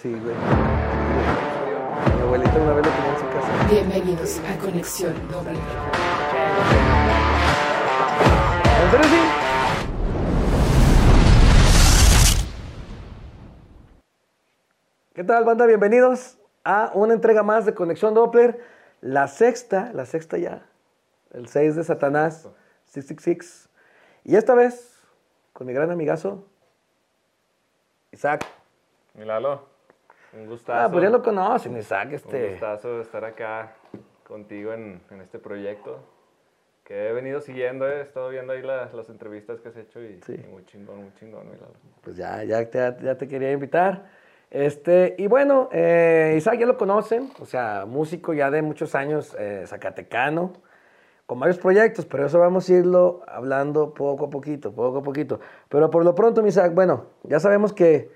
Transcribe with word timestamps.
Sí, 0.00 0.10
güey. 0.10 0.36
Mi 2.14 2.20
abuelita 2.22 2.54
una 2.54 2.72
vez 2.74 2.86
lo 2.86 2.92
tenía 2.92 3.10
en 3.10 3.18
su 3.18 3.26
casa. 3.30 3.66
Bienvenidos 3.68 4.38
a 4.38 4.56
Conexión 4.58 5.28
Doble. 5.28 5.58
¿En 8.84 8.90
serio 8.92 9.08
sí? 9.08 9.18
¿Qué 15.14 15.24
tal, 15.24 15.44
banda? 15.44 15.66
Bienvenidos 15.66 16.38
a 16.62 16.92
una 16.94 17.14
entrega 17.14 17.42
más 17.42 17.66
de 17.66 17.74
Conexión 17.74 18.14
Doppler. 18.14 18.64
La 19.00 19.26
sexta, 19.26 19.90
la 19.94 20.06
sexta 20.06 20.38
ya. 20.38 20.64
El 21.32 21.48
6 21.48 21.74
de 21.74 21.82
Satanás, 21.82 22.48
666. 22.84 23.68
Y 24.22 24.36
esta 24.36 24.54
vez, 24.54 24.96
con 25.52 25.66
mi 25.66 25.72
gran 25.72 25.90
amigazo, 25.90 26.44
Isaac. 28.12 28.46
Milalo, 29.14 29.77
un 30.34 30.46
gustazo. 30.46 30.86
Ah, 30.86 30.90
pues 30.90 31.02
ya 31.02 31.10
lo 31.10 31.22
conocen, 31.22 31.76
Isaac, 31.76 32.08
Un 32.08 32.14
este. 32.14 32.50
gustazo 32.50 33.00
estar 33.00 33.24
acá 33.24 33.74
contigo 34.26 34.72
en, 34.72 35.00
en 35.10 35.20
este 35.20 35.38
proyecto 35.38 36.00
que 36.84 37.08
he 37.08 37.12
venido 37.12 37.40
siguiendo, 37.40 37.86
he 37.86 38.00
estado 38.00 38.30
viendo 38.30 38.52
ahí 38.54 38.62
las, 38.62 38.94
las 38.94 39.10
entrevistas 39.10 39.60
que 39.60 39.68
has 39.68 39.76
hecho 39.76 40.00
y, 40.02 40.20
Sí. 40.22 40.40
y 40.42 40.46
muy 40.50 40.64
chingón, 40.64 41.02
muy 41.02 41.12
chingón, 41.14 41.46
Milalo. 41.50 41.72
Pues 42.02 42.16
ya, 42.16 42.42
ya, 42.44 42.64
te, 42.68 42.78
ya 43.02 43.14
te 43.16 43.28
quería 43.28 43.52
invitar. 43.52 44.06
Este, 44.50 45.14
y 45.18 45.26
bueno, 45.26 45.68
eh, 45.70 46.34
Isaac 46.38 46.58
ya 46.58 46.64
lo 46.64 46.78
conocen, 46.78 47.30
o 47.40 47.44
sea, 47.44 47.84
músico 47.86 48.32
ya 48.32 48.50
de 48.50 48.62
muchos 48.62 48.94
años, 48.94 49.36
eh, 49.38 49.64
zacatecano, 49.66 50.54
con 51.26 51.38
varios 51.38 51.58
proyectos, 51.58 52.06
pero 52.06 52.24
eso 52.24 52.38
vamos 52.38 52.66
a 52.70 52.72
irlo 52.72 53.20
hablando 53.28 53.92
poco 53.92 54.24
a 54.26 54.30
poquito, 54.30 54.72
poco 54.72 54.98
a 55.00 55.02
poquito. 55.02 55.40
Pero 55.68 55.90
por 55.90 56.02
lo 56.02 56.14
pronto, 56.14 56.42
mi 56.42 56.48
Isaac, 56.48 56.72
bueno, 56.72 57.08
ya 57.24 57.38
sabemos 57.38 57.74
que 57.74 58.10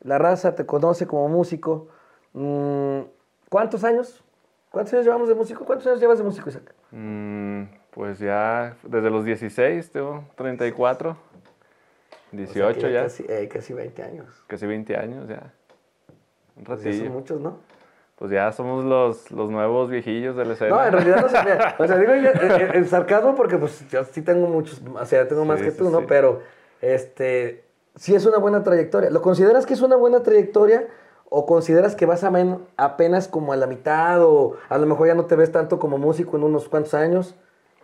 la 0.00 0.18
raza 0.18 0.54
te 0.54 0.66
conoce 0.66 1.06
como 1.06 1.28
músico. 1.28 1.88
Mm, 2.32 3.00
¿Cuántos 3.48 3.84
años? 3.84 4.22
¿Cuántos 4.70 4.92
años 4.94 5.06
llevamos 5.06 5.28
de 5.28 5.34
músico? 5.34 5.64
¿Cuántos 5.64 5.86
años 5.86 6.00
llevas 6.00 6.18
de 6.18 6.24
músico, 6.24 6.48
Isaac? 6.50 6.74
Mm, 6.90 7.62
pues 7.90 8.18
ya 8.18 8.76
desde 8.82 9.10
los 9.10 9.24
16, 9.24 9.90
tengo 9.90 10.24
34, 10.36 11.10
O 11.10 11.16
18 12.36 12.80
sea 12.80 12.88
que 12.88 12.92
ya, 12.94 13.02
Casi, 13.04 13.24
eh, 13.28 13.48
casi 13.48 13.72
20 13.72 14.02
años. 14.02 14.26
casi 14.46 14.66
20 14.66 14.96
años 14.96 15.28
ya. 15.28 15.52
Un 16.56 16.64
Pues 16.64 16.82
ya 16.82 16.90
ratillo. 16.90 17.04
son 17.06 17.12
muchos, 17.14 17.40
¿no? 17.40 17.58
Pues 18.16 18.30
ya 18.32 18.50
somos 18.52 18.84
los, 18.84 19.30
los 19.30 19.48
nuevos 19.50 19.88
viejillos 19.88 20.36
de 20.36 20.44
la 20.44 20.52
escena. 20.54 20.74
No, 20.76 20.84
en 20.84 20.92
realidad 20.92 21.22
no 21.22 21.28
se 21.28 21.42
me... 21.44 21.52
O 21.78 21.86
sea, 21.86 21.96
digo 21.98 22.12
en, 22.12 22.26
en- 22.26 22.74
en 22.76 22.84
sarcasmo 22.88 23.34
porque 23.36 23.56
pues 23.56 23.88
yo 23.90 24.04
sí 24.04 24.22
tengo 24.22 24.48
muchos, 24.48 24.82
o 24.92 25.04
sea, 25.06 25.26
tengo 25.28 25.44
más 25.44 25.60
Sí, 25.60 25.66
que 25.66 25.70
sí, 25.70 25.78
tú, 25.78 25.88
¿no? 25.90 26.00
sí. 26.00 26.04
Pero, 26.08 26.42
este, 26.80 27.64
sí 27.98 28.14
es 28.14 28.24
una 28.26 28.38
buena 28.38 28.62
trayectoria. 28.62 29.10
¿Lo 29.10 29.20
consideras 29.22 29.66
que 29.66 29.74
es 29.74 29.82
una 29.82 29.96
buena 29.96 30.22
trayectoria 30.22 30.86
o 31.30 31.44
consideras 31.44 31.94
que 31.94 32.06
vas 32.06 32.24
a 32.24 32.30
men- 32.30 32.58
apenas 32.76 33.28
como 33.28 33.52
a 33.52 33.56
la 33.56 33.66
mitad 33.66 34.22
o 34.24 34.54
a 34.68 34.78
lo 34.78 34.86
mejor 34.86 35.08
ya 35.08 35.14
no 35.14 35.26
te 35.26 35.36
ves 35.36 35.52
tanto 35.52 35.78
como 35.78 35.98
músico 35.98 36.36
en 36.36 36.44
unos 36.44 36.68
cuantos 36.68 36.94
años? 36.94 37.36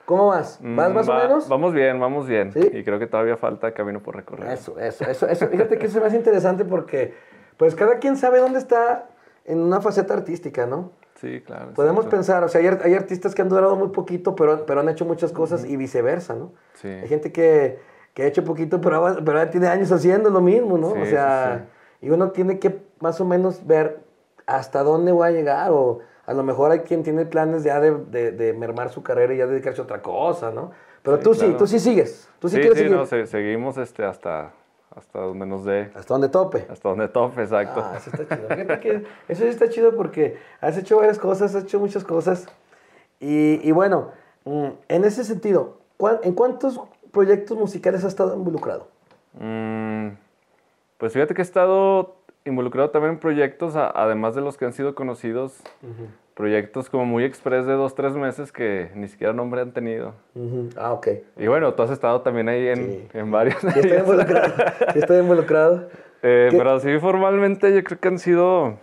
¿Cómo 0.06 0.28
vas? 0.28 0.58
¿Vas 0.62 0.90
Mm, 0.90 0.94
más 0.94 1.08
va- 1.10 1.16
o 1.16 1.18
menos? 1.28 1.48
Vamos 1.48 1.72
bien, 1.72 1.98
vamos 1.98 2.26
bien. 2.26 2.52
¿Sí? 2.52 2.60
Y 2.72 2.84
creo 2.84 2.98
que 2.98 3.06
todavía 3.06 3.36
falta 3.36 3.72
camino 3.74 4.02
por 4.02 4.14
recorrer. 4.16 4.50
Eso, 4.52 4.78
eso, 4.78 5.04
eso, 5.04 5.26
eso. 5.26 5.48
Fíjate 5.48 5.78
que 5.78 5.86
eso 5.86 5.98
es 5.98 6.04
más 6.04 6.14
interesante 6.14 6.64
porque, 6.64 7.14
pues, 7.56 7.74
cada 7.74 7.98
quien 7.98 8.16
sabe 8.16 8.38
dónde 8.38 8.58
está 8.58 9.08
en 9.46 9.60
una 9.60 9.80
faceta 9.80 10.12
artística, 10.14 10.66
¿no? 10.66 10.92
Sí, 11.16 11.40
claro. 11.40 11.72
Podemos 11.74 12.04
exacto. 12.04 12.16
pensar, 12.16 12.44
o 12.44 12.48
sea, 12.48 12.60
hay 12.82 12.94
artistas 12.94 13.34
que 13.34 13.40
han 13.42 13.48
durado 13.48 13.76
muy 13.76 13.88
poquito, 13.88 14.34
pero, 14.34 14.66
pero 14.66 14.80
han 14.80 14.88
hecho 14.90 15.04
muchas 15.06 15.32
cosas 15.32 15.64
y 15.64 15.76
viceversa, 15.76 16.34
¿no? 16.34 16.52
Sí. 16.74 16.88
Hay 16.88 17.08
gente 17.08 17.32
que, 17.32 17.78
que 18.14 18.22
ha 18.22 18.26
hecho 18.26 18.44
poquito, 18.44 18.80
pero, 18.80 18.96
ahora- 18.96 19.20
pero 19.24 19.50
tiene 19.50 19.66
años 19.66 19.90
haciendo 19.92 20.30
lo 20.30 20.40
mismo, 20.40 20.78
¿no? 20.78 20.90
Sí, 20.92 20.98
o 21.00 21.04
sí, 21.04 21.10
sea, 21.10 21.66
y 22.00 22.10
uno 22.10 22.30
tiene 22.30 22.58
que 22.58 22.80
más 23.00 23.20
o 23.20 23.24
menos 23.24 23.66
ver 23.66 24.00
hasta 24.46 24.82
dónde 24.82 25.12
va 25.12 25.26
a 25.26 25.30
llegar, 25.30 25.70
o 25.72 25.98
a 26.26 26.32
lo 26.32 26.42
mejor 26.42 26.70
hay 26.70 26.80
quien 26.80 27.02
tiene 27.02 27.26
planes 27.26 27.64
ya 27.64 27.80
de, 27.80 27.92
de, 27.96 28.32
de 28.32 28.52
mermar 28.52 28.90
su 28.90 29.02
carrera 29.02 29.34
y 29.34 29.38
ya 29.38 29.46
dedicarse 29.46 29.80
a 29.80 29.84
otra 29.84 30.00
cosa, 30.00 30.50
¿no? 30.52 30.70
Pero 31.02 31.18
Sí, 31.18 31.22
tú 31.24 31.34
sí, 31.34 31.40
claro. 31.40 31.56
tú 31.58 31.66
sí 31.66 31.78
sigues, 31.80 32.28
tú 32.38 32.48
sí, 32.48 32.54
sí, 32.56 32.60
quieres 32.62 32.78
sí, 32.78 32.84
seguir. 32.84 32.96
no, 32.96 33.06
se- 33.06 33.26
seguimos 33.26 33.76
este, 33.78 34.04
hasta, 34.04 34.52
hasta 34.94 35.18
donde 35.18 35.44
nos 35.46 35.64
dé, 35.64 35.90
Hasta 35.94 36.14
donde 36.14 36.28
tope. 36.28 36.66
hasta 36.70 36.88
donde 36.88 37.08
tope, 37.08 37.42
exacto. 37.42 37.80
Ah, 37.84 37.96
eso 37.96 38.10
está 38.10 38.28
chido. 38.36 38.48
Fíjate 38.48 38.80
que 38.80 39.04
eso 39.28 39.42
sí 39.42 39.48
está 39.48 39.68
chido 39.68 39.96
porque 39.96 40.38
has 40.60 40.78
hecho 40.78 40.96
varias 40.98 41.18
cosas, 41.18 41.54
has 41.54 41.64
hecho 41.64 41.80
muchas 41.80 42.04
cosas. 42.04 42.46
Y, 43.20 43.60
y 43.66 43.72
bueno, 43.72 44.10
mm, 44.44 44.66
en 44.88 45.04
ese 45.04 45.24
sentido, 45.24 45.78
¿cuál- 45.96 46.20
¿en 46.22 46.34
cuántos 46.34 46.80
proyectos 47.14 47.56
musicales 47.56 48.02
has 48.04 48.08
estado 48.08 48.36
involucrado? 48.36 48.88
Mm, 49.40 50.08
pues 50.98 51.14
fíjate 51.14 51.32
que 51.32 51.40
he 51.40 51.44
estado 51.44 52.16
involucrado 52.44 52.90
también 52.90 53.14
en 53.14 53.18
proyectos, 53.20 53.74
a- 53.76 53.90
además 53.90 54.34
de 54.34 54.42
los 54.42 54.58
que 54.58 54.66
han 54.66 54.74
sido 54.74 54.94
conocidos, 54.94 55.62
proyectos 56.34 56.90
como 56.90 57.06
muy 57.06 57.24
express 57.24 57.64
de 57.64 57.72
dos, 57.72 57.94
tres 57.94 58.14
meses 58.16 58.52
que 58.52 58.90
ni 58.94 59.08
siquiera 59.08 59.32
nombre 59.32 59.62
han 59.62 59.72
tenido. 59.72 60.12
Ah, 60.76 60.92
ok. 60.92 61.08
Y 61.38 61.46
bueno, 61.46 61.72
tú 61.72 61.82
has 61.84 61.90
estado 61.90 62.20
también 62.20 62.48
ahí 62.50 62.68
en, 62.68 62.76
Sí. 62.76 63.08
en 63.14 63.30
varios. 63.30 63.56
Sí 63.60 63.68
estoy 63.80 63.98
involucrado. 63.98 64.52
Sí 64.92 64.98
estoy 64.98 65.18
involucrado. 65.20 65.88
Eh, 66.26 66.48
pero 66.52 66.80
sí, 66.80 66.98
formalmente 67.00 67.70
yo 67.74 67.84
creo 67.84 68.00
que 68.00 68.08
han 68.08 68.18
sido 68.18 68.78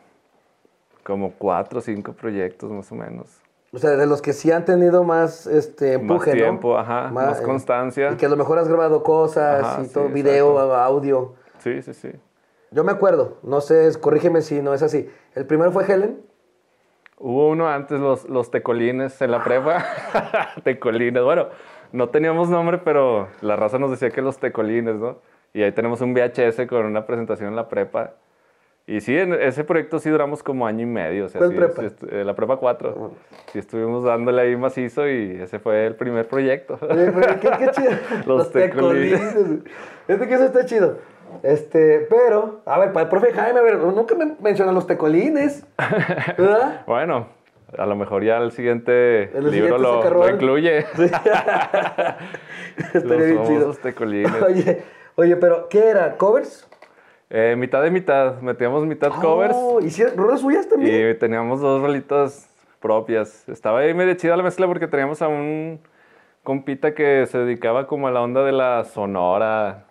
como 1.04 1.32
cuatro 1.34 1.80
o 1.80 1.82
cinco 1.82 2.14
proyectos 2.14 2.70
más 2.70 2.92
o 2.92 2.96
menos. 2.96 3.42
O 3.74 3.78
sea, 3.78 3.92
de 3.92 4.06
los 4.06 4.22
que 4.22 4.34
sí 4.34 4.52
han 4.52 4.66
tenido 4.66 5.06
más 5.06 5.48
este, 5.48 5.94
empuje, 5.94 6.32
más 6.32 6.36
¿no? 6.36 6.44
tiempo, 6.44 6.78
ajá, 6.78 7.10
más, 7.10 7.40
eh, 7.40 7.44
constancia. 7.44 8.12
Y 8.12 8.16
que 8.18 8.26
a 8.26 8.30
lo 8.30 8.36
mejor 8.36 8.60
has 8.60 8.68
grabado 8.68 9.02
cosas 9.02 9.64
Ajá, 9.64 9.82
y 9.82 9.86
sí, 9.86 9.94
todo, 9.94 10.10
video, 10.10 10.52
exacto. 10.52 10.76
audio. 10.76 11.34
Sí, 11.60 11.82
sí, 11.82 11.94
sí. 11.94 12.12
Yo 12.72 12.84
me 12.84 12.92
acuerdo, 12.92 13.38
no 13.44 13.62
sé, 13.62 13.90
corrígeme 14.00 14.42
si 14.42 14.62
no 14.62 14.74
es 14.74 14.84
así. 14.84 15.10
El 15.36 15.46
primero 15.46 15.72
fue 15.72 15.86
Helen. 15.86 16.22
Hubo 17.18 17.50
uno 17.50 17.70
antes, 17.70 18.00
los, 18.00 18.28
los 18.28 18.52
tecolines 18.52 19.22
en 19.22 19.32
la 19.32 19.44
prepa. 19.44 19.86
tecolines, 20.64 21.24
bueno, 21.24 21.48
no 21.94 22.10
teníamos 22.10 22.50
nombre, 22.50 22.78
pero 22.78 23.30
la 23.42 23.56
raza 23.56 23.78
nos 23.78 23.92
decía 23.92 24.10
que 24.10 24.22
los 24.22 24.38
tecolines, 24.38 24.96
¿no? 24.96 25.20
Y 25.54 25.64
ahí 25.64 25.72
tenemos 25.72 26.02
un 26.02 26.14
VHS 26.14 26.68
con 26.68 26.86
una 26.86 27.06
presentación 27.06 27.50
en 27.50 27.56
la 27.56 27.70
prepa. 27.70 28.16
Y 28.88 29.00
sí, 29.00 29.18
en 29.18 29.34
ese 29.34 29.64
proyecto 29.64 30.00
sí 30.00 30.10
duramos 30.10 30.44
como 30.44 30.66
año 30.66 30.82
y 30.82 30.86
medio. 30.86 31.26
O 31.26 31.30
sea, 31.30 31.40
¿Cuál 31.40 31.52
sí, 31.52 31.58
prepa? 31.58 31.82
sí 31.82 31.96
eh, 32.10 32.24
la 32.26 32.36
prepa 32.36 32.58
4. 32.58 33.12
Sí 33.54 33.60
estuvimos 33.60 34.04
dándole 34.04 34.42
ahí 34.42 34.56
macizo 34.56 35.08
y 35.08 35.40
ese 35.42 35.60
fue 35.60 35.86
el 35.86 35.96
primer 35.96 36.28
proyecto. 36.28 36.80
Oye, 36.90 37.12
qué, 37.40 37.50
qué 37.60 37.72
chido. 37.72 37.92
Los 38.26 38.52
tecolines. 38.52 39.36
Fíjate 40.08 40.28
que 40.28 40.34
eso 40.34 40.46
está 40.46 40.66
chido. 40.66 40.98
Este, 41.44 42.08
pero, 42.10 42.62
a 42.66 42.80
ver, 42.80 42.92
para 42.92 43.04
el 43.04 43.10
profe 43.10 43.32
Jaime, 43.32 43.60
a 43.60 43.64
ver, 43.64 43.78
nunca 43.78 44.16
me 44.16 44.36
mencionan 44.42 44.76
los 44.76 44.86
tecolines. 44.86 45.66
¿Verdad? 46.38 46.84
bueno, 46.86 47.28
a 47.78 47.86
lo 47.86 47.96
mejor 47.96 48.24
ya 48.24 48.38
el 48.38 48.52
siguiente 48.52 49.24
En 49.36 49.46
el 49.46 49.52
libro 49.52 49.78
siguiente 49.78 50.10
lo, 50.10 50.30
incluye. 50.30 50.80
Estaría 52.94 53.26
bien 53.26 53.36
Los 53.36 53.48
chido. 53.48 53.60
famosos 53.60 53.80
tecolines. 53.80 54.42
Oye, 54.42 54.84
oye, 55.16 55.36
pero, 55.38 55.70
¿qué 55.70 55.88
era? 55.88 56.18
¿Covers? 56.18 56.68
Eh, 57.34 57.56
mitad 57.58 57.82
de 57.82 57.90
mitad. 57.92 58.40
Metíamos 58.42 58.86
mitad 58.86 59.10
covers. 59.22 59.56
Oh, 59.58 59.80
¿Hicieron 59.80 60.18
rolas 60.18 60.42
suyas 60.42 60.68
también? 60.68 61.12
Y 61.12 61.14
teníamos 61.16 61.62
dos 61.62 61.82
rolitas 61.82 62.50
propias. 62.82 63.48
Estaba 63.48 63.80
ahí 63.80 63.94
medio 63.94 64.14
chida 64.16 64.36
la 64.36 64.44
mezcla 64.44 64.68
porque 64.68 64.88
teníamos 64.88 65.22
a 65.22 65.28
un 65.30 65.80
compita 66.44 66.94
que 66.94 67.26
se 67.28 67.38
dedicaba 67.38 67.88
como 67.88 68.08
a 68.08 68.12
la 68.12 68.22
onda 68.22 68.44
de 68.44 68.52
la 68.52 68.84
sonora, 68.84 69.86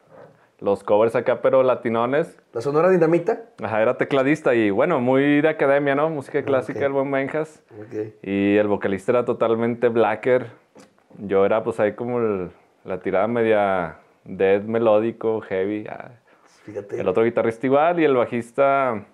los 0.59 0.83
covers 0.85 1.15
acá, 1.17 1.41
pero 1.41 1.63
latinones. 1.63 2.37
La 2.53 2.61
Sonora 2.61 2.91
Dinamita. 2.91 3.45
Ajá, 3.63 3.81
era 3.81 3.97
tecladista 3.97 4.55
y 4.55 4.69
bueno, 4.71 5.01
muy 5.01 5.41
de 5.41 5.49
academia, 5.49 5.95
¿no? 5.95 6.11
Música 6.11 6.43
clásica, 6.43 6.81
ok. 6.81 6.85
el 6.87 6.93
buen 6.93 7.11
Benjas. 7.11 7.63
Ok. 7.79 8.15
Y 8.23 8.57
el 8.57 8.67
vocalista 8.67 9.13
era 9.13 9.25
totalmente 9.25 9.89
blacker. 9.89 10.49
Yo 11.19 11.47
era 11.47 11.63
pues 11.65 11.81
ahí 11.81 11.93
como 11.93 12.19
el- 12.19 12.51
la 12.85 12.99
tirada 12.99 13.27
media 13.29 13.97
dead 14.25 14.63
melódico, 14.63 15.41
heavy. 15.41 15.87
ah. 15.89 16.11
Fíjate. 16.65 17.01
El 17.01 17.09
otro 17.09 17.25
guitarrista 17.25 17.67
igual 17.67 18.01
y 18.01 18.05
el 18.05 18.15
bajista... 18.17 19.05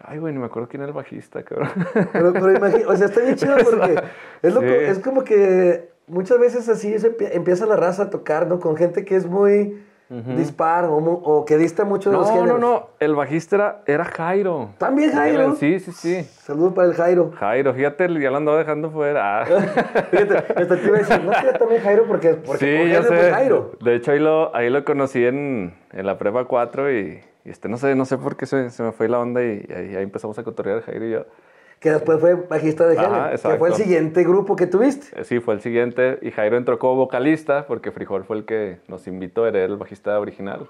Ay, 0.00 0.18
güey, 0.18 0.32
no 0.32 0.40
me 0.40 0.46
acuerdo 0.46 0.68
quién 0.68 0.82
era 0.82 0.90
el 0.90 0.94
bajista, 0.94 1.42
cabrón. 1.42 1.70
Pero, 2.12 2.32
pero 2.32 2.52
imagi- 2.52 2.84
o 2.86 2.96
sea, 2.96 3.06
está 3.06 3.20
bien 3.20 3.34
chido 3.34 3.56
porque 3.64 4.00
es, 4.42 4.54
lo 4.54 4.60
Sí. 4.60 4.66
que- 4.66 4.88
es 4.90 4.98
como 5.00 5.24
que 5.24 5.88
muchas 6.06 6.38
veces 6.38 6.68
así 6.68 6.96
se 7.00 7.16
empie- 7.16 7.30
empieza 7.32 7.66
la 7.66 7.74
raza 7.74 8.04
a 8.04 8.10
tocar, 8.10 8.46
¿no? 8.46 8.60
Con 8.60 8.76
gente 8.76 9.04
que 9.04 9.16
es 9.16 9.26
muy 9.26 9.82
dispar 10.08 10.86
o, 10.86 10.96
o 10.96 11.44
que 11.44 11.58
dista 11.58 11.84
mucho 11.84 12.10
de 12.10 12.16
los 12.16 12.28
No, 12.34 12.46
no, 12.46 12.58
no. 12.58 12.86
El 12.98 13.14
bajista 13.14 13.56
era, 13.56 13.82
era 13.86 14.04
Jairo. 14.06 14.70
¿También 14.78 15.12
Jairo? 15.12 15.54
Sí, 15.56 15.78
sí, 15.80 15.92
sí. 15.92 16.24
Saludos 16.24 16.72
para 16.72 16.88
el 16.88 16.94
Jairo. 16.94 17.32
Jairo, 17.36 17.74
fíjate, 17.74 18.08
ya 18.20 18.30
lo 18.30 18.38
andaba 18.38 18.58
dejando 18.58 18.90
fuera. 18.90 19.44
Fíjate, 20.10 20.36
hasta 20.36 20.76
te 20.76 20.86
iba 20.86 20.96
a 20.96 21.00
decir, 21.00 21.22
no 21.22 21.32
que 21.32 21.58
también 21.58 21.82
Jairo 21.82 22.04
porque, 22.06 22.30
porque 22.34 22.84
sí, 22.84 22.90
yo 22.90 23.02
fue 23.02 23.18
sé. 23.18 23.30
Jairo. 23.32 23.72
De 23.80 23.94
hecho, 23.96 24.12
ahí 24.12 24.18
lo, 24.18 24.54
ahí 24.56 24.70
lo 24.70 24.84
conocí 24.84 25.24
en, 25.24 25.74
en 25.92 26.06
la 26.06 26.16
prepa 26.16 26.44
4 26.46 26.92
y, 26.92 27.20
y 27.44 27.50
este, 27.50 27.68
no 27.68 27.76
sé, 27.76 27.94
no 27.94 28.06
sé 28.06 28.16
por 28.16 28.36
qué 28.36 28.46
se, 28.46 28.70
se 28.70 28.82
me 28.82 28.92
fue 28.92 29.08
la 29.08 29.18
onda 29.18 29.42
y, 29.42 29.66
ahí, 29.74 29.96
ahí 29.96 30.02
empezamos 30.02 30.38
a 30.38 30.42
cotorrear 30.42 30.80
Jairo 30.82 31.06
y 31.06 31.10
yo. 31.10 31.24
Que 31.80 31.92
después 31.92 32.18
fue 32.18 32.34
bajista 32.34 32.86
de 32.86 32.96
Helen. 32.96 33.30
Que 33.40 33.56
fue 33.56 33.68
el 33.68 33.74
siguiente 33.74 34.24
grupo 34.24 34.56
que 34.56 34.66
tuviste. 34.66 35.18
Eh, 35.20 35.24
Sí, 35.24 35.40
fue 35.40 35.54
el 35.54 35.60
siguiente 35.60 36.18
y 36.22 36.30
Jairo 36.32 36.56
entró 36.56 36.78
como 36.78 36.96
vocalista 36.96 37.66
porque 37.66 37.92
Frijol 37.92 38.24
fue 38.24 38.36
el 38.38 38.44
que 38.44 38.80
nos 38.88 39.06
invitó, 39.06 39.46
era 39.46 39.64
el 39.64 39.76
bajista 39.76 40.18
original. 40.18 40.68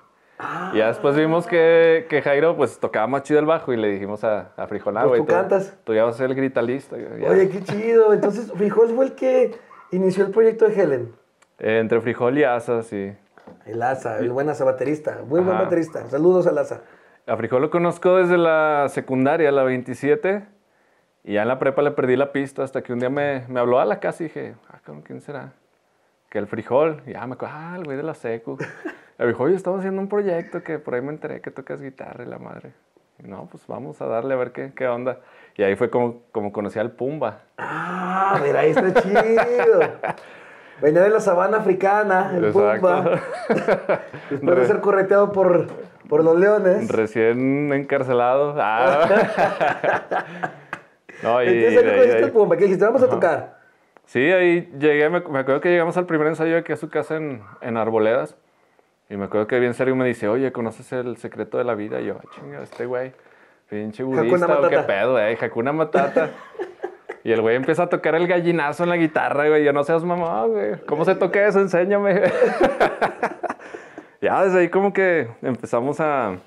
Y 0.72 0.78
ya 0.78 0.86
después 0.88 1.16
vimos 1.16 1.46
que, 1.48 2.06
que 2.08 2.22
Jairo 2.22 2.56
pues 2.56 2.78
tocaba 2.78 3.06
más 3.08 3.24
chido 3.24 3.40
el 3.40 3.46
bajo 3.46 3.72
y 3.72 3.76
le 3.76 3.88
dijimos 3.88 4.22
a, 4.22 4.52
a 4.56 4.66
Frijol, 4.68 4.96
ah, 4.96 5.00
Pues 5.00 5.08
güey, 5.08 5.20
tú 5.22 5.26
cantas. 5.26 5.76
Tú 5.82 5.94
ya 5.94 6.04
vas 6.04 6.14
a 6.14 6.18
ser 6.18 6.30
el 6.30 6.36
gritalista. 6.36 6.96
ya. 6.96 7.28
Oye, 7.28 7.48
qué 7.48 7.60
chido. 7.62 8.12
Entonces, 8.12 8.52
Frijol 8.52 8.90
fue 8.94 9.06
el 9.06 9.14
que 9.14 9.52
inició 9.90 10.26
el 10.26 10.30
proyecto 10.30 10.68
de 10.68 10.80
Helen. 10.80 11.12
Eh, 11.58 11.78
entre 11.80 12.00
Frijol 12.00 12.38
y 12.38 12.44
Asa, 12.44 12.82
sí. 12.84 13.12
El 13.66 13.82
Asa, 13.82 14.18
el 14.18 14.30
buen 14.30 14.48
Asa 14.48 14.64
baterista. 14.64 15.22
Muy 15.26 15.40
buen 15.40 15.56
Ajá. 15.56 15.64
baterista. 15.64 16.06
Saludos 16.08 16.46
al 16.46 16.58
Asa. 16.58 16.82
A 17.26 17.36
Frijol 17.36 17.62
lo 17.62 17.70
conozco 17.70 18.16
desde 18.16 18.38
la 18.38 18.86
secundaria, 18.90 19.50
la 19.50 19.64
27. 19.64 20.44
Y 21.24 21.34
ya 21.34 21.42
en 21.42 21.48
la 21.48 21.58
prepa 21.58 21.82
le 21.82 21.90
perdí 21.90 22.16
la 22.16 22.32
pista 22.32 22.62
hasta 22.62 22.82
que 22.82 22.92
un 22.92 23.00
día 23.00 23.10
me, 23.10 23.44
me 23.48 23.60
habló 23.60 23.80
a 23.80 23.84
la 23.84 24.00
casa 24.00 24.22
y 24.22 24.26
dije, 24.26 24.54
ah, 24.68 24.78
cabrón, 24.84 25.02
¿quién 25.02 25.20
será? 25.20 25.52
Que 26.30 26.38
el 26.38 26.46
Frijol. 26.46 27.02
Y 27.06 27.12
ya 27.12 27.26
me 27.26 27.34
acuerdo, 27.34 27.54
ah, 27.58 27.74
el 27.76 27.84
güey 27.84 27.96
de 27.96 28.02
la 28.02 28.14
secu. 28.14 28.56
Me 29.18 29.26
dijo, 29.26 29.42
oye, 29.42 29.56
estamos 29.56 29.80
haciendo 29.80 30.00
un 30.00 30.08
proyecto 30.08 30.62
que 30.62 30.78
por 30.78 30.94
ahí 30.94 31.00
me 31.00 31.10
enteré 31.10 31.40
que 31.40 31.50
tocas 31.50 31.82
guitarra 31.82 32.22
y 32.22 32.28
la 32.28 32.38
madre. 32.38 32.72
Y 33.18 33.26
no, 33.26 33.48
pues 33.50 33.66
vamos 33.66 34.00
a 34.00 34.06
darle 34.06 34.34
a 34.34 34.36
ver 34.36 34.52
qué, 34.52 34.72
qué 34.76 34.86
onda. 34.86 35.18
Y 35.56 35.64
ahí 35.64 35.74
fue 35.74 35.90
como, 35.90 36.22
como 36.30 36.52
conocí 36.52 36.78
al 36.78 36.92
Pumba. 36.92 37.40
Ah, 37.58 38.38
mira, 38.40 38.60
ahí 38.60 38.70
está 38.70 38.94
chido. 39.02 39.80
Venía 40.80 41.02
de 41.02 41.10
la 41.10 41.18
sabana 41.18 41.56
africana, 41.56 42.30
el 42.32 42.52
Pumba. 42.52 43.02
Después 44.30 44.56
de 44.56 44.66
ser 44.66 44.80
correteado 44.80 45.32
por, 45.32 45.66
por 46.08 46.22
los 46.22 46.38
leones. 46.38 46.88
Recién 46.88 47.72
encarcelado. 47.72 48.54
Ah. 48.56 49.08
No, 51.22 51.42
y 51.42 51.46
Entonces, 51.48 51.68
ahí 51.68 51.76
ahí- 51.76 51.84
conociste 51.84 52.12
de 52.12 52.18
el 52.18 52.24
ahí- 52.24 52.30
Pumba. 52.30 52.56
¿Qué 52.56 52.64
dijiste? 52.64 52.84
Vamos 52.84 53.02
a 53.02 53.08
tocar. 53.08 53.58
Sí, 54.04 54.20
ahí 54.20 54.70
llegué, 54.78 55.10
me, 55.10 55.20
me 55.20 55.38
acuerdo 55.40 55.60
que 55.60 55.68
llegamos 55.70 55.96
al 55.96 56.06
primer 56.06 56.28
ensayo 56.28 56.56
aquí 56.56 56.72
a 56.72 56.76
su 56.76 56.88
casa 56.88 57.16
en, 57.16 57.42
en 57.60 57.76
Arboledas. 57.76 58.36
Y 59.10 59.16
me 59.16 59.24
acuerdo 59.24 59.46
que 59.46 59.58
bien 59.58 59.74
serio 59.74 59.94
me 59.96 60.06
dice, 60.06 60.28
oye, 60.28 60.52
¿conoces 60.52 60.92
el 60.92 61.16
secreto 61.16 61.58
de 61.58 61.64
la 61.64 61.74
vida? 61.74 62.00
Y 62.00 62.06
yo, 62.06 62.16
"Ah, 62.18 62.24
chinga, 62.34 62.62
este 62.62 62.84
güey, 62.86 63.12
pinche 63.68 64.02
budista 64.02 64.58
o 64.60 64.68
qué 64.68 64.78
pedo, 64.80 65.18
eh, 65.18 65.36
Hakuna 65.40 65.72
Matata. 65.72 66.30
y 67.24 67.32
el 67.32 67.40
güey 67.42 67.56
empieza 67.56 67.84
a 67.84 67.88
tocar 67.88 68.14
el 68.14 68.26
gallinazo 68.26 68.84
en 68.84 68.90
la 68.90 68.96
guitarra, 68.96 69.48
güey. 69.48 69.64
Yo 69.64 69.72
no 69.72 69.82
seas 69.84 70.04
mamá, 70.04 70.44
güey. 70.46 70.80
¿Cómo 70.86 71.04
se 71.04 71.14
toca 71.14 71.46
eso? 71.46 71.58
Enséñame. 71.60 72.22
ya 74.20 74.44
desde 74.44 74.60
ahí 74.60 74.68
como 74.68 74.92
que 74.92 75.28
empezamos 75.42 76.00
a, 76.00 76.28
a 76.30 76.38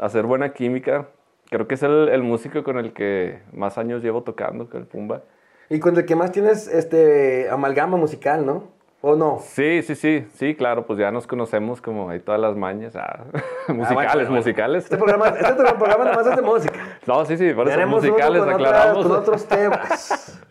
hacer 0.00 0.24
buena 0.24 0.50
química. 0.52 1.06
Creo 1.50 1.66
que 1.66 1.74
es 1.76 1.82
el, 1.82 2.08
el 2.10 2.22
músico 2.22 2.62
con 2.62 2.78
el 2.78 2.92
que 2.92 3.40
más 3.52 3.78
años 3.78 4.02
llevo 4.02 4.22
tocando, 4.22 4.68
que 4.68 4.76
el 4.76 4.84
Pumba. 4.84 5.22
Y 5.70 5.80
con 5.80 5.96
el 5.96 6.04
que 6.04 6.14
más 6.16 6.32
tienes 6.32 6.68
este 6.68 7.48
amalgama 7.50 7.96
musical, 7.96 8.44
¿no? 8.44 8.64
¿O 9.00 9.14
no? 9.14 9.38
Sí, 9.40 9.82
sí, 9.82 9.94
sí, 9.94 10.26
sí, 10.34 10.54
claro, 10.56 10.84
pues 10.84 10.98
ya 10.98 11.10
nos 11.12 11.26
conocemos 11.26 11.80
como 11.80 12.10
hay 12.10 12.18
todas 12.20 12.40
las 12.40 12.56
mañas, 12.56 12.96
ah, 12.96 13.24
musicales, 13.68 14.10
Ah, 14.10 14.14
bueno, 14.14 14.30
musicales. 14.32 14.84
Este 14.84 14.96
programa, 14.96 15.28
este 15.28 15.52
programa 15.54 16.04
nomás 16.04 16.26
es 16.26 16.36
de 16.36 16.42
música. 16.42 16.80
No, 17.06 17.24
sí, 17.24 17.36
sí, 17.38 17.52
por 17.54 17.68
eso 17.68 17.86
musicales, 17.86 18.40
con, 18.42 18.52
otras- 18.54 18.54
aclaramos. 18.68 19.06
con 19.06 19.16
otros 19.16 19.46
temas. 19.46 20.40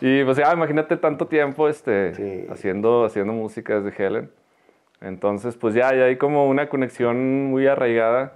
Y 0.00 0.22
pues 0.22 0.36
ya, 0.36 0.52
imagínate 0.52 0.96
tanto 0.96 1.26
tiempo 1.26 1.68
este, 1.68 2.14
Sí. 2.14 2.46
haciendo, 2.52 3.04
haciendo 3.04 3.32
música 3.32 3.80
desde 3.80 4.00
Helen. 4.06 4.30
Entonces, 5.00 5.56
pues 5.56 5.74
ya, 5.74 5.92
ya 5.92 6.04
hay 6.04 6.16
como 6.16 6.46
una 6.48 6.68
conexión 6.68 7.46
muy 7.46 7.66
arraigada. 7.66 8.34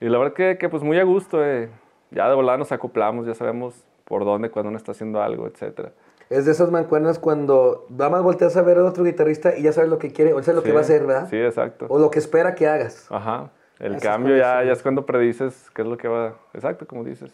Y 0.00 0.08
la 0.08 0.18
verdad 0.18 0.34
que, 0.34 0.58
que 0.58 0.68
pues 0.68 0.82
muy 0.82 0.98
a 0.98 1.04
gusto, 1.04 1.44
eh. 1.44 1.68
ya 2.10 2.28
de 2.28 2.34
volada 2.34 2.58
nos 2.58 2.72
acoplamos, 2.72 3.26
ya 3.26 3.34
sabemos 3.34 3.74
por 4.04 4.24
dónde, 4.24 4.50
cuando 4.50 4.68
uno 4.68 4.78
está 4.78 4.92
haciendo 4.92 5.20
algo, 5.20 5.46
etcétera. 5.46 5.92
Es 6.30 6.44
de 6.44 6.52
esas 6.52 6.70
mancuernas 6.70 7.18
cuando 7.18 7.86
nada 7.88 8.10
más 8.10 8.22
volteas 8.22 8.56
a 8.56 8.62
ver 8.62 8.78
a 8.78 8.84
otro 8.84 9.02
guitarrista 9.04 9.56
y 9.56 9.62
ya 9.62 9.72
sabes 9.72 9.88
lo 9.90 9.98
que 9.98 10.12
quiere, 10.12 10.34
o 10.34 10.42
sea, 10.42 10.54
lo 10.54 10.62
que 10.62 10.68
Sí, 10.68 10.74
va 10.74 10.80
a 10.80 10.82
hacer, 10.82 11.06
¿verdad? 11.06 11.28
Sí, 11.30 11.36
exacto. 11.36 11.86
O 11.88 11.98
lo 11.98 12.10
que 12.10 12.18
espera 12.18 12.54
que 12.54 12.66
hagas. 12.68 13.06
Ajá. 13.10 13.50
El 13.78 13.92
Esas 13.92 14.02
cambio 14.02 14.36
ya, 14.36 14.42
conexiones. 14.42 14.66
ya 14.66 14.72
es 14.72 14.82
cuando 14.82 15.06
predices 15.06 15.70
qué 15.74 15.82
es 15.82 15.88
lo 15.88 15.96
que 15.96 16.08
va. 16.08 16.34
Exacto, 16.52 16.86
como 16.86 17.04
dices. 17.04 17.30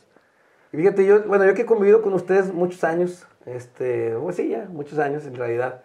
Y 0.73 0.77
fíjate, 0.77 1.05
yo, 1.07 1.23
bueno, 1.25 1.45
yo 1.45 1.55
que 1.55 1.63
he 1.63 1.67
convivido 1.67 2.03
con 2.03 2.13
ustedes 2.15 2.53
muchos 2.53 2.85
años, 2.85 3.27
este, 3.47 4.15
pues 4.21 4.37
sí, 4.37 4.49
ya, 4.49 4.67
muchos 4.69 4.99
años 4.99 5.27
en 5.27 5.35
realidad, 5.37 5.83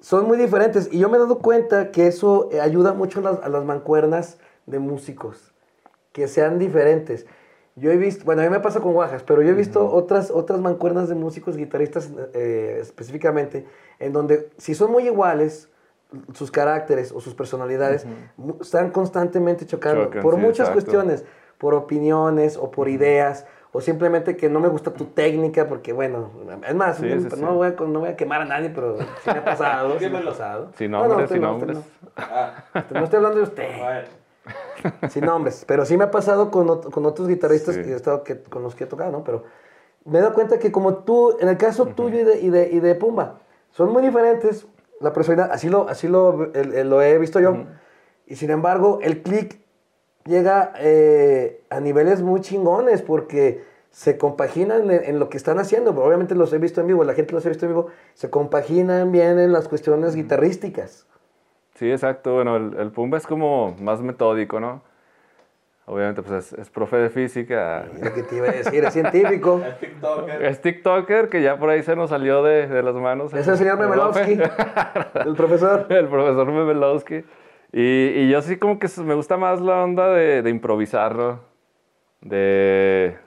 son 0.00 0.26
muy 0.26 0.36
diferentes. 0.38 0.88
Y 0.92 0.98
yo 0.98 1.08
me 1.08 1.16
he 1.16 1.20
dado 1.20 1.38
cuenta 1.38 1.90
que 1.90 2.06
eso 2.06 2.48
eh, 2.52 2.60
ayuda 2.60 2.94
mucho 2.94 3.20
a 3.20 3.22
las, 3.22 3.42
a 3.42 3.48
las 3.48 3.64
mancuernas 3.64 4.38
de 4.66 4.78
músicos, 4.78 5.53
que 6.14 6.28
sean 6.28 6.58
diferentes. 6.58 7.26
Yo 7.76 7.90
he 7.90 7.96
visto, 7.96 8.24
bueno, 8.24 8.40
a 8.40 8.44
mí 8.44 8.50
me 8.50 8.60
pasa 8.60 8.80
con 8.80 8.92
Guajas, 8.92 9.24
pero 9.24 9.42
yo 9.42 9.50
he 9.50 9.54
visto 9.54 9.84
otras, 9.92 10.30
otras 10.30 10.60
mancuernas 10.60 11.08
de 11.08 11.16
músicos, 11.16 11.56
guitarristas 11.56 12.08
eh, 12.32 12.78
específicamente, 12.80 13.66
en 13.98 14.12
donde 14.12 14.48
si 14.56 14.76
son 14.76 14.92
muy 14.92 15.06
iguales, 15.06 15.68
sus 16.34 16.52
caracteres 16.52 17.10
o 17.10 17.20
sus 17.20 17.34
personalidades 17.34 18.06
mu- 18.36 18.54
están 18.60 18.90
constantemente 18.92 19.66
chocando 19.66 20.04
Chocan, 20.04 20.22
por 20.22 20.34
sí, 20.36 20.40
muchas 20.40 20.68
exacto. 20.68 20.92
cuestiones, 20.92 21.24
por 21.58 21.74
opiniones 21.74 22.56
o 22.56 22.70
por 22.70 22.88
ideas, 22.88 23.44
o 23.72 23.80
simplemente 23.80 24.36
que 24.36 24.48
no 24.48 24.60
me 24.60 24.68
gusta 24.68 24.92
tu 24.92 25.06
técnica, 25.06 25.66
porque 25.66 25.92
bueno, 25.92 26.30
es 26.68 26.74
más, 26.76 26.98
Sí, 26.98 27.06
no, 27.08 27.28
sí, 27.28 27.40
no 27.42 27.54
Voy 27.56 27.66
a, 27.66 27.70
no 27.72 27.98
voy 27.98 28.10
a 28.10 28.16
quemar 28.16 28.42
a 28.42 28.44
nadie, 28.44 28.70
pero 28.70 28.98
sí 28.98 29.30
me 29.32 29.38
ha 29.38 29.44
pasado, 29.44 29.98
sí 29.98 30.08
me 30.08 30.18
ha 30.18 30.24
pasado. 30.24 30.70
Sin 30.78 30.92
No, 30.92 30.98
no, 31.02 31.08
nombres, 31.08 31.30
sin 31.32 31.40
no, 31.40 31.54
usted 31.56 31.66
nombres. 31.74 31.92
No, 32.16 32.90
No 33.00 33.02
estoy 33.04 33.16
hablando 33.16 33.38
de 33.38 33.42
usted. 33.42 33.68
Sin 35.10 35.24
nombres. 35.24 35.64
Pero 35.66 35.84
sí 35.86 35.96
me 35.96 36.04
ha 36.04 36.10
pasado 36.10 36.50
con, 36.50 36.68
ot- 36.68 36.90
con 36.90 37.06
otros 37.06 37.28
guitarristas 37.28 37.74
Sí. 37.74 37.82
que 37.82 37.92
he 37.92 37.96
estado 37.96 38.22
que, 38.24 38.42
con 38.42 38.62
los 38.62 38.74
que 38.74 38.84
he 38.84 38.86
tocado, 38.86 39.10
¿no? 39.10 39.24
Pero 39.24 39.44
me 40.04 40.18
he 40.18 40.20
dado 40.22 40.34
cuenta 40.34 40.58
que 40.58 40.70
como 40.70 40.96
tú, 40.98 41.36
en 41.40 41.48
el 41.48 41.56
caso 41.56 41.86
tuyo 41.86 42.18
y 42.20 42.24
de, 42.24 42.40
y, 42.40 42.50
de, 42.50 42.68
y 42.70 42.80
de 42.80 42.94
Pumba, 42.94 43.40
son 43.70 43.90
muy 43.92 44.02
diferentes. 44.02 44.66
La 45.00 45.12
personalidad, 45.12 45.50
así 45.52 45.68
lo, 45.68 45.88
así 45.88 46.08
lo, 46.08 46.52
el- 46.54 46.74
el- 46.74 46.90
lo 46.90 47.00
he 47.02 47.18
visto 47.18 47.40
yo. 47.40 47.56
Y 48.26 48.36
sin 48.36 48.50
embargo, 48.50 48.98
el 49.02 49.22
click 49.22 49.60
llega 50.24 50.72
eh, 50.78 51.62
a 51.70 51.80
niveles 51.80 52.22
muy 52.22 52.40
chingones 52.40 53.02
porque 53.02 53.64
se 53.90 54.16
compaginan 54.18 54.90
en, 54.90 55.04
en 55.04 55.18
lo 55.18 55.28
que 55.28 55.36
están 55.36 55.58
haciendo. 55.58 55.90
Obviamente 55.92 56.34
los 56.34 56.52
he 56.52 56.58
visto 56.58 56.80
en 56.80 56.86
vivo, 56.88 57.04
la 57.04 57.14
gente 57.14 57.32
los 57.32 57.44
he 57.46 57.48
visto 57.50 57.64
en 57.66 57.72
vivo. 57.72 57.86
Se 58.14 58.28
compaginan 58.30 59.12
bien 59.12 59.38
en 59.38 59.52
las 59.52 59.68
cuestiones 59.68 60.14
guitarrísticas. 60.16 61.06
Sí, 61.74 61.90
exacto. 61.90 62.34
Bueno, 62.34 62.56
el, 62.56 62.76
el 62.78 62.90
Pumba 62.90 63.18
es 63.18 63.26
como 63.26 63.74
más 63.80 64.00
metódico, 64.00 64.60
¿no? 64.60 64.82
Obviamente, 65.86 66.22
pues 66.22 66.52
es, 66.52 66.58
es 66.58 66.70
profe 66.70 66.96
de 66.96 67.10
física. 67.10 67.84
Lo 68.02 68.14
que 68.14 68.22
te 68.22 68.36
iba 68.36 68.48
a 68.48 68.52
decir, 68.52 68.82
es 68.84 68.92
científico. 68.94 69.60
El 69.66 69.76
TikToker. 69.76 70.42
Es 70.44 70.60
TikToker 70.62 71.28
que 71.28 71.42
ya 71.42 71.58
por 71.58 71.68
ahí 71.68 71.82
se 71.82 71.94
nos 71.94 72.08
salió 72.10 72.42
de, 72.42 72.66
de 72.68 72.82
las 72.82 72.94
manos. 72.94 73.34
Es 73.34 73.46
el 73.48 73.58
señor 73.58 73.78
Memelowski, 73.78 74.32
el 75.26 75.34
profesor. 75.34 75.86
el 75.90 76.08
profesor 76.08 76.46
Memelowski. 76.50 77.24
Y, 77.72 77.82
y 77.82 78.30
yo 78.30 78.40
sí 78.40 78.56
como 78.56 78.78
que 78.78 78.88
me 79.04 79.14
gusta 79.14 79.36
más 79.36 79.60
la 79.60 79.82
onda 79.84 80.08
de, 80.08 80.40
de 80.42 80.48
improvisar, 80.48 81.14
¿no? 81.16 81.40
De, 82.22 83.18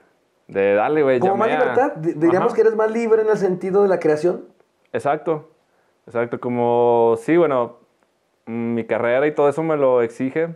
de 0.47 0.73
dale, 0.73 1.03
güey, 1.03 1.19
Como 1.19 1.37
más 1.37 1.49
libertad, 1.49 1.91
di- 1.97 2.13
diríamos 2.13 2.47
Ajá. 2.47 2.55
que 2.55 2.61
eres 2.61 2.75
más 2.75 2.89
libre 2.89 3.21
en 3.21 3.29
el 3.29 3.37
sentido 3.37 3.83
de 3.83 3.89
la 3.89 3.99
creación. 3.99 4.45
Exacto, 4.93 5.49
exacto. 6.07 6.39
Como, 6.39 7.15
sí, 7.19 7.37
bueno, 7.37 7.77
mi 8.47 8.85
carrera 8.85 9.27
y 9.27 9.31
todo 9.33 9.49
eso 9.49 9.61
me 9.63 9.77
lo 9.77 10.01
exige. 10.01 10.49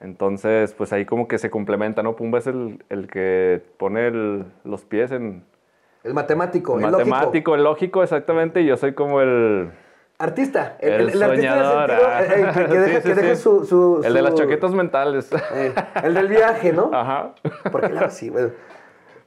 Entonces, 0.00 0.74
pues 0.74 0.92
ahí 0.92 1.04
como 1.04 1.28
que 1.28 1.38
se 1.38 1.50
complementa, 1.50 2.02
¿no? 2.02 2.16
Pumba 2.16 2.38
es 2.38 2.46
el, 2.48 2.82
el 2.88 3.06
que 3.06 3.62
pone 3.76 4.08
el- 4.08 4.44
los 4.64 4.82
pies 4.84 5.12
en 5.12 5.44
El 6.02 6.14
matemático, 6.14 6.74
el, 6.76 6.80
matemático, 6.82 7.24
lógico. 7.26 7.54
el 7.54 7.62
lógico, 7.64 8.02
exactamente. 8.02 8.62
Y 8.62 8.66
yo 8.66 8.76
soy 8.76 8.94
como 8.94 9.20
el, 9.20 9.70
Artista. 10.18 10.76
El, 10.80 10.92
el, 10.92 11.00
el- 11.00 11.10
el 11.10 11.22
artista 11.22 11.26
en 11.26 11.32
el 11.32 11.36
soñador. 11.38 11.90
sentido 11.90 12.08
eh, 12.18 12.52
que, 12.54 12.66
que 12.72 12.78
deja, 12.78 13.00
Sí, 13.00 13.02
sí, 13.02 13.08
que 13.08 13.14
deja 13.14 13.34
sí. 13.36 13.42
su, 13.42 13.64
su- 13.64 14.00
El 14.04 14.14
de 14.14 14.22
las 14.22 14.34
chaquetas 14.34 14.72
mentales. 14.72 15.30
eh, 15.54 15.72
el 16.02 16.14
del 16.14 16.28
viaje, 16.28 16.72
¿no? 16.72 16.90
Ajá. 16.92 17.34
Porque 17.70 17.90
claro, 17.90 18.10
sí, 18.10 18.28
bueno. 18.30 18.50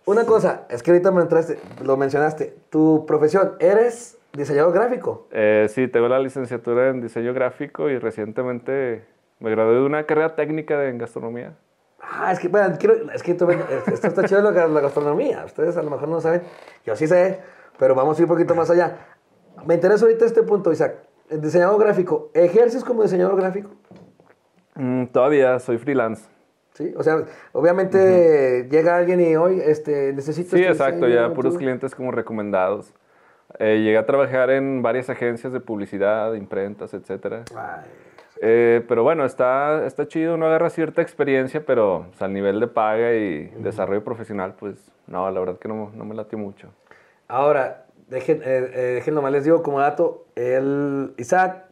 Una 0.06 0.26
cosa, 0.26 0.66
es 0.70 0.84
que 0.84 0.92
ahorita 0.92 1.10
me 1.12 1.22
entraste, 1.22 1.58
lo 1.84 1.98
mencionaste. 1.98 2.54
Tu 2.70 3.06
profesión, 3.08 3.54
eres 3.60 4.15
diseñador 4.36 4.74
gráfico. 4.74 5.28
Eh, 5.32 5.68
sí, 5.70 5.88
tengo 5.88 6.08
la 6.08 6.20
licenciatura 6.20 6.90
en 6.90 7.02
diseño 7.02 7.34
gráfico 7.34 7.90
y 7.90 7.98
recientemente 8.00 9.06
me 9.40 9.50
gradué 9.52 9.76
de 9.76 9.82
una 9.86 10.06
carrera 10.06 10.36
técnica 10.36 10.78
de- 10.80 10.90
en 10.90 10.98
gastronomía. 10.98 11.54
Ah, 12.02 12.32
es 12.32 12.40
que, 12.40 12.48
bueno, 12.48 12.76
quiero, 12.80 13.12
es 13.12 13.24
que 13.24 13.34
tú 13.34 13.50
esto 13.50 14.08
está 14.08 14.24
chido 14.26 14.54
que- 14.54 14.60
la 14.68 14.82
gastronomía. 14.82 15.44
Ustedes 15.46 15.76
a 15.78 15.82
lo 15.84 15.90
mejor 15.90 16.08
no 16.08 16.22
saben, 16.22 16.42
yo 16.86 16.96
sí 16.96 17.08
sé, 17.08 17.40
pero 17.80 17.96
vamos 17.96 18.18
a 18.18 18.22
ir 18.22 18.26
un 18.26 18.36
poquito 18.36 18.54
más 18.56 18.70
allá. 18.70 18.98
Me 19.66 19.74
interesa 19.76 20.06
ahorita 20.06 20.26
este 20.26 20.44
punto, 20.44 20.72
Isaac. 20.72 20.96
El 21.30 21.42
diseñador 21.42 21.80
gráfico, 21.82 22.30
¿ejerces 22.34 22.84
como 22.84 23.02
diseñador 23.02 23.36
gráfico? 23.36 23.72
Mm, 24.76 25.06
todavía 25.08 25.58
soy 25.60 25.78
freelance. 25.78 26.30
Sí, 26.74 26.94
o 26.98 27.04
sea, 27.04 27.24
obviamente 27.54 28.68
llega 28.70 28.98
alguien 28.98 29.22
y 29.22 29.36
hoy 29.38 29.62
este, 29.64 30.12
necesito. 30.14 30.56
Sí, 30.58 30.62
este 30.62 30.72
exacto, 30.74 31.08
ya 31.08 31.34
puros 31.34 31.58
clientes 31.58 31.96
como 31.96 32.12
recomendados. 32.12 32.94
Eh, 33.60 33.82
llegué 33.84 33.98
a 33.98 34.06
trabajar 34.06 34.50
en 34.50 34.82
varias 34.82 35.10
agencias 35.10 35.54
de 35.54 35.60
publicidad, 35.60 36.34
imprentas, 36.34 36.94
etcétera. 36.94 37.44
Ay, 37.56 37.86
Eh, 38.42 38.84
pero 38.88 39.04
bueno, 39.04 39.24
está, 39.24 39.86
está 39.86 40.08
chido, 40.08 40.36
uno 40.36 40.48
agarra 40.48 40.70
cierta 40.70 41.02
experiencia, 41.02 41.66
pero 41.66 42.08
pues, 42.10 42.22
al 42.22 42.34
nivel 42.34 42.60
de 42.60 42.68
paga 42.68 43.14
y 43.14 43.46
desarrollo 43.60 44.04
profesional, 44.04 44.56
pues 44.60 44.76
no, 45.08 45.30
la 45.32 45.40
verdad 45.40 45.58
que 45.58 45.70
no, 45.70 45.92
no 45.96 46.04
me 46.04 46.14
late 46.16 46.36
mucho. 46.36 46.68
Ahora, 47.30 47.86
dejen, 48.10 48.42
eh, 48.44 48.72
eh, 48.74 48.82
dejen 48.96 49.16
nomás 49.16 49.32
les 49.32 49.46
digo 49.46 49.64
como 49.64 49.80
dato, 49.80 50.26
el 50.36 51.14
Isaac 51.18 51.64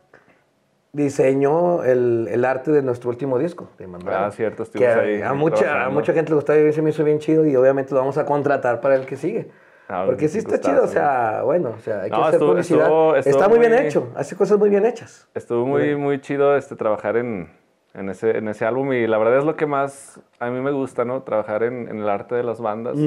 diseñó 0.94 1.84
el, 1.84 2.28
el 2.32 2.46
arte 2.46 2.72
de 2.72 2.82
nuestro 2.82 3.10
último 3.10 3.40
disco, 3.40 3.68
de. 3.78 3.88
Ah, 4.08 4.32
cierto, 4.32 4.64
estuvimos 4.64 4.96
a, 4.96 5.00
ahí 5.00 5.22
a 5.22 5.34
mucha, 5.34 5.86
a 5.86 5.90
mucha 5.90 6.14
gente 6.14 6.30
le 6.30 6.36
gustó 6.36 6.56
y 6.56 6.72
se 6.72 6.82
me 6.82 6.92
hizo 6.92 7.04
bien 7.04 7.20
chido 7.20 7.46
y 7.46 7.56
obviamente 7.56 7.94
lo 7.94 8.00
vamos 8.00 8.18
a 8.18 8.26
contratar 8.26 8.80
para 8.80 8.96
el 8.96 9.06
que 9.06 9.18
sigue. 9.18 9.50
Porque 10.06 10.28
sí 10.28 10.38
está 10.40 10.60
chido, 10.60 10.84
o 10.84 10.88
sea, 10.88 11.42
bueno, 11.44 11.74
o 11.78 11.80
sea, 11.80 12.02
hay 12.02 12.10
que 12.10 12.16
No, 12.18 12.24
hacer 12.24 12.34
estuvo- 12.36 12.50
publicidad. 12.52 12.82
estuvo- 12.84 13.16
estuvo 13.16 13.36
está 13.38 13.50
muy 13.50 13.60
bien 13.60 13.72
muy- 13.74 13.82
hecho, 13.82 14.10
hace 14.16 14.36
cosas 14.36 14.58
muy 14.60 14.70
bien 14.70 14.86
hechas. 14.86 15.28
Estuvo 15.34 15.66
muy, 15.66 15.96
muy 15.96 16.20
chido 16.22 16.56
este, 16.58 16.76
trabajar 16.76 17.18
en, 17.18 17.50
en, 17.94 18.10
ese, 18.10 18.38
en 18.38 18.48
ese 18.48 18.66
álbum 18.66 18.92
y 18.94 19.06
la 19.08 19.18
verdad 19.18 19.38
es 19.40 19.46
lo 19.46 19.56
que 19.56 19.66
más 19.66 20.20
a 20.40 20.50
mí 20.50 20.60
me 20.62 20.72
gusta, 20.72 21.06
¿no? 21.06 21.22
Trabajar 21.24 21.64
en, 21.64 21.88
en 21.88 22.00
el 22.00 22.10
arte 22.10 22.36
de 22.36 22.44
las 22.44 22.60
bandas, 22.60 22.98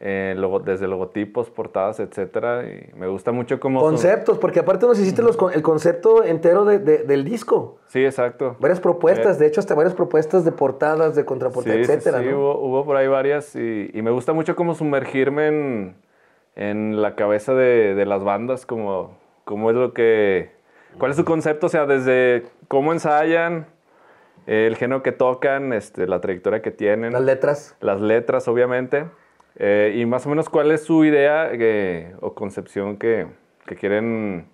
eh, 0.00 0.34
logo- 0.36 0.60
desde 0.60 0.86
logotipos, 0.88 1.50
portadas, 1.50 2.00
etcétera. 2.00 2.64
Y 2.64 2.90
me 2.96 3.06
gusta 3.06 3.32
mucho 3.32 3.58
como... 3.60 3.80
Conceptos, 3.80 4.38
porque 4.38 4.60
aparte 4.60 4.86
nos 4.86 4.98
hiciste 4.98 5.22
los, 5.22 5.38
el 5.54 5.62
concepto 5.62 6.24
entero 6.24 6.64
de- 6.64 6.78
de- 6.78 6.98
del 7.04 7.24
disco. 7.24 7.78
Sí, 7.86 8.04
exacto. 8.04 8.56
Varias 8.60 8.80
propuestas, 8.80 9.38
de 9.38 9.46
hecho, 9.46 9.60
hasta 9.60 9.74
varias 9.74 9.94
propuestas 9.94 10.44
de 10.44 10.52
portadas, 10.52 11.14
de 11.14 11.24
contraportadas, 11.24 11.78
Sí, 11.78 11.84
sí, 11.84 11.92
etcétera, 11.92 12.20
sí, 12.22 12.26
¿no? 12.30 12.38
hubo, 12.38 12.58
hubo 12.58 12.84
por 12.84 12.96
ahí 12.96 13.06
varias 13.08 13.54
y, 13.56 13.90
y 13.94 14.02
me 14.02 14.10
gusta 14.10 14.32
mucho 14.32 14.56
como 14.56 14.74
sumergirme 14.74 15.46
en, 15.48 15.96
en 16.56 17.00
la 17.00 17.14
cabeza 17.14 17.54
de, 17.54 17.94
de 17.94 18.04
las 18.06 18.22
bandas, 18.24 18.66
como, 18.66 19.16
como 19.44 19.70
es 19.70 19.76
lo 19.76 19.92
que... 19.94 20.52
¿Cuál 20.98 21.10
es 21.10 21.16
su 21.16 21.24
concepto? 21.24 21.66
O 21.66 21.68
sea, 21.68 21.86
desde 21.86 22.44
cómo 22.68 22.92
ensayan, 22.92 23.66
el 24.46 24.76
género 24.76 25.02
que 25.02 25.10
tocan, 25.10 25.72
este, 25.72 26.06
la 26.06 26.20
trayectoria 26.20 26.62
que 26.62 26.70
tienen. 26.70 27.12
Las 27.14 27.22
letras. 27.22 27.76
las 27.80 28.00
letras, 28.00 28.46
obviamente, 28.46 29.06
eh, 29.56 29.94
y 29.96 30.06
más 30.06 30.26
o 30.26 30.30
menos 30.30 30.48
cuál 30.48 30.70
es 30.72 30.82
su 30.84 31.04
idea 31.04 31.48
eh, 31.52 32.14
o 32.20 32.34
concepción 32.34 32.96
que, 32.96 33.26
que 33.66 33.76
quieren 33.76 34.46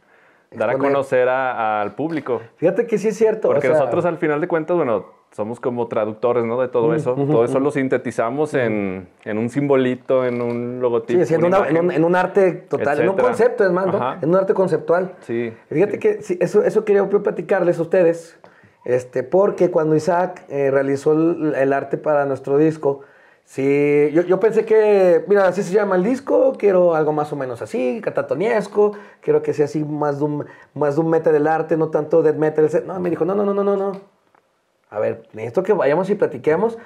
dar 0.53 0.69
a 0.69 0.73
Exponer. 0.73 0.93
conocer 0.93 1.29
a- 1.29 1.81
al 1.81 1.95
público. 1.95 2.41
Fíjate 2.57 2.87
que 2.87 2.99
sí 2.99 3.09
es 3.09 3.17
cierto. 3.17 3.49
o 3.49 3.53
Porque 3.53 3.69
sea, 3.69 3.77
nosotros 3.79 4.05
al 4.05 4.19
final 4.19 4.41
de 4.41 4.49
cuentas, 4.49 4.77
bueno, 4.77 5.07
somos 5.31 5.61
como 5.61 5.87
traductores, 5.87 6.45
¿no? 6.45 6.61
De 6.61 6.67
todo 6.67 6.93
eso. 6.95 7.15
todo 7.15 7.45
eso 7.45 7.61
lo 7.61 7.71
sintetizamos 7.71 8.53
en, 8.55 9.09
en 9.25 9.39
un 9.39 9.49
simbolito, 9.49 10.27
en 10.27 10.43
un 10.43 10.81
logotipo. 10.81 11.25
Sí, 11.25 11.35
una 11.37 11.47
una- 11.47 11.69
en, 11.69 11.77
un, 11.77 11.85
imagen. 11.85 11.91
en 12.01 12.05
un 12.05 12.17
arte 12.17 12.53
total, 12.53 12.99
en 13.01 13.05
un 13.09 13.15
etcétera. 13.15 13.29
concepto, 13.29 13.65
es 13.65 13.71
más, 13.71 13.87
¿no? 13.87 14.15
En 14.21 14.29
un 14.29 14.35
arte 14.37 14.53
conceptual. 14.55 15.15
Sí. 15.21 15.53
Fíjate 15.71 15.99
que 16.01 16.21
sí, 16.23 16.37
eso, 16.41 16.65
eso 16.65 16.85
quería 16.85 17.09
platicarles 17.09 17.79
a 17.79 17.83
ustedes, 17.83 18.41
este, 18.85 19.23
porque 19.23 19.71
cuando 19.71 19.95
Isaac 19.95 20.43
eh, 20.49 20.71
realizó 20.73 21.13
el, 21.13 21.55
el 21.55 21.73
arte 21.73 21.97
para 21.97 22.25
nuestro 22.27 22.59
disco, 22.59 23.03
sí, 23.51 24.11
yo, 24.13 24.23
yo 24.23 24.39
pensé 24.39 24.65
que, 24.65 25.25
mira, 25.27 25.49
así 25.49 25.65
se 25.65 25.73
llama 25.73 25.97
el 25.97 26.05
disco, 26.05 26.55
quiero 26.57 26.95
algo 26.95 27.13
más 27.13 27.33
o 27.33 27.37
menos 27.37 27.61
así, 27.63 28.01
catatoniesco, 28.01 28.93
quiero 29.21 29.43
que 29.43 29.53
sea 29.53 29.65
así 29.65 29.85
más 29.85 30.21
de 30.21 30.25
un, 30.25 30.47
más 30.75 30.95
de 30.95 31.01
un 31.01 31.11
metal 31.11 31.33
del 31.33 31.49
arte, 31.49 31.77
no 31.77 31.89
tanto 31.89 32.23
death 32.23 32.37
metal. 32.37 32.69
No, 32.87 33.01
me 33.01 33.11
dijo, 33.11 33.25
no, 33.25 33.35
no, 33.35 33.45
no, 33.45 33.53
no, 33.53 33.65
no, 33.65 33.77
no. 33.77 33.93
A 34.89 35.01
ver, 35.01 35.23
necesito 35.33 35.65
que 35.65 35.73
vayamos 35.73 36.09
y 36.11 36.15
platiquemos 36.15 36.79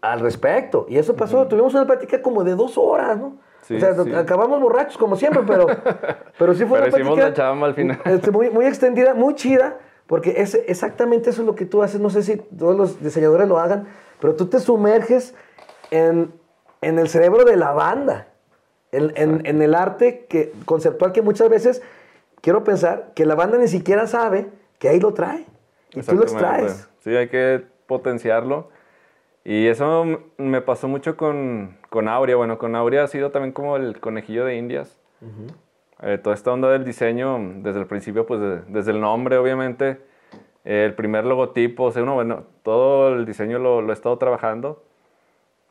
al 0.00 0.18
respecto. 0.18 0.86
Y 0.88 0.98
eso 0.98 1.14
pasó, 1.14 1.46
tuvimos 1.46 1.72
una 1.74 1.86
plática 1.86 2.20
como 2.20 2.42
de 2.42 2.56
dos 2.56 2.76
horas, 2.76 3.16
¿no? 3.16 3.38
Sí, 3.62 3.76
o 3.76 3.80
sea, 3.80 3.94
sí. 3.94 4.12
acabamos 4.14 4.60
borrachos 4.60 4.98
como 4.98 5.16
siempre, 5.16 5.42
pero, 5.46 5.66
pero 6.38 6.54
sí 6.54 6.64
fue 6.66 6.80
Pero 6.80 6.90
una 6.90 6.98
hicimos 6.98 7.18
plática 7.18 7.54
la 7.54 7.66
al 7.66 7.74
final. 7.74 8.00
este, 8.04 8.30
muy, 8.30 8.50
muy 8.50 8.66
extendida, 8.66 9.14
muy 9.14 9.34
chida, 9.34 9.78
porque 10.06 10.34
es 10.36 10.54
exactamente 10.66 11.30
eso 11.30 11.42
es 11.42 11.46
lo 11.46 11.54
que 11.54 11.64
tú 11.64 11.82
haces. 11.82 12.00
No 12.00 12.10
sé 12.10 12.22
si 12.22 12.36
todos 12.36 12.76
los 12.76 13.02
diseñadores 13.02 13.48
lo 13.48 13.58
hagan, 13.58 13.86
pero 14.20 14.34
tú 14.34 14.46
te 14.46 14.60
sumerges 14.60 15.34
en, 15.90 16.32
en 16.82 16.98
el 16.98 17.08
cerebro 17.08 17.44
de 17.44 17.56
la 17.56 17.72
banda, 17.72 18.28
en, 18.92 19.12
en- 19.16 19.46
en 19.46 19.62
el 19.62 19.74
arte 19.74 20.26
que, 20.28 20.52
conceptual 20.64 21.12
que 21.12 21.22
muchas 21.22 21.48
veces 21.48 21.82
quiero 22.40 22.64
pensar 22.64 23.12
que 23.14 23.24
la 23.26 23.34
banda 23.34 23.58
ni 23.58 23.68
siquiera 23.68 24.06
sabe 24.06 24.48
que 24.78 24.88
ahí 24.88 25.00
lo 25.00 25.14
trae. 25.14 25.44
Y 25.94 26.00
tú 26.00 26.16
lo 26.16 26.22
extraes. 26.24 26.88
Sí, 27.00 27.14
hay 27.16 27.28
que 27.28 27.62
potenciarlo. 27.86 28.68
Y 29.44 29.66
eso 29.66 30.06
me 30.38 30.60
pasó 30.62 30.88
mucho 30.88 31.16
con, 31.16 31.76
con 31.90 32.08
Aurea. 32.08 32.36
Bueno, 32.36 32.58
con 32.58 32.74
Aurea 32.76 33.04
ha 33.04 33.08
sido 33.08 33.30
también 33.30 33.52
como 33.52 33.76
el 33.76 34.00
conejillo 34.00 34.44
de 34.44 34.56
indias. 34.56 34.98
Eh, 36.02 36.18
toda 36.18 36.34
esta 36.34 36.52
onda 36.52 36.70
del 36.70 36.84
diseño, 36.84 37.38
desde 37.62 37.80
el 37.80 37.86
principio, 37.86 38.26
pues 38.26 38.40
de- 38.40 38.60
desde 38.68 38.90
el 38.90 39.00
nombre, 39.00 39.36
obviamente, 39.38 40.00
eh, 40.64 40.84
el 40.86 40.94
primer 40.94 41.24
logotipo, 41.24 41.84
o 41.84 41.92
sea, 41.92 42.02
uno, 42.02 42.14
bueno, 42.14 42.44
todo 42.62 43.14
el 43.14 43.24
diseño 43.26 43.58
lo, 43.58 43.80
lo 43.82 43.90
he 43.90 43.94
estado 43.94 44.16
trabajando. 44.18 44.82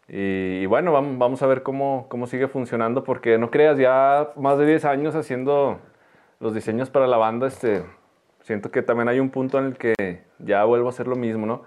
Y, 0.07 0.59
y 0.61 0.65
bueno, 0.65 0.91
vamos, 0.91 1.17
vamos 1.17 1.41
a 1.43 1.47
ver 1.47 1.63
cómo, 1.63 2.07
cómo 2.09 2.27
sigue 2.27 2.47
funcionando, 2.47 3.03
porque 3.03 3.37
no 3.37 3.49
creas, 3.49 3.77
ya 3.77 4.31
más 4.35 4.57
de 4.57 4.65
10 4.65 4.85
años 4.85 5.15
haciendo 5.15 5.79
los 6.39 6.53
diseños 6.53 6.89
para 6.89 7.07
la 7.07 7.17
banda, 7.17 7.47
este, 7.47 7.83
siento 8.41 8.69
que 8.69 8.81
también 8.81 9.07
hay 9.07 9.19
un 9.19 9.29
punto 9.29 9.57
en 9.59 9.65
el 9.65 9.77
que 9.77 10.23
ya 10.39 10.63
vuelvo 10.65 10.87
a 10.87 10.89
hacer 10.89 11.07
lo 11.07 11.15
mismo, 11.15 11.45
¿no? 11.45 11.63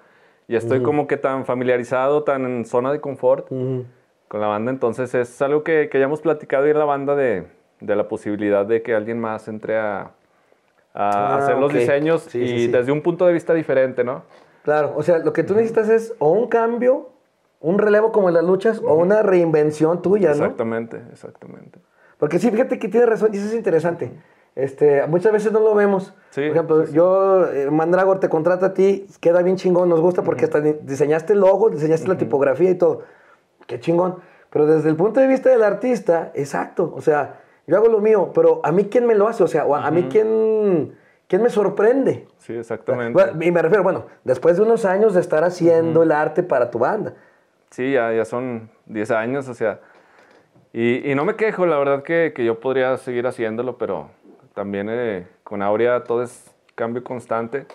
Ya 0.48 0.58
estoy 0.58 0.80
como 0.82 1.06
que 1.08 1.16
tan 1.16 1.44
familiarizado, 1.44 2.22
tan 2.22 2.44
en 2.44 2.64
zona 2.66 2.92
de 2.92 3.00
confort 3.00 3.48
con 3.48 4.40
la 4.40 4.46
banda, 4.46 4.70
entonces 4.70 5.12
es 5.14 5.42
algo 5.42 5.64
que, 5.64 5.88
que 5.88 5.98
ya 5.98 6.04
hemos 6.04 6.20
platicado 6.20 6.64
ahí 6.64 6.70
en 6.70 6.78
la 6.78 6.84
banda 6.84 7.16
de, 7.16 7.46
de 7.80 7.96
la 7.96 8.06
posibilidad 8.06 8.64
de 8.64 8.82
que 8.82 8.94
alguien 8.94 9.18
más 9.18 9.48
entre 9.48 9.76
a, 9.78 10.00
a 10.02 10.10
Ah, 10.94 11.36
hacer 11.38 11.56
los 11.56 11.72
ok. 11.72 11.78
diseños 11.78 12.22
Sí, 12.22 12.38
y 12.42 12.46
sí, 12.48 12.58
sí. 12.66 12.68
desde 12.68 12.92
un 12.92 13.02
punto 13.02 13.26
de 13.26 13.32
vista 13.32 13.54
diferente, 13.54 14.04
¿no? 14.04 14.22
Claro, 14.62 14.92
o 14.96 15.02
sea, 15.02 15.18
lo 15.18 15.32
que 15.32 15.42
tú 15.42 15.54
necesitas 15.54 15.88
es 15.88 16.14
o 16.18 16.30
un 16.30 16.46
cambio, 16.48 17.08
un 17.60 17.78
relevo 17.78 18.12
como 18.12 18.28
en 18.28 18.34
las 18.34 18.44
luchas, 18.44 18.80
o 18.84 18.94
una 18.94 19.22
reinvención 19.22 20.02
tuya, 20.02 20.28
¿no? 20.30 20.34
Exactamente, 20.34 21.02
exactamente. 21.12 21.80
Porque 22.18 22.38
sí, 22.38 22.50
fíjate 22.50 22.78
que 22.78 22.88
tienes 22.88 23.08
razón, 23.08 23.30
y 23.32 23.36
eso 23.38 23.46
es 23.46 23.54
interesante. 23.54 24.12
Este, 24.54 25.06
muchas 25.06 25.32
veces 25.32 25.52
no 25.52 25.60
lo 25.60 25.74
vemos. 25.74 26.14
Sí, 26.30 26.40
Por 26.42 26.50
ejemplo, 26.50 26.80
sí, 26.82 26.86
sí. 26.88 26.92
yo, 26.96 27.46
eh, 27.52 27.70
Mandragor, 27.70 28.20
te 28.20 28.28
contrata 28.30 28.66
a 28.66 28.74
ti, 28.74 29.06
queda 29.20 29.42
bien 29.42 29.56
chingón, 29.56 29.88
nos 29.90 30.00
gusta 30.00 30.22
porque 30.22 30.44
hasta 30.46 30.60
di- 30.60 30.76
diseñaste 30.82 31.34
el 31.34 31.40
logo, 31.40 31.68
diseñaste 31.68 32.08
la 32.08 32.16
tipografía 32.16 32.70
y 32.70 32.74
todo. 32.76 33.02
Qué 33.66 33.80
chingón. 33.80 34.16
Pero 34.48 34.66
desde 34.66 34.88
el 34.88 34.96
punto 34.96 35.20
de 35.20 35.26
vista 35.26 35.50
del 35.50 35.62
artista, 35.62 36.30
exacto. 36.34 36.90
O 36.96 37.02
sea, 37.02 37.40
yo 37.66 37.76
hago 37.76 37.88
lo 37.88 38.00
mío, 38.00 38.30
pero 38.34 38.60
a 38.64 38.72
mí 38.72 38.86
quién 38.86 39.06
me 39.06 39.14
lo 39.14 39.28
hace, 39.28 39.42
o 39.44 39.48
sea, 39.48 39.66
a, 39.70 39.90
mí 39.90 40.06
quién, 40.10 40.94
quién 41.28 41.42
me 41.42 41.50
sorprende. 41.50 42.26
Sí, 42.38 42.54
exactamente. 42.54 43.12
Bueno, 43.12 43.42
y 43.44 43.50
me 43.50 43.60
refiero, 43.60 43.82
bueno, 43.82 44.06
después 44.24 44.56
de 44.56 44.62
unos 44.62 44.86
años 44.86 45.12
de 45.12 45.20
estar 45.20 45.44
haciendo 45.44 46.02
el 46.02 46.12
arte 46.12 46.42
para 46.42 46.70
tu 46.70 46.78
banda. 46.78 47.12
Sí, 47.76 47.92
ya, 47.92 48.10
ya 48.10 48.24
son 48.24 48.70
10 48.86 49.10
años, 49.10 49.46
o 49.50 49.52
sea. 49.52 49.80
Y, 50.72 51.10
y 51.10 51.14
no 51.14 51.26
me 51.26 51.36
quejo, 51.36 51.66
la 51.66 51.76
verdad 51.76 52.02
que, 52.02 52.32
que 52.34 52.42
yo 52.42 52.58
podría 52.58 52.96
seguir 52.96 53.26
haciéndolo, 53.26 53.76
pero 53.76 54.08
también 54.54 54.88
eh, 54.88 55.26
con 55.44 55.60
Aurea 55.60 56.02
todo 56.04 56.22
es 56.22 56.54
cambio 56.74 57.04
constante. 57.04 57.66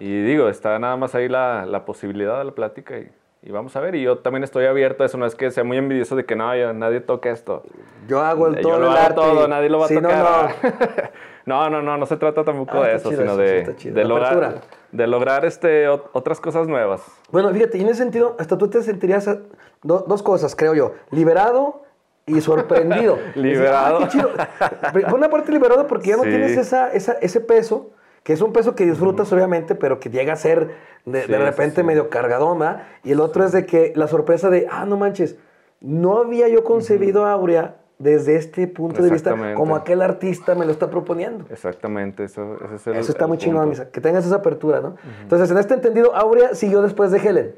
Y 0.00 0.22
digo, 0.22 0.48
está 0.48 0.76
nada 0.80 0.96
más 0.96 1.14
ahí 1.14 1.28
la, 1.28 1.64
la 1.64 1.84
posibilidad 1.84 2.38
de 2.38 2.44
la 2.46 2.50
plática 2.56 2.98
y, 2.98 3.08
y 3.42 3.50
vamos 3.52 3.74
a 3.76 3.80
ver. 3.80 3.94
Y 3.94 4.02
yo 4.02 4.18
también 4.18 4.44
estoy 4.44 4.66
abierto 4.66 5.02
a 5.02 5.06
eso, 5.06 5.16
no 5.18 5.26
es 5.26 5.34
que 5.34 5.50
sea 5.50 5.64
muy 5.64 5.76
envidioso 5.78 6.16
de 6.16 6.24
que 6.24 6.36
no, 6.36 6.54
ya 6.54 6.72
nadie 6.72 7.00
toque 7.00 7.30
esto. 7.30 7.62
Yo 8.08 8.20
hago 8.20 8.46
el 8.48 8.58
Eh, 8.58 8.60
todo 8.62 8.72
yo 8.72 8.78
lo 8.78 8.86
el 8.90 8.92
hago 8.96 9.02
arte. 9.06 9.14
todo, 9.14 9.48
nadie 9.48 9.70
lo 9.70 9.78
va 9.78 9.84
a 9.86 9.88
Sí, 9.88 9.94
no, 9.94 10.02
tocar. 10.02 10.22
no. 10.62 10.70
No, 11.46 11.68
no, 11.70 11.80
no, 11.82 11.96
no 11.96 12.06
se 12.06 12.16
trata 12.18 12.44
tampoco 12.44 12.82
Ah, 12.82 12.86
de 12.88 12.94
eso, 12.96 13.08
chido 13.08 13.22
sino 13.22 13.32
eso, 13.42 13.72
de, 13.82 13.90
de 13.92 14.04
lograr, 14.04 14.34
apertura. 14.36 14.60
de 14.92 15.06
lograr 15.06 15.44
este, 15.46 15.88
ot- 15.88 16.04
otras 16.12 16.38
cosas 16.38 16.68
nuevas. 16.68 17.00
Bueno, 17.32 17.50
fíjate, 17.50 17.78
y 17.78 17.80
en 17.80 17.88
ese 17.88 17.96
sentido, 18.02 18.36
hasta 18.38 18.58
tú 18.58 18.68
te 18.68 18.82
sentirías 18.82 19.26
a- 19.26 19.38
do- 19.82 20.04
dos 20.06 20.22
cosas, 20.22 20.54
creo 20.54 20.74
yo. 20.74 20.92
Liberado 21.10 21.82
y 22.26 22.40
sorprendido. 22.42 23.18
Liberado. 23.34 24.00
Decir, 24.00 24.22
"Ah, 24.60 24.68
qué 24.92 24.92
chido". 24.92 25.06
Por 25.10 25.14
una 25.18 25.30
parte 25.30 25.50
liberado 25.50 25.86
porque 25.86 26.10
ya 26.10 26.16
no 26.18 26.24
Sí. 26.24 26.28
tienes 26.28 26.56
esa, 26.56 26.92
esa- 26.92 27.16
ese 27.22 27.40
peso, 27.40 27.90
que 28.22 28.32
es 28.32 28.40
un 28.42 28.52
peso 28.52 28.74
que 28.74 28.84
disfrutas 28.84 29.32
obviamente, 29.32 29.74
pero 29.74 29.98
que 30.00 30.10
llega 30.10 30.32
a 30.34 30.36
ser 30.36 30.68
de, 31.06 31.22
Sí, 31.22 31.32
de 31.32 31.38
sí, 31.38 31.42
repente 31.42 31.80
sí. 31.80 31.86
medio 31.86 32.10
cargadón, 32.10 32.58
¿verdad? 32.58 32.82
Y 33.04 33.12
el 33.12 33.20
otro 33.20 33.44
es 33.44 33.52
de 33.52 33.64
que 33.66 33.92
la 33.96 34.06
sorpresa 34.08 34.50
de, 34.50 34.66
ah, 34.70 34.84
no 34.86 34.96
manches, 34.96 35.36
no 35.80 36.18
había 36.18 36.48
yo 36.48 36.62
concebido 36.64 37.24
a 37.24 37.32
Aurea 37.32 37.76
desde 37.98 38.36
este 38.36 38.66
punto 38.66 39.02
de 39.02 39.10
vista 39.10 39.34
como 39.54 39.76
aquel 39.76 40.00
artista 40.02 40.54
me 40.54 40.64
lo 40.64 40.72
está 40.72 40.88
proponiendo. 40.90 41.44
Exactamente, 41.50 42.24
eso, 42.24 42.56
ese 42.64 42.74
es 42.76 42.86
el 42.86 42.96
Eso 42.96 43.12
está 43.12 43.24
el 43.24 43.28
muy 43.28 43.38
chingón. 43.38 43.68
Misa, 43.68 43.90
que 43.90 44.00
tengas 44.00 44.24
esa 44.26 44.36
apertura, 44.36 44.80
¿no? 44.80 44.96
Entonces, 45.22 45.50
en 45.50 45.58
este 45.58 45.74
entendido, 45.74 46.14
Aurea 46.14 46.54
siguió 46.54 46.80
después 46.82 47.10
de 47.10 47.18
Helen. 47.18 47.54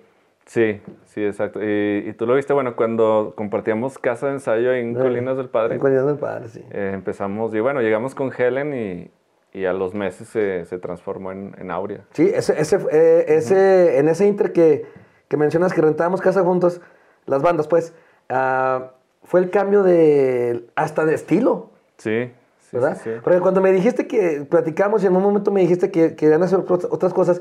Sí, 0.46 0.80
sí, 1.04 1.24
exacto. 1.24 1.60
Y, 1.62 2.04
y 2.08 2.12
tú 2.14 2.26
lo 2.26 2.34
viste, 2.34 2.52
bueno, 2.52 2.74
cuando 2.74 3.34
compartíamos 3.36 3.98
casa 3.98 4.26
de 4.26 4.32
ensayo 4.32 4.72
en 4.72 4.94
Colinas 4.94 5.36
del 5.36 5.48
Padre, 5.48 5.74
En 5.74 5.80
Colinas 5.80 6.06
del 6.06 6.16
Padre, 6.16 6.48
sí. 6.48 6.64
eh, 6.72 6.90
empezamos, 6.94 7.54
y 7.54 7.60
bueno, 7.60 7.80
llegamos 7.80 8.14
con 8.16 8.32
Helen 8.36 8.74
y, 8.74 9.10
y 9.52 9.64
a 9.66 9.72
los 9.72 9.94
meses 9.94 10.28
se, 10.28 10.64
se 10.64 10.78
transformó 10.78 11.32
en, 11.32 11.54
en 11.58 11.70
Aurea. 11.70 12.04
Sí, 12.12 12.30
ese, 12.34 12.60
ese, 12.60 12.78
eh, 12.90 13.24
ese, 13.28 13.98
en 13.98 14.08
ese 14.08 14.26
inter 14.26 14.52
que, 14.52 14.86
que 15.28 15.36
mencionas 15.36 15.72
que 15.72 15.80
rentábamos 15.82 16.20
casa 16.20 16.42
juntos, 16.42 16.80
las 17.26 17.42
bandas, 17.42 17.68
pues, 17.68 17.94
ah, 18.28 18.92
fue 19.24 19.40
el 19.40 19.50
cambio 19.50 19.82
de, 19.82 20.66
hasta 20.74 21.04
de 21.04 21.14
estilo, 21.14 21.70
Sí, 21.98 22.32
sí, 22.58 22.76
¿verdad? 22.76 22.96
sí, 23.02 23.10
sí. 23.14 23.20
Porque 23.22 23.40
cuando 23.40 23.60
me 23.60 23.70
dijiste 23.72 24.06
que 24.06 24.44
platicamos 24.48 25.04
y 25.04 25.06
en 25.06 25.14
un 25.14 25.22
momento 25.22 25.50
me 25.52 25.60
dijiste 25.60 25.90
que 25.90 26.16
querían 26.16 26.42
hacer 26.42 26.58
otras 26.68 27.12
cosas, 27.12 27.40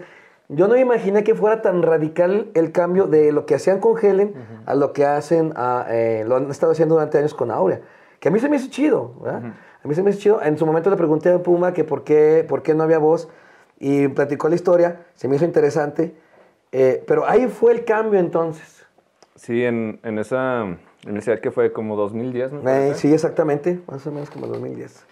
yo 0.49 0.67
no 0.67 0.75
imaginé 0.77 1.23
que 1.23 1.33
fuera 1.33 1.61
tan 1.61 1.81
radical 1.81 2.49
el 2.53 2.73
cambio 2.73 3.07
de 3.07 3.31
lo 3.31 3.45
que 3.45 3.55
hacían 3.55 3.79
con 3.79 3.97
Helen 3.97 4.33
a 4.65 4.75
lo 4.75 4.91
que 4.91 5.05
hacen, 5.05 5.53
a, 5.55 5.85
eh, 5.89 6.25
lo 6.27 6.35
han 6.35 6.51
estado 6.51 6.73
haciendo 6.73 6.95
durante 6.95 7.17
años 7.17 7.33
con 7.33 7.51
Aurea. 7.51 7.79
Que 8.19 8.27
a 8.27 8.31
mí 8.31 8.39
se 8.39 8.49
me 8.49 8.57
hizo 8.57 8.69
chido, 8.69 9.13
¿verdad? 9.21 9.53
A 9.83 9.87
mí 9.87 9.95
se 9.95 10.03
me 10.03 10.11
hizo 10.11 10.19
chido. 10.19 10.41
En 10.41 10.57
su 10.57 10.65
momento 10.65 10.89
le 10.89 10.95
pregunté 10.97 11.31
a 11.31 11.41
Puma 11.41 11.73
que 11.73 11.83
por 11.83 12.03
qué, 12.03 12.45
por 12.47 12.61
qué 12.61 12.73
no 12.73 12.83
había 12.83 12.99
voz. 12.99 13.27
y 13.79 14.07
platicó 14.09 14.47
la 14.47 14.53
historia, 14.53 15.07
se 15.15 15.27
me 15.27 15.37
hizo 15.37 15.45
interesante, 15.45 16.13
eh, 16.71 17.03
pero 17.07 17.25
ahí 17.27 17.47
fue 17.47 17.71
el 17.71 17.83
cambio 17.83 18.19
entonces. 18.19 18.85
Sí, 19.35 19.65
en, 19.65 19.99
en 20.03 20.19
esa 20.19 20.67
universidad 21.03 21.39
que 21.39 21.49
fue 21.49 21.71
como 21.73 21.95
2010, 21.95 22.51
me 22.51 22.89
Eh, 22.89 22.93
sí, 22.93 23.11
exactamente, 23.11 23.79
más 23.87 24.05
o 24.05 24.11
menos 24.11 24.29
como 24.29 24.45
2010. 24.45 25.03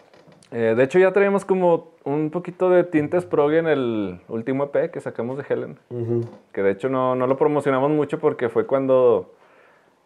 Eh, 0.51 0.75
de 0.77 0.83
hecho, 0.83 0.99
ya 0.99 1.11
traíamos 1.11 1.45
como 1.45 1.93
un 2.03 2.29
poquito 2.29 2.69
de 2.69 2.83
tintes 2.83 3.25
prog 3.25 3.53
en 3.53 3.65
el 3.65 4.21
último 4.27 4.65
EP 4.65 4.91
que 4.91 4.99
sacamos 5.01 5.38
de 5.39 5.45
Helen. 5.49 5.79
Ujú. 5.89 6.25
Que 6.53 6.61
de 6.61 6.69
hecho 6.71 6.89
no, 6.89 7.15
no 7.15 7.25
lo 7.25 7.38
promocionamos 7.38 7.89
mucho 7.89 8.19
porque 8.19 8.49
fue 8.49 8.67
cuando 8.67 9.33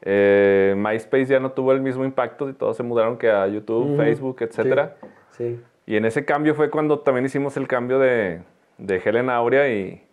eh, 0.06 0.76
MySpace 0.78 1.28
ya 1.28 1.40
no 1.40 1.52
tuvo 1.52 1.72
el 1.72 1.82
mismo 1.82 2.04
impacto 2.04 2.50
y 2.50 2.54
todos 2.54 2.76
se 2.76 2.84
mudaron 2.84 3.18
que 3.18 3.32
a 3.32 3.48
YouTube. 3.48 3.98
Facebook, 3.98 4.38
etcétera. 4.42 4.96
Sí. 5.32 5.60
Y 5.86 5.96
en 5.96 6.06
ese 6.06 6.26
cambio 6.26 6.56
fue 6.56 6.70
cuando 6.70 7.00
también 7.00 7.26
hicimos 7.26 7.58
el 7.58 7.68
cambio 7.68 8.00
de, 8.00 8.42
de 8.78 9.02
Helen 9.04 9.30
Aurea 9.30 9.70
y, 9.74 10.04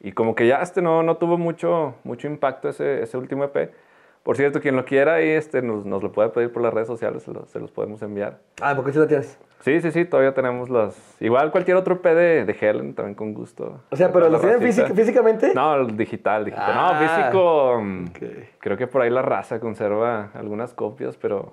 y 0.00 0.12
como 0.12 0.34
que 0.34 0.46
ya 0.46 0.62
este 0.62 0.82
no, 0.82 1.02
no 1.02 1.16
tuvo 1.16 1.38
mucho, 1.38 1.94
mucho 2.04 2.26
impacto 2.26 2.68
ese, 2.68 3.02
ese 3.02 3.16
último 3.16 3.44
EP. 3.44 3.70
Por 4.26 4.36
cierto, 4.36 4.60
quien 4.60 4.74
lo 4.74 4.84
quiera 4.84 5.14
ahí 5.14 5.28
este, 5.28 5.62
nos, 5.62 5.86
nos 5.86 6.02
lo 6.02 6.10
puede 6.10 6.30
pedir 6.30 6.52
por 6.52 6.60
las 6.60 6.74
redes 6.74 6.88
sociales, 6.88 7.22
se, 7.22 7.32
lo- 7.32 7.46
se 7.46 7.60
los 7.60 7.70
podemos 7.70 8.02
enviar. 8.02 8.40
Ah, 8.60 8.74
porque 8.74 8.90
sí 8.92 8.98
lo 8.98 9.06
tienes. 9.06 9.38
Sí, 9.60 9.80
sí, 9.80 9.92
sí, 9.92 10.04
todavía 10.04 10.34
tenemos 10.34 10.68
las... 10.68 10.96
Igual 11.20 11.52
cualquier 11.52 11.76
otro 11.76 11.94
EP 11.94 12.04
de, 12.04 12.44
de 12.44 12.56
Helen, 12.60 12.94
también 12.96 13.14
con 13.14 13.32
gusto. 13.32 13.80
O 13.90 13.94
sea, 13.94 14.10
pero 14.12 14.24
La 14.28 14.32
¿lo 14.32 14.40
tienen 14.40 14.58
físic- 14.60 14.92
físicamente? 14.94 15.52
No, 15.54 15.76
el 15.76 15.96
digital, 15.96 16.44
digital. 16.44 16.66
Ah. 16.76 16.92
no, 16.92 17.08
físico. 17.08 17.80
mm, 17.80 18.04
Ok. 18.08 18.44
Creo 18.58 18.76
que 18.76 18.88
por 18.88 19.02
ahí 19.02 19.10
la 19.10 19.22
raza 19.22 19.60
conserva 19.60 20.30
algunas 20.34 20.74
copias, 20.74 21.16
pero 21.16 21.52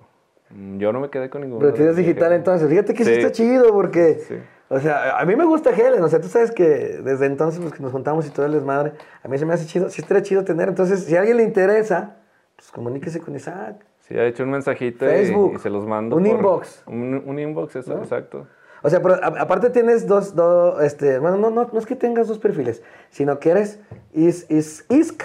mm, 0.49 0.77
yo 0.79 0.91
no 0.91 0.99
me 0.99 1.09
quedé 1.11 1.29
con 1.29 1.41
ninguno. 1.41 1.59
Pero 1.61 1.73
tienes 1.73 1.95
digital 1.95 2.29
Helen. 2.29 2.39
entonces. 2.39 2.67
Fíjate 2.67 2.95
que 2.95 3.05
sí, 3.05 3.11
Sí. 3.13 3.19
está 3.19 3.31
chido 3.31 3.71
porque, 3.71 4.15
Sí. 4.15 4.35
o 4.69 4.79
sea, 4.79 5.19
a 5.19 5.25
mí 5.25 5.35
me 5.35 5.45
gusta 5.45 5.69
Helen. 5.69 6.01
O 6.03 6.07
sea, 6.09 6.19
tú 6.19 6.27
sabes 6.27 6.49
que 6.51 6.63
desde 6.65 7.27
entonces 7.27 7.59
pues, 7.61 7.71
que 7.73 7.83
nos 7.83 7.91
juntamos 7.91 8.25
y 8.27 8.31
todo 8.31 8.47
el 8.47 8.51
desmadre, 8.53 8.93
a 9.23 9.27
mí 9.27 9.37
se 9.37 9.45
me 9.45 9.53
hace 9.53 9.67
chido. 9.67 9.89
Sí 9.89 10.01
estaría 10.01 10.23
chido 10.23 10.43
tener. 10.43 10.69
Entonces, 10.69 11.05
si 11.05 11.15
a 11.15 11.19
alguien 11.19 11.37
le 11.37 11.43
interesa, 11.43 12.17
pues 12.63 12.71
comuníquese 12.71 13.19
con 13.19 13.35
Isaac. 13.35 13.75
Sí, 13.99 14.17
ha 14.17 14.25
hecho 14.25 14.43
un 14.43 14.51
mensajito 14.51 15.05
y- 15.05 15.09
Facebook. 15.09 15.53
Y, 15.55 15.59
se 15.59 15.69
los 15.69 15.85
mando. 15.85 16.15
Un 16.15 16.25
inbox. 16.25 16.83
Un, 16.87 17.21
un 17.25 17.39
inbox, 17.39 17.75
eso, 17.75 17.97
exacto. 17.97 18.47
O 18.81 18.89
sea, 18.89 19.01
pero 19.01 19.15
a- 19.15 19.41
aparte 19.41 19.69
tienes 19.69 20.07
dos, 20.07 20.33
dos, 20.33 20.81
este, 20.81 21.19
bueno, 21.19 21.35
no, 21.37 21.49
no, 21.49 21.69
no 21.71 21.79
es 21.79 21.85
que 21.85 21.95
tengas 21.97 22.27
dos 22.29 22.39
perfiles, 22.39 22.81
sino 23.09 23.39
que 23.39 23.49
eres 23.51 23.79
is, 24.13 24.49
is, 24.49 24.85
ISK 24.89 25.23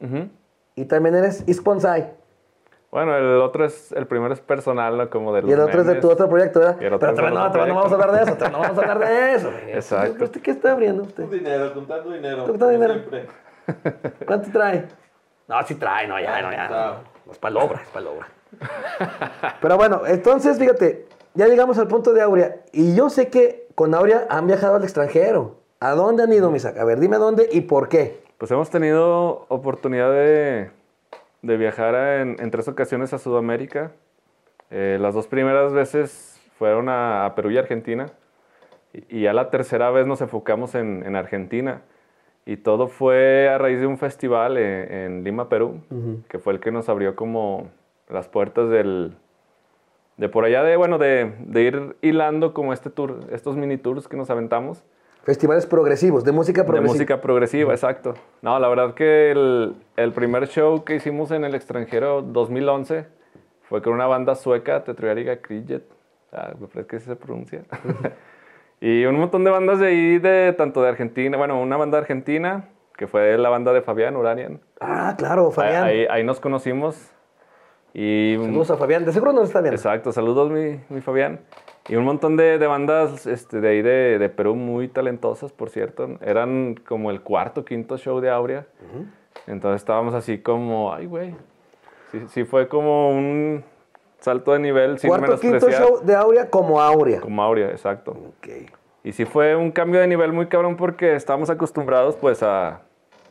Ujú. 0.00 0.28
y 0.74 0.84
también 0.86 1.14
eres 1.14 1.44
ISPonsai. 1.46 2.12
Bueno, 2.90 3.16
el 3.16 3.40
otro 3.40 3.64
es, 3.64 3.92
el 3.92 4.06
primero 4.08 4.32
es 4.34 4.40
personal, 4.40 4.96
¿no? 4.96 5.10
Como 5.10 5.32
de 5.32 5.42
los 5.42 5.50
Y 5.50 5.52
el 5.52 5.60
otro 5.60 5.80
es 5.80 5.86
de 5.86 5.94
tu 5.96 6.10
otro 6.10 6.28
proyecto, 6.28 6.58
¿verdad? 6.60 6.76
Y 6.80 6.84
el 6.84 6.92
otro 6.94 7.12
Pero 7.14 7.26
del 7.26 7.34
no, 7.34 7.48
no 7.48 7.74
vamos 7.74 7.90
a 7.92 7.94
hablar 7.94 8.12
de 8.12 8.22
eso, 8.22 8.34
todavía 8.34 8.56
no 8.58 8.62
vamos 8.64 8.78
a 8.78 8.80
hablar 8.82 8.98
de 9.00 9.34
eso. 9.34 9.50
Exacto. 9.68 10.24
¿Usted 10.24 10.40
qué 10.40 10.50
está 10.52 10.72
abriendo 10.72 11.02
usted? 11.02 11.24
Dinero, 11.24 11.72
contando 11.72 12.10
dinero. 12.12 12.38
Contando 12.44 12.68
dinero. 12.68 12.94
siempre. 12.94 13.26
¿Cuánto 14.26 14.50
trae? 14.50 14.86
No, 15.48 15.62
sí 15.66 15.74
trae, 15.74 16.06
no, 16.08 16.18
ya, 16.20 16.40
no, 16.42 16.50
ya. 16.52 16.66
Claro. 16.68 16.96
No, 17.26 17.32
es 17.32 17.38
palobra, 17.38 17.80
es 17.82 17.88
palobra. 17.88 18.28
Pero 19.60 19.76
bueno, 19.76 20.02
entonces, 20.06 20.58
fíjate, 20.58 21.06
ya 21.34 21.46
llegamos 21.46 21.78
al 21.78 21.88
punto 21.88 22.12
de 22.12 22.22
Aurea. 22.22 22.56
Y 22.72 22.94
yo 22.94 23.10
sé 23.10 23.28
que 23.28 23.66
con 23.74 23.94
Aurea 23.94 24.26
han 24.30 24.46
viajado 24.46 24.76
al 24.76 24.84
extranjero. 24.84 25.56
¿A 25.80 25.90
dónde 25.90 26.22
han 26.22 26.32
ido, 26.32 26.50
Misak? 26.50 26.78
A 26.78 26.84
ver, 26.84 26.98
dime 27.00 27.16
dónde 27.18 27.48
y 27.52 27.62
por 27.62 27.88
qué. 27.88 28.22
Pues 28.38 28.50
hemos 28.50 28.70
tenido 28.70 29.44
oportunidad 29.48 30.10
de, 30.10 30.70
de 31.42 31.56
viajar 31.56 31.94
a- 31.94 32.20
en, 32.22 32.36
en 32.40 32.50
tres 32.50 32.68
ocasiones 32.68 33.12
a 33.12 33.18
Sudamérica. 33.18 33.92
Eh, 34.70 34.98
las 35.00 35.14
dos 35.14 35.26
primeras 35.26 35.72
veces 35.72 36.40
fueron 36.58 36.88
a, 36.88 37.26
a 37.26 37.34
Perú 37.34 37.50
y 37.50 37.58
Argentina. 37.58 38.06
Y, 38.92 39.18
y 39.18 39.22
ya 39.22 39.32
la 39.32 39.50
tercera 39.50 39.90
vez 39.90 40.06
nos 40.06 40.20
enfocamos 40.20 40.74
en, 40.74 41.02
en 41.04 41.16
Argentina. 41.16 41.82
Y 42.46 42.58
todo 42.58 42.88
fue 42.88 43.48
a 43.48 43.56
raíz 43.58 43.80
de 43.80 43.86
un 43.86 43.96
festival 43.96 44.58
en, 44.58 44.92
en 44.92 45.24
Lima, 45.24 45.48
Perú, 45.48 45.80
que 46.28 46.38
fue 46.38 46.52
el 46.52 46.60
que 46.60 46.70
nos 46.70 46.88
abrió 46.88 47.16
como 47.16 47.70
las 48.08 48.28
puertas 48.28 48.68
del, 48.68 49.16
de 50.18 50.28
por 50.28 50.44
allá, 50.44 50.62
de, 50.62 50.76
bueno, 50.76 50.98
de, 50.98 51.32
de 51.38 51.62
ir 51.62 51.96
hilando 52.02 52.52
como 52.52 52.72
este 52.74 52.90
tour, 52.90 53.20
estos 53.32 53.56
mini 53.56 53.78
tours 53.78 54.08
que 54.08 54.16
nos 54.18 54.28
aventamos. 54.28 54.84
Festivales 55.22 55.64
progresivos, 55.64 56.22
de 56.22 56.32
música 56.32 56.60
De 56.62 56.66
progresiva. 56.66 56.92
música 56.94 57.20
progresiva, 57.22 57.72
exacto. 57.72 58.12
No, 58.42 58.58
la 58.58 58.68
verdad 58.68 58.92
que 58.92 59.30
el, 59.30 59.74
el 59.96 60.12
primer 60.12 60.46
show 60.48 60.84
que 60.84 60.96
hicimos 60.96 61.30
en 61.30 61.44
el 61.44 61.54
extranjero, 61.54 62.20
2011, 62.20 63.06
fue 63.62 63.80
con 63.80 63.94
una 63.94 64.06
banda 64.06 64.34
sueca, 64.34 64.84
Tetriariga 64.84 65.38
Kriget. 65.38 65.84
Ah, 66.30 66.52
me 66.60 66.66
parece 66.66 66.86
que 66.88 67.00
se 67.00 67.16
pronuncia. 67.16 67.62
y 68.86 69.06
un 69.06 69.18
montón 69.18 69.44
de 69.44 69.50
bandas 69.50 69.78
de 69.78 69.86
ahí, 69.86 70.18
de, 70.18 70.52
tanto 70.52 70.82
de 70.82 70.90
Argentina, 70.90 71.38
bueno, 71.38 71.58
una 71.58 71.78
banda 71.78 71.96
argentina, 71.96 72.68
que 72.98 73.06
fue 73.06 73.38
la 73.38 73.48
banda 73.48 73.72
de 73.72 73.80
Fabián 73.80 74.14
Uranian. 74.14 74.60
Ah, 74.78 75.14
claro, 75.16 75.50
Fabián. 75.50 75.84
Ahí, 75.84 76.06
ahí 76.10 76.22
nos 76.22 76.38
conocimos. 76.38 77.10
Y 77.94 78.36
Saludos 78.38 78.72
a 78.72 78.76
Fabián. 78.76 79.06
De 79.06 79.12
seguro 79.12 79.32
nos 79.32 79.44
está 79.44 79.62
viendo. 79.62 79.76
Exacto, 79.76 80.12
saludos 80.12 80.50
mi, 80.50 80.80
mi 80.90 81.00
Fabián. 81.00 81.40
Y 81.88 81.96
un 81.96 82.04
montón 82.04 82.36
de, 82.36 82.58
de 82.58 82.66
bandas 82.66 83.26
este, 83.26 83.62
de 83.62 83.68
ahí 83.70 83.80
de, 83.80 84.18
de 84.18 84.28
Perú 84.28 84.54
muy 84.54 84.88
talentosas, 84.88 85.50
por 85.50 85.70
cierto. 85.70 86.18
Eran 86.20 86.74
como 86.86 87.10
el 87.10 87.22
cuarto, 87.22 87.64
quinto 87.64 87.96
show 87.96 88.20
de 88.20 88.28
Aurea. 88.28 88.66
Entonces 89.46 89.80
estábamos 89.80 90.12
así 90.12 90.40
como, 90.40 90.92
ay, 90.92 91.06
güey. 91.06 91.34
Sí, 92.12 92.20
sí 92.28 92.44
fue 92.44 92.68
como 92.68 93.08
un 93.12 93.64
salto 94.24 94.54
de 94.54 94.58
nivel 94.58 94.98
sin 94.98 95.08
Cuarto, 95.08 95.38
quinto 95.38 95.70
show 95.70 96.00
de 96.02 96.14
Aurea 96.14 96.48
como 96.48 96.80
Aurea. 96.80 97.20
Como 97.20 97.42
Aurea, 97.42 97.68
exacto. 97.68 98.12
Ok. 98.12 98.48
Y 99.04 99.12
sí 99.12 99.26
fue 99.26 99.54
un 99.54 99.70
cambio 99.70 100.00
de 100.00 100.06
nivel 100.06 100.32
muy 100.32 100.46
cabrón 100.46 100.76
porque 100.76 101.14
estábamos 101.14 101.50
acostumbrados 101.50 102.16
pues 102.16 102.42
a, 102.42 102.80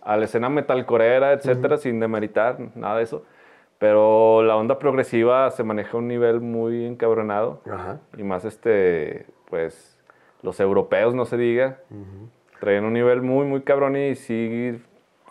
a 0.04 0.18
la 0.18 0.26
escena 0.26 0.50
metalcorera, 0.50 1.34
etcétera, 1.34 1.78
sin 1.78 2.00
demeritar 2.00 2.58
nada 2.76 2.98
de 2.98 3.04
eso. 3.04 3.24
Pero 3.80 4.44
la 4.44 4.56
onda 4.56 4.78
progresiva 4.78 5.50
se 5.50 5.64
maneja 5.64 5.98
a 5.98 5.98
un 5.98 6.08
nivel 6.08 6.42
muy 6.42 6.86
encabronado. 6.86 7.62
Ajá. 7.70 8.00
Y 8.16 8.24
más 8.24 8.46
este, 8.46 9.26
pues, 9.50 9.98
los 10.44 10.60
europeos, 10.60 11.16
no 11.16 11.26
se 11.26 11.38
diga. 11.38 11.80
Traían 12.60 12.86
un 12.86 12.94
nivel 12.94 13.24
muy, 13.24 13.46
muy 13.46 13.62
cabrón 13.62 13.98
y 13.98 14.16
sí 14.16 14.80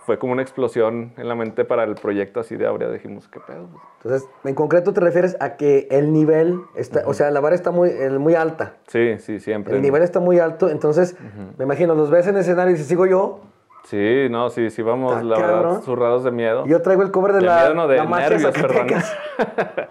fue 0.05 0.19
como 0.19 0.33
una 0.33 0.43
explosión 0.43 1.13
en 1.17 1.29
la 1.29 1.35
mente 1.35 1.65
para 1.65 1.85
el 1.85 1.95
proyecto 1.95 2.41
así 2.41 2.57
de 2.57 2.67
Aurea. 2.67 2.91
Dijimos, 2.91 3.29
¿qué 3.29 3.39
pedo? 3.41 3.69
Entonces, 4.03 4.29
en 4.45 4.55
concreto 4.55 4.93
te 4.93 5.01
refieres 5.01 5.37
a 5.41 5.57
que 5.57 5.87
el 5.91 6.13
nivel 6.13 6.61
está, 6.75 7.03
o 7.07 7.15
sea, 7.15 7.31
la 7.31 7.41
vara 7.41 7.55
está 7.55 7.71
muy, 7.71 7.91
el- 7.91 8.19
muy 8.19 8.35
alta. 8.35 8.75
Sí, 8.89 9.17
sí, 9.19 9.39
siempre. 9.41 9.75
El 9.77 9.83
nivel 9.83 10.03
está 10.03 10.19
muy 10.21 10.39
alto, 10.39 10.69
entonces, 10.69 11.17
me 11.59 11.65
imagino, 11.65 11.95
los 11.95 12.11
ves 12.11 12.27
en 12.27 12.37
escenario 12.37 12.75
y 12.75 12.79
si 12.79 12.85
sigo 12.85 13.07
yo, 13.07 13.41
Sí, 13.85 14.29
no, 14.31 14.49
sí, 14.49 14.71
sí, 14.71 14.81
vamos, 14.81 15.13
Está 15.15 15.25
la 15.25 15.37
cabrón. 15.37 15.63
verdad, 15.63 15.81
zurrados 15.83 16.23
de 16.23 16.31
miedo. 16.31 16.65
yo 16.67 16.81
traigo 16.83 17.03
el 17.03 17.11
cover 17.11 17.33
de, 17.33 17.41
De 17.41 17.47
la, 17.47 17.57
miedo, 17.63 17.75
no, 17.75 17.89
de 17.89 17.97
la 17.97 18.05
nervios, 18.05 18.55
perdón. 18.55 18.87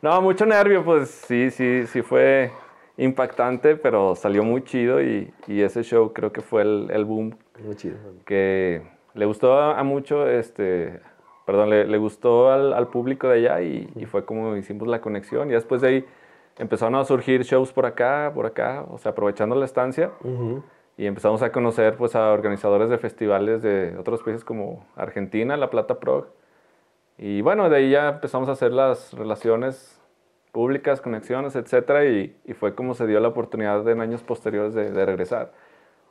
No, 0.00 0.20
mucho 0.20 0.44
nervio, 0.46 0.84
pues 0.84 1.10
sí, 1.10 1.50
sí, 1.50 1.86
sí 1.86 2.02
fue 2.02 2.50
impactante, 2.96 3.76
pero 3.76 4.14
salió 4.16 4.42
muy 4.44 4.62
chido 4.64 5.00
y, 5.02 5.32
y 5.46 5.62
ese 5.62 5.82
show 5.82 6.12
creo 6.12 6.32
que 6.32 6.40
fue 6.40 6.62
el, 6.62 6.88
el 6.92 7.04
boom 7.04 7.36
Muy 7.64 7.74
chido. 7.76 7.96
que 8.24 8.82
le 9.14 9.24
gustó 9.26 9.58
a, 9.58 9.82
mucho, 9.82 10.26
este, 10.28 11.00
perdón, 11.46 11.70
le, 11.70 11.86
le 11.86 11.98
gustó 11.98 12.50
al, 12.50 12.72
al 12.72 12.88
público 12.88 13.28
de 13.28 13.38
allá 13.38 13.60
y, 13.62 13.88
y 13.96 14.06
fue 14.06 14.24
como 14.24 14.56
hicimos 14.56 14.88
la 14.88 15.00
conexión 15.00 15.50
y 15.50 15.52
después 15.52 15.80
de 15.82 15.88
ahí 15.88 16.04
empezaron 16.58 16.94
a 16.94 17.04
surgir 17.04 17.42
shows 17.42 17.72
por 17.72 17.86
acá, 17.86 18.30
por 18.34 18.46
acá, 18.46 18.84
o 18.90 18.98
sea, 18.98 19.12
aprovechando 19.12 19.54
la 19.54 19.64
estancia 19.64 20.10
y 20.96 21.06
empezamos 21.06 21.42
a 21.42 21.50
conocer 21.52 21.96
pues 21.96 22.14
a 22.14 22.32
organizadores 22.32 22.90
de 22.90 22.98
festivales 22.98 23.62
de 23.62 23.96
otros 23.98 24.22
países 24.22 24.44
como 24.44 24.84
Argentina, 24.96 25.56
La 25.56 25.70
Plata 25.70 25.98
Prog. 25.98 26.26
Y 27.18 27.40
bueno, 27.42 27.68
de 27.70 27.76
ahí 27.76 27.90
ya 27.90 28.08
empezamos 28.08 28.48
a 28.48 28.52
hacer 28.52 28.72
las 28.72 29.12
relaciones 29.14 30.00
públicas, 30.52 31.00
conexiones, 31.00 31.56
etcétera, 31.56 32.04
y, 32.04 32.36
y 32.44 32.52
fue 32.52 32.74
como 32.74 32.94
se 32.94 33.06
dio 33.06 33.20
la 33.20 33.28
oportunidad 33.28 33.86
en 33.88 34.00
años 34.00 34.22
posteriores 34.22 34.74
de, 34.74 34.90
de 34.90 35.06
regresar. 35.06 35.52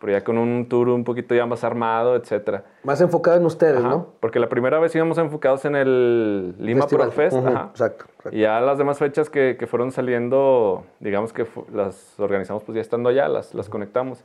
Pero 0.01 0.13
ya 0.13 0.23
con 0.23 0.39
un 0.39 0.67
tour 0.67 0.89
un 0.89 1.03
poquito 1.03 1.35
ya 1.35 1.45
más 1.45 1.63
armado, 1.63 2.15
etcétera. 2.15 2.63
Más 2.83 2.99
enfocado 3.01 3.37
en 3.37 3.45
ustedes, 3.45 3.77
Ajá, 3.77 3.89
¿no? 3.89 4.07
Porque 4.19 4.39
la 4.39 4.49
primera 4.49 4.79
vez 4.79 4.95
íbamos 4.95 5.19
enfocados 5.19 5.63
en 5.65 5.75
el 5.75 6.55
Lima 6.57 6.81
Festival. 6.81 7.09
Prog 7.09 7.15
Fest. 7.15 7.37
Ujú, 7.37 7.47
ajá. 7.47 7.67
Exacto. 7.69 8.05
exacto. 8.05 8.35
Y 8.35 8.41
ya 8.41 8.59
las 8.61 8.79
demás 8.79 8.97
fechas 8.97 9.29
que, 9.29 9.57
que 9.59 9.67
fueron 9.67 9.91
saliendo, 9.91 10.83
digamos 10.99 11.33
que 11.33 11.45
las 11.71 12.19
organizamos 12.19 12.63
pues 12.63 12.75
ya 12.75 12.81
estando 12.81 13.09
allá, 13.09 13.27
las, 13.27 13.53
las 13.53 13.69
conectamos. 13.69 14.23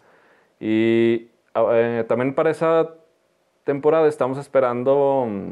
Y 0.58 1.28
ah, 1.54 1.66
eh, 1.72 2.04
también 2.08 2.34
para 2.34 2.48
esa 2.50 2.94
temporada 3.64 4.08
estamos 4.08 4.38
esperando 4.38 5.26
mm, 5.28 5.50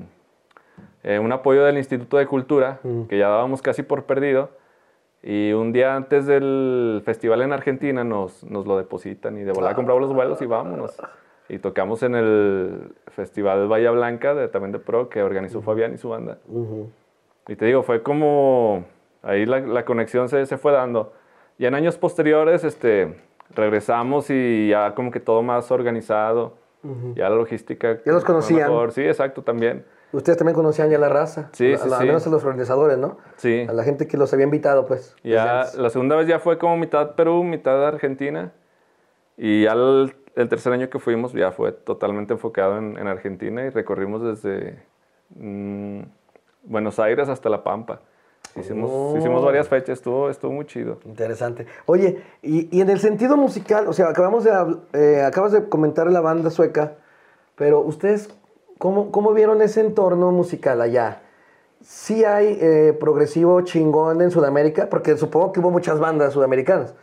eh, 1.03 1.19
un 1.19 1.33
apoyo 1.33 1.65
del 1.65 1.77
Instituto 1.77 2.17
de 2.17 2.27
Cultura, 2.27 2.81
que 3.11 3.19
ya 3.19 3.29
dábamos 3.29 3.61
casi 3.61 3.83
por 3.83 4.05
perdido. 4.05 4.49
Y 5.27 5.55
un 5.55 5.73
día 5.73 5.97
antes 5.97 6.27
del 6.27 7.01
festival 7.03 7.41
en 7.41 7.55
Argentina 7.55 8.05
nos, 8.05 8.45
nos 8.45 8.67
lo 8.67 8.77
depositan 8.77 9.39
y 9.39 9.43
de 9.43 9.53
volada 9.53 9.75
compramos 9.75 10.03
los 10.03 10.13
vuelos 10.13 10.43
y 10.43 10.47
vámonos. 10.47 11.01
Y 11.49 11.59
tocamos 11.59 12.03
en 12.03 12.15
el 12.15 12.93
Festival 13.09 13.67
Bahía 13.67 13.91
Blanca, 13.91 14.35
de, 14.35 14.49
también 14.49 14.73
de 14.73 14.79
Pro, 14.79 15.09
que 15.09 15.23
organizó 15.23 15.63
Fabián 15.63 15.95
y 15.95 15.97
su 15.97 16.11
banda. 16.11 16.39
Ujú. 16.47 16.91
Y 17.49 17.57
te 17.57 17.65
digo, 17.65 17.83
fue 17.83 18.03
como 18.03 18.85
ahí 19.23 19.47
la, 19.47 19.61
la 19.61 19.87
conexión 19.87 20.29
se, 20.29 20.45
se 20.45 20.59
fue 20.59 20.73
dando. 20.73 21.15
Y 21.57 21.65
en 21.65 21.75
años 21.75 21.97
posteriores, 21.97 22.63
este, 22.63 23.17
regresamos 23.55 24.29
y 24.29 24.69
ya 24.69 24.95
como 24.95 25.11
que 25.11 25.21
todo 25.21 25.43
más 25.43 25.71
organizado. 25.71 26.63
Ya 27.15 27.31
la 27.31 27.37
logística. 27.37 27.99
Ya 28.05 28.13
los 28.13 28.25
conocían. 28.25 28.69
mejor. 28.69 28.93
Sí, 28.93 29.01
exacto, 29.03 29.41
también. 29.41 29.87
Ustedes 30.15 30.39
también 30.39 30.55
conocían 30.55 30.91
ya 30.91 30.99
la 30.99 31.09
raza. 31.09 31.49
Sí, 31.53 31.77
sí, 31.77 31.91
Al 31.93 32.07
menos 32.07 32.27
a 32.27 32.31
los 32.31 32.45
organizadores, 32.45 32.99
¿no? 32.99 33.19
Sí. 33.37 33.67
A 33.69 33.73
la 33.73 33.85
gente 33.85 34.07
que 34.07 34.17
los 34.17 34.33
había 34.33 34.45
invitado, 34.45 34.87
pues. 34.87 35.15
Ya, 35.25 35.65
Desde 35.65 35.83
la 35.83 35.91
segunda 35.91 36.17
vez 36.17 36.29
ya 36.29 36.39
fue 36.39 36.59
como 36.59 36.77
mitad 36.77 37.15
Perú, 37.15 37.43
mitad 37.43 37.85
Argentina. 37.87 38.53
Y 39.37 39.65
ya 39.65 39.73
el, 39.73 40.15
tercer 40.49 40.73
año 40.73 40.89
que 40.89 40.99
fuimos 40.99 41.33
ya 41.33 41.51
fue 41.51 41.73
totalmente 41.73 42.33
enfocado 42.35 42.79
en, 42.79 42.97
en 42.97 43.07
Argentina 43.09 43.65
y 43.65 43.71
recorrimos 43.71 44.23
desde 44.23 44.83
mm, 45.37 46.03
Buenos 46.65 46.99
Aires 46.99 47.29
hasta 47.29 47.49
La 47.49 47.65
Pampa. 47.65 48.01
Hicimos, 48.57 48.91
Oh. 48.93 49.17
hicimos 49.19 49.45
varias 49.45 49.69
fechas, 49.69 49.99
estuvo, 49.99 50.31
estuvo 50.31 50.53
muy 50.53 50.65
chido. 50.67 51.01
Interesante. 51.05 51.67
Oye, 51.87 52.23
y, 52.43 52.69
y 52.77 52.81
en 52.81 52.91
el 52.91 53.01
sentido 53.01 53.37
musical, 53.37 53.89
o 53.89 53.93
sea, 53.93 54.09
acabamos 54.09 54.45
de, 54.45 54.53
eh, 54.93 55.23
acabas 55.23 55.51
de 55.53 55.69
comentar 55.69 56.09
la 56.11 56.21
banda 56.21 56.51
sueca, 56.51 56.93
pero 57.57 57.81
ustedes, 57.81 58.29
¿cómo, 58.79 59.11
cómo 59.11 59.33
vieron 59.33 59.63
ese 59.63 59.81
entorno 59.81 60.31
musical 60.31 60.81
allá? 60.81 61.23
¿Sí 61.81 62.25
hay 62.25 62.59
eh, 62.61 62.97
progresivo 62.99 63.61
chingón 63.61 64.23
en 64.23 64.31
Sudamérica? 64.31 64.89
Porque 64.89 65.17
supongo 65.17 65.53
que 65.53 65.61
hubo 65.61 65.71
muchas 65.71 65.99
bandas 66.01 66.33
sudamericanas. 66.33 66.95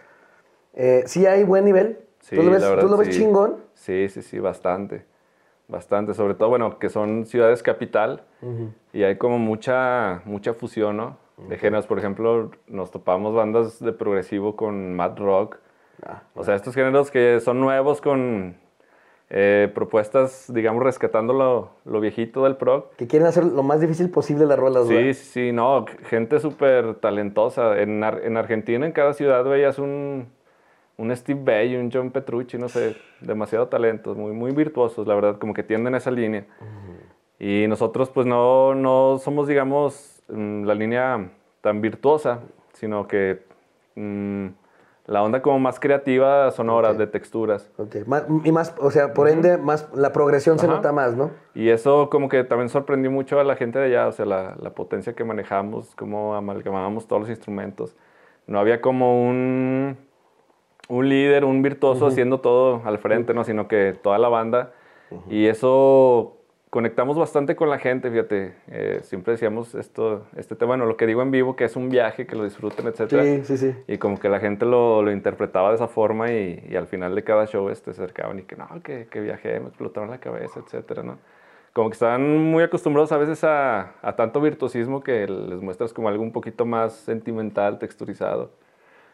Eh, 0.74 1.04
¿Sí 1.06 1.26
hay 1.26 1.44
buen 1.44 1.66
nivel? 1.66 2.00
Sí, 2.20 2.36
¿Tú 2.36 2.44
lo 2.44 2.52
ves, 2.52 2.62
la 2.62 2.70
verdad, 2.70 2.84
¿tú 2.84 2.90
lo 2.90 2.98
ves 2.98 3.10
sí. 3.10 3.22
chingón? 3.22 3.58
Sí, 3.74 4.10
sí, 4.10 4.22
sí, 4.22 4.40
bastante. 4.40 5.06
Bastante. 5.68 6.14
Sobre 6.14 6.34
todo, 6.34 6.50
bueno, 6.50 6.80
que 6.80 6.90
son 6.90 7.26
ciudades 7.26 7.64
capital 7.64 8.24
y 8.94 9.04
hay 9.04 9.18
como 9.18 9.38
mucha, 9.38 10.22
mucha 10.26 10.54
fusión, 10.54 10.98
¿no? 10.98 11.18
De 11.48 11.58
géneros. 11.58 11.88
Por 11.88 11.98
ejemplo, 11.98 12.52
nos 12.68 12.92
topamos 12.92 13.34
bandas 13.34 13.80
de 13.80 13.94
progresivo 13.94 14.56
con 14.56 14.94
mad 14.94 15.18
rock. 15.18 15.58
Ah, 16.06 16.24
O 16.36 16.44
sea, 16.44 16.56
estos 16.56 16.74
géneros 16.76 17.12
que 17.12 17.40
son 17.40 17.60
nuevos 17.60 18.02
con 18.02 18.56
eh, 19.34 19.72
propuestas, 19.74 20.52
digamos, 20.54 20.84
rescatando 20.84 21.32
lo, 21.34 21.70
lo 21.86 22.02
viejito 22.02 22.44
del 22.44 22.58
prog. 22.58 22.90
que 22.98 23.08
quieren 23.08 23.28
hacer 23.28 23.46
lo 23.46 23.64
más 23.64 23.80
difícil 23.80 24.10
posible 24.10 24.46
las 24.46 24.60
rolas, 24.60 24.86
Sí, 24.88 24.94
¿verdad? 24.94 25.14
sí, 25.14 25.24
sí, 25.26 25.52
no, 25.54 25.86
gente 26.10 26.40
súper 26.42 26.96
talentosa. 26.96 27.80
En, 27.82 28.04
Ar- 28.04 28.22
en 28.26 28.36
Argentina, 28.36 28.86
en 28.86 28.92
cada 28.92 29.14
ciudad 29.14 29.46
veías 29.46 29.80
un, 29.80 30.28
un 30.98 31.16
Steve 31.16 31.40
Vai, 31.44 31.78
un 31.78 31.90
John 31.92 32.12
Petrucci, 32.12 32.58
no 32.58 32.68
sé, 32.68 32.98
demasiado 33.22 33.68
talentos, 33.70 34.18
muy, 34.18 34.34
muy 34.34 34.52
virtuosos, 34.52 35.08
la 35.08 35.16
verdad, 35.16 35.38
como 35.40 35.54
que 35.54 35.64
tienden 35.64 35.96
a 35.96 36.00
esa 36.00 36.12
línea. 36.12 36.46
Y 37.40 37.68
nosotros, 37.70 38.10
pues, 38.10 38.28
no, 38.28 38.76
no 38.76 39.18
somos, 39.18 39.48
digamos, 39.48 40.22
mm, 40.28 40.66
la 40.66 40.76
línea 40.76 41.32
tan 41.62 41.80
virtuosa, 41.82 42.42
sino 42.74 43.08
que 43.08 43.44
mm, 43.96 44.48
la 45.08 45.24
onda 45.24 45.42
como 45.42 45.60
más 45.60 45.80
creativa, 45.80 46.52
sonora, 46.52 46.94
de 46.94 47.08
texturas. 47.08 47.70
Ok, 47.78 47.98
más- 48.06 48.26
y 48.44 48.52
más, 48.52 48.74
o 48.80 48.92
sea, 48.92 49.14
por 49.14 49.28
ende, 49.28 49.58
más, 49.58 49.90
la 49.94 50.14
progresión 50.14 50.60
se 50.60 50.68
nota 50.68 50.92
más, 50.92 51.16
¿no? 51.16 51.32
Y 51.56 51.70
eso 51.70 52.10
como 52.10 52.30
que 52.30 52.44
también 52.44 52.70
sorprendió 52.70 53.10
mucho 53.12 53.40
a 53.40 53.44
la 53.44 53.56
gente 53.56 53.80
de 53.80 53.86
allá, 53.86 54.08
o 54.08 54.12
sea, 54.12 54.26
la, 54.26 54.56
la 54.62 54.70
potencia 54.72 55.14
que 55.14 55.24
manejamos, 55.24 55.94
cómo 55.96 56.36
amalgamábamos 56.36 57.08
todos 57.08 57.22
los 57.22 57.30
instrumentos. 57.30 57.96
No 58.48 58.60
había 58.60 58.80
como 58.82 59.28
un, 59.28 59.98
un 60.88 61.10
líder, 61.10 61.46
un 61.46 61.62
virtuoso 61.62 62.08
haciendo 62.08 62.40
todo 62.40 62.82
al 62.86 62.98
frente, 63.00 63.34
¿no? 63.34 63.44
Sino 63.44 63.68
que 63.68 63.94
toda 64.02 64.18
la 64.18 64.30
banda. 64.30 64.72
Y 65.30 65.48
eso 65.48 66.38
conectamos 66.72 67.18
bastante 67.18 67.56
con 67.56 67.70
la 67.70 67.78
gente, 67.78 68.10
fíjate. 68.10 68.54
Eh, 68.70 69.02
siempre 69.04 69.34
decíamos 69.34 69.76
esto, 69.76 70.26
este 70.38 70.56
tema, 70.56 70.70
bueno, 70.70 70.86
lo 70.86 70.96
que 70.96 71.06
digo 71.06 71.22
en 71.22 71.30
vivo, 71.30 71.56
que 71.56 71.66
es 71.66 71.76
un 71.76 71.90
viaje, 71.90 72.26
que 72.26 72.36
lo 72.36 72.46
disfruten, 72.46 72.88
etcétera. 72.88 73.24
Sí, 73.24 73.44
sí, 73.44 73.58
sí. 73.58 73.76
Y 73.88 73.98
como 73.98 74.18
que 74.18 74.30
la 74.30 74.40
gente 74.40 74.66
lo, 74.66 75.04
lo 75.04 75.12
interpretaba 75.12 75.70
de 75.70 75.76
esa 75.76 75.90
forma 75.90 76.32
y, 76.32 76.66
y 76.70 76.76
al 76.78 76.88
final 76.88 77.14
de 77.14 77.24
cada 77.24 77.46
show 77.46 77.70
este, 77.70 77.94
se 77.94 78.02
acercaban 78.02 78.40
y 78.40 78.44
que 78.44 78.56
no, 78.56 78.68
que, 78.82 79.08
que 79.12 79.20
viajé, 79.20 79.60
me 79.60 79.68
explotaron 79.68 80.10
la 80.10 80.20
cabeza, 80.20 80.62
etcétera, 80.66 81.04
¿no? 81.04 81.20
Como 81.74 81.90
que 81.90 81.94
están 81.94 82.38
muy 82.38 82.64
acostumbrados 82.64 83.12
a 83.12 83.18
veces 83.18 83.44
a, 83.44 83.94
a 84.02 84.16
tanto 84.16 84.40
virtuosismo 84.42 85.04
que 85.04 85.28
les 85.28 85.62
muestras 85.62 85.94
como 85.94 86.08
algo 86.08 86.24
un 86.24 86.32
poquito 86.32 86.66
más 86.66 86.94
sentimental, 86.94 87.80
texturizado. 87.80 88.52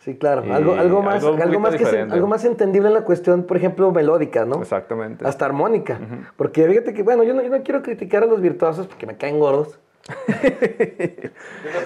Sí, 0.07 0.15
claro. 0.15 0.45
Y 0.45 0.51
Algo, 0.51 0.73
algo 0.75 1.01
más, 1.01 1.21
algo 1.21 1.59
más 1.59 1.75
que 1.75 1.85
se- 1.85 1.99
algo 1.99 2.27
más 2.27 2.45
entendible 2.45 2.87
en 2.87 2.93
la 2.93 3.01
cuestión, 3.01 3.43
por 3.43 3.57
ejemplo, 3.57 3.91
melódica, 3.91 4.45
¿no? 4.45 4.61
Exactamente. 4.61 5.27
Hasta 5.27 5.43
armónica. 5.43 5.99
Porque 6.37 6.65
fíjate 6.65 6.93
que, 6.93 7.03
bueno, 7.03 7.23
yo 7.23 7.33
no, 7.33 7.41
yo 7.41 7.49
no 7.49 7.61
quiero 7.61 7.81
criticar 7.83 8.23
a 8.23 8.25
los 8.25 8.39
virtuosos 8.39 8.87
porque 8.87 9.05
me 9.05 9.17
caen 9.17 9.37
gordos. 9.37 9.81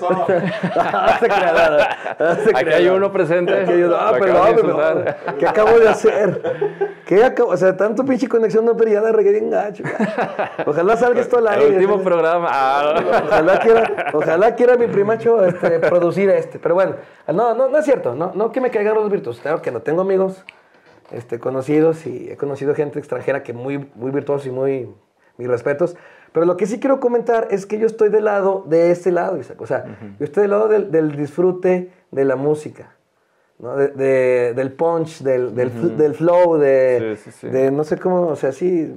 No 0.01 1.17
se 1.19 1.27
no 1.27 2.35
se 2.35 2.51
Aquí 2.55 2.69
hay 2.69 2.87
uno 2.87 3.11
presente. 3.11 3.61
Aquí 3.61 3.71
hay 3.71 3.83
uno. 3.83 3.95
Ah, 3.95 4.13
perdón. 4.17 5.05
¿Qué 5.39 5.47
acabo 5.47 5.79
de 5.79 5.89
hacer? 5.89 6.41
¿Qué 7.05 7.23
acabo? 7.23 7.49
O 7.51 7.57
sea, 7.57 7.75
tanto 7.75 8.05
pinche 8.05 8.27
conexión, 8.27 8.65
no, 8.65 8.75
pero 8.75 8.91
ya 8.91 9.01
la 9.01 9.11
regué 9.11 9.31
bien 9.31 9.49
gacho. 9.49 9.83
Ojalá 10.65 10.97
salga 10.97 11.21
esto 11.21 11.37
al 11.37 11.47
aire. 11.47 11.67
El 11.67 11.73
último 11.75 12.01
programa. 12.01 12.47
Ah, 12.51 13.23
Ojalá 13.25 13.59
quiera, 13.59 14.11
ojalá 14.13 14.55
quiera 14.55 14.77
mi 14.77 14.87
primacho 14.87 15.43
este, 15.45 15.79
producir 15.79 16.29
este. 16.29 16.59
Pero 16.59 16.75
bueno, 16.75 16.95
no, 17.27 17.53
no, 17.53 17.69
no 17.69 17.77
es 17.77 17.85
cierto. 17.85 18.15
No, 18.15 18.31
no 18.35 18.51
que 18.51 18.61
me 18.61 18.69
caigan 18.69 18.95
los 18.95 19.09
virtuosos. 19.09 19.41
Claro 19.41 19.61
que 19.61 19.71
no 19.71 19.81
tengo 19.81 20.01
amigos 20.01 20.45
este, 21.11 21.39
conocidos 21.39 22.05
y 22.05 22.29
he 22.31 22.37
conocido 22.37 22.75
gente 22.75 22.99
extranjera 22.99 23.43
que 23.43 23.53
muy, 23.53 23.89
muy 23.95 24.11
virtuosos 24.11 24.47
y 24.47 24.51
muy, 24.51 24.89
mis 25.37 25.47
respetos. 25.47 25.95
Pero 26.33 26.45
lo 26.45 26.55
que 26.57 26.65
sí 26.65 26.79
quiero 26.79 26.99
comentar 26.99 27.47
es 27.51 27.65
que 27.65 27.77
yo 27.77 27.85
estoy 27.87 28.09
del 28.09 28.25
lado 28.25 28.63
de 28.67 28.91
este 28.91 29.11
lado, 29.11 29.37
Isaac. 29.37 29.59
O 29.61 29.67
sea, 29.67 29.85
yo 30.19 30.23
estoy 30.25 30.41
del 30.43 30.51
lado 30.51 30.67
del, 30.67 30.89
del 30.91 31.15
disfrute 31.15 31.91
de 32.11 32.25
la 32.25 32.35
música. 32.35 32.95
¿no? 33.59 33.75
De- 33.75 33.89
de- 33.89 34.53
del 34.55 34.71
punch, 34.73 35.21
del, 35.21 35.53
del, 35.53 35.71
fl- 35.71 35.95
del 35.95 36.15
flow, 36.15 36.57
de, 36.57 37.15
Sí, 37.17 37.29
sí, 37.31 37.37
sí. 37.41 37.47
de 37.49 37.69
no 37.69 37.83
sé 37.83 37.97
cómo, 37.99 38.27
o 38.29 38.35
sea, 38.35 38.51
sí, 38.51 38.91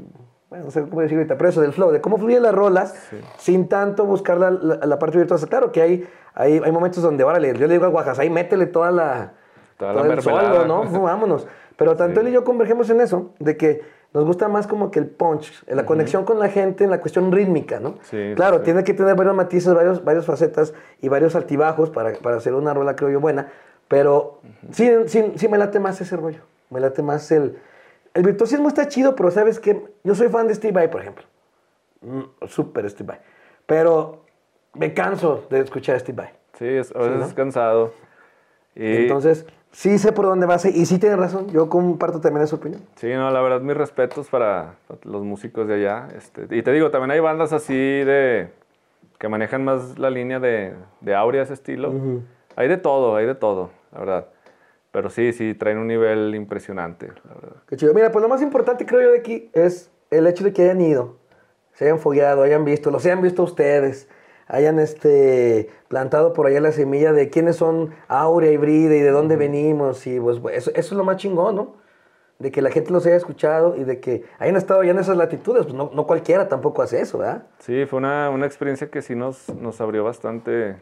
bueno, 0.49 0.65
no 0.67 0.71
sé 0.71 0.81
cómo 0.89 1.03
decir 1.03 1.19
ahorita, 1.19 1.37
pero 1.37 1.51
eso 1.51 1.61
del 1.61 1.73
flow, 1.75 1.91
de 1.91 2.01
cómo 2.01 2.17
fluyen 2.17 2.43
las 2.43 2.55
rolas 2.55 2.95
sin 3.37 3.69
tanto 3.69 4.07
buscar 4.07 4.39
la, 4.39 4.51
la- 4.51 4.77
la 4.87 4.99
parte 4.99 5.19
virtuosa. 5.19 5.47
Claro 5.49 5.71
que 5.73 5.83
hay, 5.83 6.09
hay, 6.35 6.61
hay 6.65 6.73
momentos 6.73 7.03
donde, 7.03 7.25
órale, 7.25 7.53
yo 7.59 7.67
le 7.67 7.75
digo 7.75 7.85
a 7.85 7.89
Guajas, 7.89 8.19
ahí 8.21 8.31
métele 8.31 8.67
toda 8.67 8.91
la, 8.91 9.33
Toda 9.77 9.93
todo 9.93 10.05
la 10.05 10.15
el 10.15 10.23
solo. 10.23 10.65
¿no? 10.67 10.85
Vámonos. 11.03 11.47
Pero 11.77 11.97
tanto 11.97 12.21
él 12.21 12.29
y 12.29 12.33
yo 12.33 12.45
convergemos 12.45 12.89
en 12.91 13.01
eso, 13.01 13.33
de 13.41 13.57
que 13.57 13.83
nos 14.15 14.25
gusta 14.25 14.47
más 14.47 14.69
como 14.69 14.93
que 14.93 15.01
el 15.01 15.07
punch, 15.07 15.65
la 15.67 15.85
conexión 15.85 16.25
con 16.25 16.39
la 16.39 16.49
gente 16.49 16.85
en 16.85 16.91
la 16.91 17.01
cuestión 17.01 17.33
rítmica, 17.33 17.81
¿no? 17.81 17.97
Sí, 18.03 18.33
claro, 18.37 18.59
sí. 18.59 18.65
tiene 18.65 18.85
que 18.85 18.95
tener 18.95 19.17
varios 19.17 19.35
matices, 19.35 19.75
varios, 19.75 20.05
varias 20.05 20.25
facetas 20.25 20.73
y 21.03 21.09
varios 21.09 21.35
altibajos 21.35 21.91
para, 21.91 22.13
para 22.13 22.37
hacer 22.37 22.55
una 22.55 22.73
rola, 22.73 22.95
creo 22.95 23.11
yo, 23.11 23.19
buena. 23.21 23.49
Pero 23.89 24.41
sí, 24.71 24.89
sí, 25.07 25.33
sí 25.35 25.49
me 25.49 25.59
late 25.59 25.81
más 25.81 26.01
ese 26.01 26.17
rollo. 26.17 26.43
Me 26.71 26.79
late 26.81 27.03
más 27.03 27.31
el... 27.33 27.59
El 28.15 28.23
virtuosismo 28.23 28.69
está 28.69 28.87
chido, 28.87 29.17
pero 29.17 29.33
¿sabes 29.33 29.59
qué? 29.59 29.83
Yo 30.05 30.15
soy 30.15 30.29
fan 30.29 30.47
de 30.47 30.55
Steve 30.55 30.73
Vai, 30.73 30.89
por 30.89 31.01
ejemplo. 31.01 31.25
Mm, 32.03 32.47
Súper 32.47 32.89
Steve 32.89 33.09
Vai. 33.09 33.21
Pero 33.67 34.25
me 34.75 34.95
canso 34.95 35.45
de 35.51 35.59
escuchar 35.59 35.97
a 35.97 35.99
Steve 35.99 36.23
Vai. 36.23 36.33
Sí, 36.57 36.67
es, 36.67 36.95
a 36.95 37.01
veces 37.01 37.19
¿no? 37.19 37.27
es 37.27 37.35
cansado. 37.35 37.93
Y, 38.77 38.97
Entonces, 38.97 39.45
sí 39.75 39.99
sé 39.99 40.13
por 40.13 40.27
dónde 40.27 40.47
vas 40.47 40.65
y 40.65 40.87
sí 40.87 40.99
tienes 40.99 41.19
razón. 41.19 41.49
Yo 41.51 41.69
comparto 41.69 42.21
también 42.21 42.45
esa 42.45 42.57
opinión. 42.57 42.81
Sí, 42.97 43.13
no, 43.13 43.31
la 43.31 43.41
verdad, 43.43 43.61
mis 43.61 43.77
respetos 43.77 44.29
para 44.29 44.77
los 45.03 45.23
músicos 45.23 45.69
de 45.69 45.75
allá. 45.75 46.09
Este, 46.17 46.47
y 46.57 46.63
te 46.63 46.73
digo, 46.73 46.91
también 46.91 47.11
hay 47.11 47.21
bandas 47.21 47.53
así 47.53 47.75
de. 47.75 48.51
que 49.19 49.29
manejan 49.29 49.65
más 49.65 49.99
la 49.99 50.11
línea 50.11 50.41
de, 50.41 50.75
de 51.01 51.15
Aurea, 51.15 51.43
ese 51.43 51.55
estilo. 51.55 51.93
Hay 52.57 52.69
de 52.69 52.77
todo, 52.77 53.17
hay 53.17 53.27
de 53.27 53.35
todo, 53.35 53.71
la 53.93 53.99
verdad. 53.99 54.27
Pero 54.93 55.11
sí, 55.11 55.33
sí, 55.33 55.55
traen 55.55 55.79
un 55.79 55.89
nivel 55.89 56.35
impresionante, 56.37 57.09
la 57.25 57.35
verdad. 57.35 57.57
Qué 57.67 57.77
chido. 57.77 57.93
Mira, 57.95 58.13
pues 58.13 58.23
lo 58.23 58.29
más 58.29 58.43
importante 58.43 58.87
creo 58.87 59.03
yo 59.03 59.11
de 59.11 59.19
aquí 59.19 59.51
es 59.53 59.91
el 60.11 60.29
hecho 60.29 60.45
de 60.45 60.53
que 60.53 60.63
hayan 60.63 60.81
ido, 60.81 61.17
se 61.73 61.87
hayan 61.87 61.99
fogueado, 61.99 62.45
hayan 62.45 62.65
visto, 62.65 62.93
los 62.93 63.05
hayan 63.05 63.21
visto 63.21 63.43
ustedes, 63.43 64.09
hayan 64.47 64.79
este, 64.79 65.71
plantado 65.89 66.33
por 66.33 66.47
allá 66.47 66.61
la 66.61 66.73
semilla 66.73 67.13
de 67.13 67.31
quiénes 67.31 67.57
son 67.57 67.95
Aurea 68.09 68.51
y 68.53 68.57
Brida 68.57 68.95
y 68.97 69.01
de 69.01 69.11
dónde 69.11 69.37
venimos. 69.37 70.07
Y 70.07 70.21
pues 70.21 70.39
eso, 70.53 70.71
eso 70.71 70.75
es 70.75 70.93
lo 70.93 71.05
más 71.05 71.17
chingón, 71.17 71.57
¿no? 71.57 71.75
De 72.39 72.51
que 72.51 72.61
la 72.63 72.71
gente 72.71 72.93
los 72.93 73.07
haya 73.07 73.17
escuchado 73.17 73.77
y 73.77 73.85
de 73.85 74.01
que 74.01 74.25
hayan 74.39 74.57
estado 74.57 74.83
ya 74.83 74.91
en 74.91 74.99
esas 74.99 75.17
latitudes. 75.17 75.63
Pues 75.65 75.75
no, 75.75 75.91
no 75.95 76.07
cualquiera 76.07 76.49
tampoco 76.49 76.83
hace 76.83 77.01
eso, 77.01 77.19
¿verdad? 77.19 77.47
Sí, 77.59 77.87
fue 77.87 77.99
una, 77.99 78.29
una 78.31 78.45
experiencia 78.47 78.91
que 78.91 79.03
sí 79.03 79.15
nos, 79.15 79.49
nos 79.55 79.81
abrió 79.81 80.05
bastante 80.05 80.77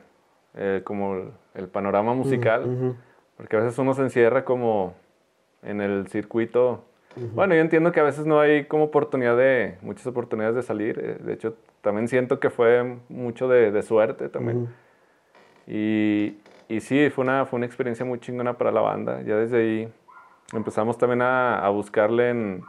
eh, 0.55 0.81
como 0.85 1.15
el, 1.15 1.31
el 1.55 1.69
panorama 1.69 2.15
musical. 2.15 2.97
Porque 3.37 3.57
a 3.57 3.61
veces 3.61 3.79
uno 3.79 3.95
se 3.95 4.03
encierra 4.03 4.45
como 4.45 4.95
en 5.63 5.81
el 5.81 6.09
circuito. 6.09 6.85
Bueno, 7.35 7.55
yo 7.55 7.61
entiendo 7.61 7.93
que 7.93 8.01
a 8.01 8.05
veces 8.05 8.25
no 8.25 8.41
hay 8.41 8.65
como 8.65 8.85
oportunidad 8.85 9.37
de, 9.37 9.77
muchas 9.83 10.07
oportunidades 10.07 10.57
de 10.57 10.63
salir. 10.63 10.99
eh, 10.99 11.19
De 11.23 11.35
hecho, 11.35 11.57
también 11.83 12.09
siento 12.09 12.41
que 12.41 12.49
fue 12.51 12.97
mucho 13.11 13.47
de, 13.49 13.71
de 13.71 13.83
suerte 13.83 14.29
también. 14.31 14.69
Y, 15.67 16.39
y 16.69 16.81
sí, 16.81 17.11
fue 17.11 17.25
una, 17.25 17.45
fue 17.47 17.59
una 17.59 17.67
experiencia 17.67 18.05
muy 18.05 18.19
chingona 18.19 18.57
para 18.59 18.73
la 18.73 18.81
banda. 18.81 19.21
Ya 19.23 19.37
desde 19.37 19.59
ahí 19.59 19.93
empezamos 20.53 20.99
también 20.99 21.23
a, 21.23 21.59
a 21.65 21.69
buscarle 21.71 22.31
en, 22.31 22.63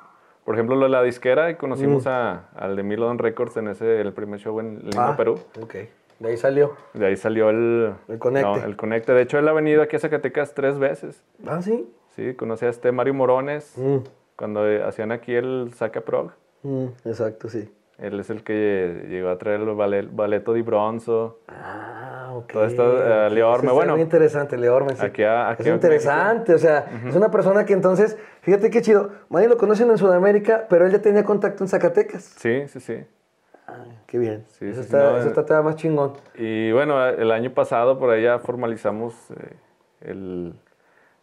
por 0.46 0.56
ejemplo, 0.56 0.76
lo 0.76 0.84
de 0.84 0.90
la 0.90 1.02
disquera 1.04 1.50
y 1.50 1.56
conocimos 1.56 2.06
a, 2.08 2.50
al 2.56 2.76
de 2.76 2.84
Milodon 2.84 3.18
Records 3.18 3.58
en 3.58 3.68
ese, 3.70 4.02
el 4.02 4.14
primer 4.14 4.40
show 4.40 4.60
en 4.60 4.80
Lima, 4.90 5.10
Ah, 5.10 5.18
Perú. 5.18 5.40
Ok. 5.62 5.76
De 6.20 6.30
ahí 6.30 6.38
salió. 6.38 6.76
De 6.94 7.06
ahí 7.08 7.18
salió 7.18 7.50
el... 7.50 7.94
El 8.08 8.20
conecte. 8.20 8.48
no, 8.48 8.56
el 8.64 8.76
conecte. 8.78 9.12
De 9.14 9.22
hecho, 9.24 9.40
él 9.40 9.48
ha 9.48 9.54
venido 9.54 9.82
aquí 9.82 9.96
a 9.96 10.00
Zacatecas 10.00 10.54
tres 10.54 10.78
veces. 10.80 11.22
Ah, 11.46 11.62
sí. 11.62 11.90
Sí, 12.16 12.34
conocí 12.36 12.66
a 12.66 12.70
este 12.70 12.92
Mario 12.92 13.14
Morones 13.16 13.74
Mm, 13.78 13.98
cuando 14.36 14.68
eh, 14.68 14.84
hacían 14.84 15.12
aquí 15.12 15.34
el 15.34 15.72
Saca 15.76 16.02
Prog. 16.02 16.32
mm, 16.62 16.86
exacto, 17.06 17.50
sí. 17.50 17.70
Él 18.04 18.20
es 18.20 18.30
el 18.30 18.44
que 18.44 19.06
llegó 19.08 19.30
a 19.30 19.38
traer 19.38 19.62
el 19.62 19.74
ballet, 19.76 20.10
balleto 20.12 20.52
di 20.52 20.62
bronzo. 20.62 21.40
Ah, 21.48 22.32
ok. 22.36 22.52
Todo 22.52 22.66
esto, 22.66 22.84
ok, 22.86 23.32
Leorme, 23.32 23.72
bueno. 23.72 23.94
Muy 23.94 24.02
interesante, 24.02 24.58
Leorme. 24.58 24.94
sí. 24.96 25.06
Aquí 25.06 25.24
a- 25.24 25.50
aquí 25.52 25.62
es 25.64 25.70
interesante, 25.70 26.54
o 26.54 26.58
sea, 26.58 26.86
es 27.08 27.16
una 27.16 27.32
persona 27.32 27.66
que 27.66 27.72
entonces, 27.72 28.18
fíjate 28.42 28.70
qué 28.70 28.82
chido, 28.82 29.12
Manny 29.30 29.48
lo 29.48 29.58
conocen 29.58 29.90
en 29.90 29.98
Sudamérica, 29.98 30.66
pero 30.70 30.86
él 30.86 30.92
ya 30.92 31.02
tenía 31.02 31.24
contacto 31.24 31.64
en 31.64 31.70
Zacatecas. 31.70 32.24
Sí, 32.38 32.68
sí, 32.68 32.82
sí. 32.82 33.06
Ah, 33.68 33.86
qué 34.06 34.18
bien. 34.18 34.44
Sí, 34.48 34.66
eso, 34.66 34.82
sí, 34.82 34.88
está, 34.88 34.98
no, 35.12 35.18
eso 35.20 35.28
eh. 35.28 35.30
está 35.30 35.46
todavía 35.46 35.70
más 35.70 35.78
chingón. 35.78 36.12
Y 36.36 36.74
bueno, 36.74 37.06
el 37.08 37.32
año 37.32 37.52
pasado 37.54 37.98
por 37.98 38.10
ahí 38.10 38.24
ya 38.24 38.38
formalizamos 38.40 39.16
eh, 39.32 39.56
el- 40.02 40.54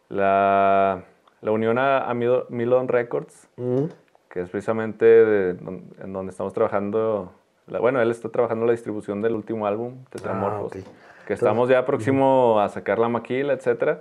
la, 0.09 1.03
la 1.43 1.51
unión 1.51 1.79
a, 1.79 2.09
a 2.09 2.15
Mil- 2.15 2.45
Milon 2.49 2.89
Records, 2.89 3.49
Mm, 3.57 3.85
que 4.31 4.41
es 4.41 4.49
precisamente 4.49 5.05
de 5.05 5.51
en 5.51 6.13
donde 6.13 6.31
estamos 6.31 6.53
trabajando. 6.55 7.33
la- 7.67 7.79
bueno, 7.79 8.01
él 8.01 8.11
está 8.11 8.29
trabajando 8.31 8.65
la 8.67 8.73
distribución 8.73 9.21
del 9.23 9.35
último 9.35 9.67
álbum, 9.67 10.05
Tetramorfos, 10.11 10.73
Ah, 10.77 10.91
que 11.27 11.35
estamos 11.35 11.69
ya 11.69 11.85
próximo 11.87 12.59
a 12.61 12.69
sacar 12.69 12.99
la 12.99 13.09
maquila, 13.09 13.53
etcétera, 13.53 14.01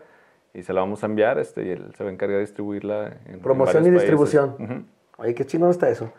y 0.56 0.64
se 0.64 0.74
la 0.74 0.82
vamos 0.82 1.04
a 1.04 1.06
enviar, 1.06 1.38
este, 1.38 1.64
y 1.66 1.70
él 1.72 1.94
se 1.96 2.04
va 2.04 2.10
a 2.10 2.14
encargar 2.14 2.38
de 2.38 2.42
distribuirla 2.42 3.18
en 3.28 3.40
Promoción 3.42 3.86
y 3.86 3.90
distribución. 3.92 4.56
Ujú. 4.58 4.84
Oye, 5.18 5.36
qué 5.36 5.46
chingón 5.46 5.70
está 5.70 5.88
eso. 5.90 6.12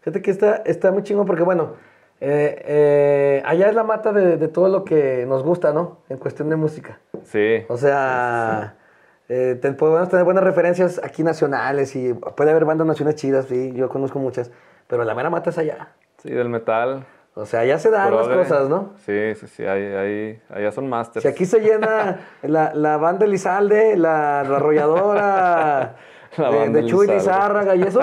Fíjate 0.00 0.20
que 0.20 0.30
está, 0.30 0.56
está 0.66 0.92
muy 0.92 1.02
chingón 1.02 1.24
porque, 1.26 1.42
bueno, 1.44 1.72
eh, 2.20 2.62
eh, 2.66 3.42
allá 3.46 3.68
es 3.70 3.74
la 3.74 3.84
mata 3.84 4.12
de, 4.12 4.36
de 4.36 4.48
todo 4.48 4.68
lo 4.68 4.84
que 4.84 5.24
nos 5.26 5.42
gusta, 5.44 5.72
¿no? 5.72 5.98
En 6.10 6.18
cuestión 6.18 6.50
de 6.50 6.56
música. 6.56 6.98
Sí, 7.24 7.64
O 7.68 7.76
sea, 7.78 8.74
eh, 9.28 9.58
te- 9.60 9.72
podemos 9.72 10.08
tener 10.08 10.24
buenas 10.24 10.44
referencias 10.44 11.00
aquí 11.04 11.22
nacionales 11.22 11.94
y 11.96 12.14
puede 12.14 12.50
haber 12.50 12.64
bandas 12.64 12.86
nacionales 12.86 13.20
chidas, 13.20 13.46
sí, 13.46 13.72
yo 13.74 13.88
conozco 13.88 14.18
muchas, 14.18 14.50
pero 14.86 15.04
la 15.04 15.14
mera 15.14 15.30
mata 15.30 15.50
es 15.50 15.58
allá. 15.58 15.88
sí, 16.22 16.30
del 16.30 16.48
metal. 16.48 17.04
O 17.34 17.46
sea, 17.46 17.60
allá 17.60 17.78
se 17.78 17.88
dan 17.90 18.12
las 18.16 18.26
cosas, 18.26 18.68
¿no? 18.68 18.94
Sí, 19.06 19.34
sí, 19.36 19.46
sí, 19.46 19.64
ahí, 19.64 19.84
ahí, 19.94 20.42
allá 20.50 20.72
son 20.72 20.88
masters. 20.88 21.22
Si 21.22 21.28
aquí 21.28 21.44
se 21.46 21.60
llena 21.60 22.18
la, 22.42 22.74
la 22.74 22.96
banda 22.96 23.26
Elizalde, 23.26 23.96
la, 23.96 24.42
la 24.42 24.56
arrolladora 24.56 25.94
La 26.36 26.50
de, 26.50 26.68
de 26.70 26.84
Chuy. 26.86 27.06
Lizárraga 27.06 27.76
y 27.76 27.82
eso, 27.82 28.00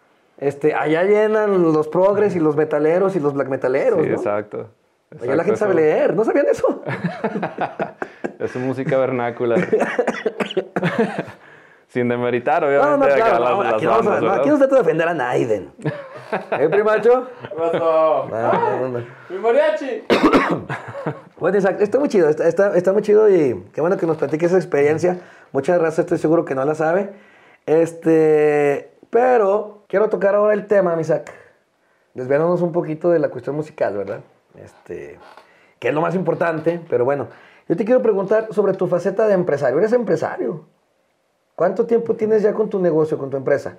este, 0.38 0.72
allá 0.74 1.02
llenan 1.02 1.62
los 1.70 1.86
progres 1.88 2.34
y 2.34 2.40
los 2.40 2.56
metaleros 2.56 3.14
y 3.14 3.20
los 3.20 3.34
black 3.34 3.48
metaleros, 3.48 4.00
Sí, 4.02 4.08
¿no? 4.08 4.14
exacto. 4.16 4.56
Allá 5.20 5.36
la 5.36 5.42
Exacto, 5.42 5.42
gente 5.44 5.56
sabe 5.58 5.72
eso- 5.72 5.80
leer, 5.80 6.14
¿no 6.16 6.24
sabían 6.24 6.46
eso? 6.50 6.82
Es 8.38 8.54
música 8.56 8.96
vernácula. 8.98 9.56
Sin 11.88 12.08
demeritar, 12.08 12.62
No, 12.62 12.68
obviamente, 12.68 12.98
no, 12.98 13.04
acá 13.04 13.14
claro, 13.16 13.44
las, 13.44 13.50
no, 13.50 13.62
las 13.62 13.74
aquí, 13.74 13.84
no 13.86 13.90
vamos 13.90 14.06
a- 14.06 14.10
bandas, 14.10 14.22
no, 14.22 14.28
¿verdad? 14.28 14.40
aquí 14.40 14.48
no 14.50 14.56
se 14.56 14.60
trata 14.60 14.74
de 14.76 14.82
defender 14.82 15.08
a 15.08 15.14
Naiden. 15.14 15.72
¿Eh, 16.60 16.68
primacho? 16.68 17.28
No, 17.56 17.72
no, 17.72 18.88
no. 18.88 19.04
¡Mi 19.30 19.38
mariachi! 19.38 20.04
Bueno, 21.38 21.56
Isaac, 21.56 21.76
está 21.80 22.00
muy 22.00 22.08
chido, 22.08 22.28
está, 22.28 22.48
está, 22.48 22.76
está 22.76 22.92
muy 22.92 23.00
chido 23.02 23.28
y 23.30 23.64
qué 23.72 23.80
bueno 23.80 23.96
que 23.96 24.06
nos 24.06 24.16
platiques 24.16 24.48
esa 24.48 24.56
experiencia. 24.56 25.20
Muchas 25.52 25.78
gracias, 25.78 26.00
estoy 26.00 26.18
seguro 26.18 26.44
que 26.44 26.56
no 26.56 26.64
la 26.64 26.74
sabe. 26.74 27.10
Este, 27.64 28.90
pero 29.08 29.84
quiero 29.86 30.08
tocar 30.08 30.34
ahora 30.34 30.52
el 30.52 30.66
tema, 30.66 30.96
mi 30.96 31.02
Isaac. 31.02 31.32
Desviándonos 32.14 32.60
un 32.60 32.72
poquito 32.72 33.10
de 33.10 33.20
la 33.20 33.28
cuestión 33.28 33.54
musical, 33.54 33.96
¿verdad? 33.96 34.18
Este, 34.56 35.16
que 35.78 35.88
es 35.88 35.94
lo 35.94 36.00
más 36.00 36.16
importante, 36.16 36.80
pero 36.90 37.04
bueno. 37.04 37.28
Yo 37.68 37.76
te 37.76 37.84
quiero 37.84 38.00
preguntar 38.02 38.48
sobre 38.52 38.72
tu 38.72 38.86
faceta 38.86 39.26
de 39.26 39.34
empresario. 39.34 39.78
¿Eres 39.78 39.92
empresario? 39.92 40.64
¿Cuánto 41.54 41.86
tiempo 41.86 42.14
tienes 42.14 42.42
ya 42.42 42.52
con 42.54 42.70
tu 42.70 42.78
negocio, 42.80 43.18
con 43.18 43.30
tu 43.30 43.36
empresa? 43.36 43.76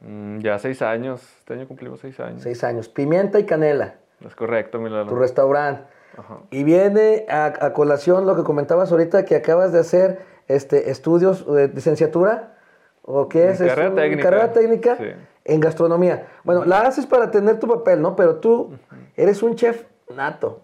Mm, 0.00 0.38
ya 0.38 0.58
seis 0.58 0.82
años. 0.82 1.22
Este 1.38 1.54
año 1.54 1.66
cumplimos 1.66 2.00
seis 2.00 2.18
años. 2.20 2.42
Seis 2.42 2.62
años. 2.62 2.88
Pimienta 2.88 3.38
y 3.40 3.44
canela. 3.44 3.96
Es 4.24 4.34
correcto, 4.36 4.78
mi 4.78 4.88
Lalo. 4.90 5.08
tu 5.08 5.16
restaurante. 5.16 5.82
Ajá. 6.16 6.38
Y 6.50 6.64
viene 6.64 7.26
a, 7.28 7.46
a 7.66 7.72
colación 7.72 8.26
lo 8.26 8.36
que 8.36 8.42
comentabas 8.42 8.90
ahorita, 8.92 9.24
que 9.24 9.36
acabas 9.36 9.72
de 9.72 9.80
hacer 9.80 10.20
este, 10.48 10.90
estudios 10.90 11.46
de 11.52 11.68
licenciatura, 11.68 12.56
¿o 13.02 13.28
qué 13.28 13.50
es? 13.50 13.60
Es 13.60 13.68
carrera 13.68 13.94
técnica. 13.94 14.22
Carrera 14.22 14.52
técnica 14.52 14.96
Sí. 14.96 15.04
en 15.44 15.60
gastronomía. 15.60 16.26
Bueno, 16.44 16.64
la 16.64 16.80
haces 16.82 17.06
para 17.06 17.30
tener 17.30 17.58
tu 17.58 17.66
papel, 17.68 18.00
¿no? 18.02 18.14
Pero 18.16 18.36
tú 18.36 18.72
eres 19.16 19.42
un 19.42 19.54
chef 19.56 19.84
nato. 20.14 20.62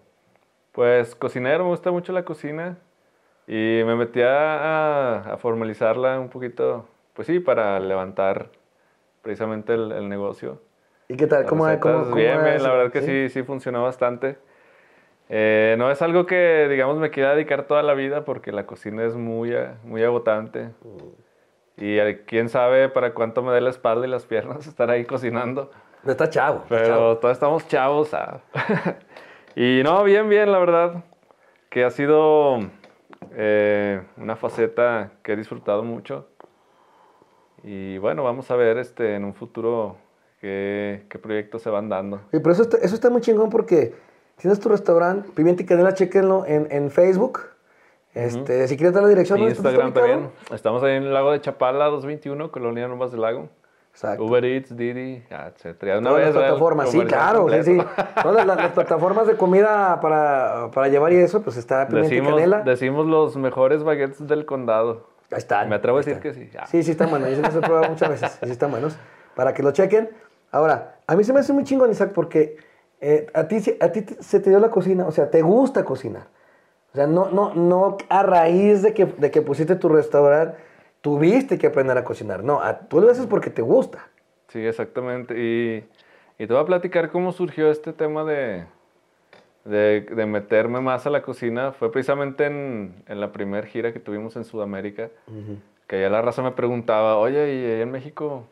Pues 0.75 1.15
cocinero, 1.15 1.63
me 1.63 1.69
gusta 1.69 1.89
mucho 1.91 2.11
la 2.11 2.25
cocina. 2.25 2.77
Y 3.47 3.81
me 3.85 3.95
metí 3.95 4.19
a, 4.23 5.37
formalizarla 5.39 6.19
un 6.19 6.29
poquito, 6.29 6.85
pues 7.13 7.27
sí, 7.27 7.39
para 7.39 7.79
levantar 7.79 8.49
precisamente 9.21 9.73
el, 9.73 9.91
el 9.93 10.09
negocio. 10.09 10.61
¿Y 11.07 11.15
qué 11.15 11.27
tal? 11.27 11.41
Las 11.41 11.49
¿Cómo, 11.49 11.65
recetas, 11.65 11.81
cómo- 11.93 12.03
cómo 12.05 12.15
bien, 12.15 12.63
la 12.63 12.71
verdad 12.71 12.91
que 12.91 13.01
sí, 13.03 13.29
sí 13.29 13.43
funcionó 13.43 13.83
bastante. 13.83 14.37
Eh, 15.29 15.75
no 15.77 15.89
es 15.91 16.01
algo 16.01 16.25
que, 16.25 16.67
digamos, 16.69 16.97
me 16.97 17.09
quiera 17.09 17.35
dedicar 17.35 17.63
toda 17.67 17.81
la 17.81 17.93
vida 17.93 18.25
porque 18.25 18.51
la 18.51 18.65
cocina 18.65 19.05
es 19.05 19.15
muy, 19.15 19.53
eh, 19.53 19.69
muy 19.83 20.03
agotante. 20.03 20.71
Y 21.77 21.97
eh, 21.99 22.23
quién 22.25 22.49
sabe 22.49 22.89
para 22.89 23.13
cuánto 23.13 23.43
me 23.43 23.53
dé 23.53 23.61
la 23.61 23.69
espalda 23.69 24.07
y 24.07 24.09
las 24.09 24.25
piernas 24.27 24.67
estar 24.67 24.89
ahí 24.89 25.05
cocinando. 25.05 25.69
Pero 26.01 26.11
Está 26.11 26.29
chavo. 26.29 26.63
Pero 26.67 26.85
chavo. 26.87 27.17
todos 27.17 27.33
estamos 27.33 27.67
chavos. 27.67 28.13
ah. 28.13 28.41
y 29.55 29.81
no, 29.83 30.03
bien, 30.03 30.29
bien, 30.29 30.51
la 30.51 30.59
verdad. 30.59 31.03
Que 31.69 31.83
ha 31.83 31.91
sido 31.91 32.59
eh, 33.31 34.01
una 34.17 34.35
faceta 34.35 35.11
que 35.23 35.33
he 35.33 35.35
disfrutado 35.35 35.83
mucho. 35.83 36.27
Y 37.63 37.97
bueno, 37.97 38.23
vamos 38.23 38.51
a 38.51 38.55
ver 38.55 38.77
este, 38.77 39.15
en 39.15 39.25
un 39.25 39.33
futuro 39.33 39.97
qué, 40.39 41.05
qué 41.09 41.17
proyectos 41.19 41.61
se 41.61 41.69
van 41.69 41.89
dando. 41.89 42.17
Sí, 42.31 42.39
pero 42.39 42.51
eso 42.51 42.63
está, 42.63 42.77
eso 42.77 42.95
está 42.95 43.09
muy 43.09 43.21
chingón 43.21 43.49
porque 43.49 43.95
tienes 44.37 44.59
tu 44.59 44.69
restaurante, 44.69 45.29
Pimienta 45.35 45.63
y 45.63 45.65
Canela, 45.65 45.93
chequenlo 45.93 46.45
en, 46.45 46.67
en 46.69 46.91
Facebook. 46.91 47.39
Este, 48.13 48.67
Si 48.67 48.77
quieres 48.77 48.93
dar 48.93 49.03
la 49.03 49.09
dirección, 49.09 49.39
¿dónde 49.39 49.53
está 49.53 49.69
Instagram 49.69 49.93
también. 49.93 50.29
Estamos 50.53 50.81
ahí 50.83 50.95
en 50.95 51.03
el 51.03 51.13
lago 51.13 51.31
de 51.31 51.41
Chapala 51.41 51.85
221, 51.85 52.49
Colonia 52.49 52.87
Nuevas 52.87 53.11
del 53.11 53.21
Lago. 53.21 53.49
Exacto. 53.95 54.25
Uber 54.25 54.43
Eats, 54.43 54.75
Didi, 54.75 55.23
etcétera. 55.29 55.99
Una 55.99 56.09
Todas 56.09 56.25
las 56.25 56.33
plataformas, 56.35 56.89
sí, 56.89 56.99
claro, 57.05 57.47
sí, 57.49 57.63
sí. 57.63 57.77
Todas 58.21 58.45
las, 58.45 58.57
las 58.57 58.71
plataformas 58.73 59.25
de 59.25 59.37
comida 59.37 59.99
para, 60.01 60.69
para 60.73 60.89
llevar 60.89 61.13
y 61.13 61.15
eso, 61.15 61.41
pues 61.41 61.55
está 61.55 61.87
Pimienta 61.87 62.07
y 62.13 62.17
Decimos, 62.17 62.33
Canela. 62.35 62.61
decimos 62.63 63.05
los 63.07 63.37
mejores 63.37 63.83
baguettes 63.83 64.27
del 64.27 64.45
condado. 64.45 65.07
Ahí 65.31 65.37
están. 65.37 65.69
Me 65.69 65.75
atrevo 65.75 65.97
a 65.97 66.01
decir 66.01 66.13
están. 66.17 66.33
que 66.33 66.37
sí. 66.37 66.49
Ah. 66.59 66.67
Sí, 66.67 66.83
sí 66.83 66.91
están 66.91 67.09
buenos. 67.09 67.29
Yo 67.29 67.35
sí 67.37 67.41
los 67.41 67.55
he 67.55 67.61
probado 67.61 67.89
muchas 67.89 68.09
veces. 68.09 68.37
y 68.41 68.45
Sí 68.47 68.51
están 68.51 68.69
buenos. 68.71 68.97
Para 69.33 69.53
que 69.53 69.63
lo 69.63 69.71
chequen. 69.71 70.09
Ahora, 70.51 70.97
a 71.07 71.15
mí 71.15 71.23
se 71.23 71.31
me 71.31 71.39
hace 71.39 71.53
muy 71.53 71.63
chingón, 71.63 71.89
Isaac, 71.89 72.11
porque 72.13 72.57
eh, 72.99 73.27
a 73.33 73.47
ti, 73.47 73.61
se- 73.61 73.77
a 73.79 73.91
ti 73.93 74.01
te- 74.01 74.21
se 74.21 74.39
te 74.41 74.49
dio 74.49 74.59
la 74.59 74.69
cocina. 74.71 75.07
O 75.07 75.11
sea, 75.11 75.29
te 75.31 75.41
gusta 75.41 75.83
cocinar. 75.85 76.27
O 76.93 76.95
sea, 76.95 77.07
no, 77.07 77.29
no, 77.31 77.53
no 77.55 77.97
a 78.09 78.23
raíz 78.23 78.81
de 78.81 78.93
que, 78.93 79.05
de 79.05 79.31
que 79.31 79.41
pusiste 79.41 79.75
tu 79.77 79.87
restaurante, 79.89 80.57
tuviste 81.05 81.59
que 81.59 81.67
aprender 81.67 81.95
a 81.99 82.03
cocinar. 82.03 82.43
No, 82.43 82.63
a- 82.63 82.79
tú 82.79 82.99
lo 82.99 83.11
haces 83.11 83.27
porque 83.27 83.51
te 83.51 83.61
gusta. 83.61 84.07
Sí, 84.47 84.59
exactamente. 84.65 85.35
Y, 85.39 85.83
y 86.43 86.47
te 86.47 86.51
voy 86.51 86.63
a 86.63 86.65
platicar 86.65 87.11
cómo 87.11 87.31
surgió 87.31 87.69
este 87.69 87.93
tema 87.93 88.23
de, 88.23 88.65
de, 89.65 90.01
de 90.01 90.25
meterme 90.25 90.81
más 90.81 91.05
a 91.05 91.11
la 91.11 91.21
cocina. 91.21 91.73
Fue 91.73 91.91
precisamente 91.91 92.45
en, 92.47 93.03
en 93.07 93.19
la 93.19 93.31
primera 93.31 93.67
gira 93.67 93.93
que 93.93 93.99
tuvimos 93.99 94.35
en 94.35 94.45
Sudamérica, 94.45 95.09
que 95.85 95.97
allá 95.97 96.09
la 96.09 96.23
raza 96.23 96.41
me 96.41 96.53
preguntaba, 96.53 97.17
oye, 97.17 97.53
¿y 97.53 97.81
en 97.83 97.91
México 97.91 98.47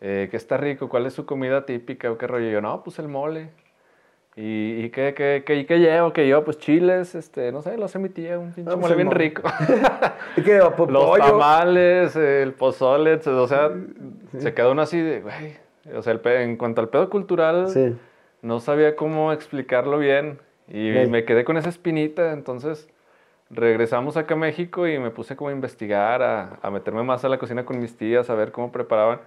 eh, 0.00 0.28
qué 0.30 0.36
está 0.36 0.56
rico? 0.58 0.88
¿Cuál 0.88 1.06
es 1.06 1.14
su 1.14 1.26
comida 1.26 1.66
típica? 1.66 2.12
¿O 2.12 2.16
qué 2.16 2.28
rollo? 2.28 2.48
Y 2.48 2.52
yo, 2.52 2.60
no, 2.60 2.84
pues 2.84 3.00
el 3.00 3.08
mole. 3.08 3.48
¿Y, 4.38 4.84
y 4.84 4.90
qué, 4.90 5.14
qué, 5.14 5.44
qué, 5.46 5.64
qué 5.64 5.78
llevo? 5.78 6.12
Que 6.12 6.28
yo, 6.28 6.44
pues 6.44 6.58
chiles, 6.58 7.14
este, 7.14 7.50
no 7.52 7.62
sé, 7.62 7.78
lo 7.78 7.86
hace 7.86 7.98
mi 7.98 8.10
tía, 8.10 8.38
un 8.38 8.52
pinche 8.52 8.70
Ah, 8.70 8.74
pues 8.74 8.82
mole 8.82 8.94
bien 8.94 9.10
rico. 9.10 9.42
¿Y 10.36 10.42
qué? 10.42 10.58
Los 10.58 11.18
tamales, 11.18 12.14
el 12.16 12.52
pozole, 12.52 13.14
o 13.14 13.46
sea, 13.48 13.70
se 14.36 14.52
quedó 14.52 14.72
uno 14.72 14.82
así 14.82 15.00
de, 15.00 15.22
güey. 15.22 15.56
O 15.96 16.02
sea, 16.02 16.12
el 16.12 16.20
pe- 16.20 16.42
en 16.42 16.56
cuanto 16.58 16.82
al 16.82 16.90
pedo 16.90 17.08
cultural, 17.08 17.68
Sí. 17.70 17.96
no 18.42 18.60
sabía 18.60 18.94
cómo 18.94 19.32
explicarlo 19.32 19.98
bien. 19.98 20.38
Y 20.68 20.94
Ok. 20.98 21.08
me 21.08 21.24
quedé 21.24 21.44
con 21.44 21.56
esa 21.56 21.70
espinita. 21.70 22.32
Entonces, 22.32 22.90
regresamos 23.48 24.18
acá 24.18 24.34
a 24.34 24.36
México 24.36 24.86
y 24.86 24.98
me 24.98 25.10
puse 25.10 25.34
como 25.36 25.48
a 25.48 25.52
investigar, 25.52 26.20
a, 26.22 26.58
a 26.60 26.70
meterme 26.70 27.02
más 27.04 27.24
a 27.24 27.30
la 27.30 27.38
cocina 27.38 27.64
con 27.64 27.78
mis 27.78 27.96
tías, 27.96 28.28
a 28.28 28.34
ver 28.34 28.52
cómo 28.52 28.70
preparaban. 28.70 29.20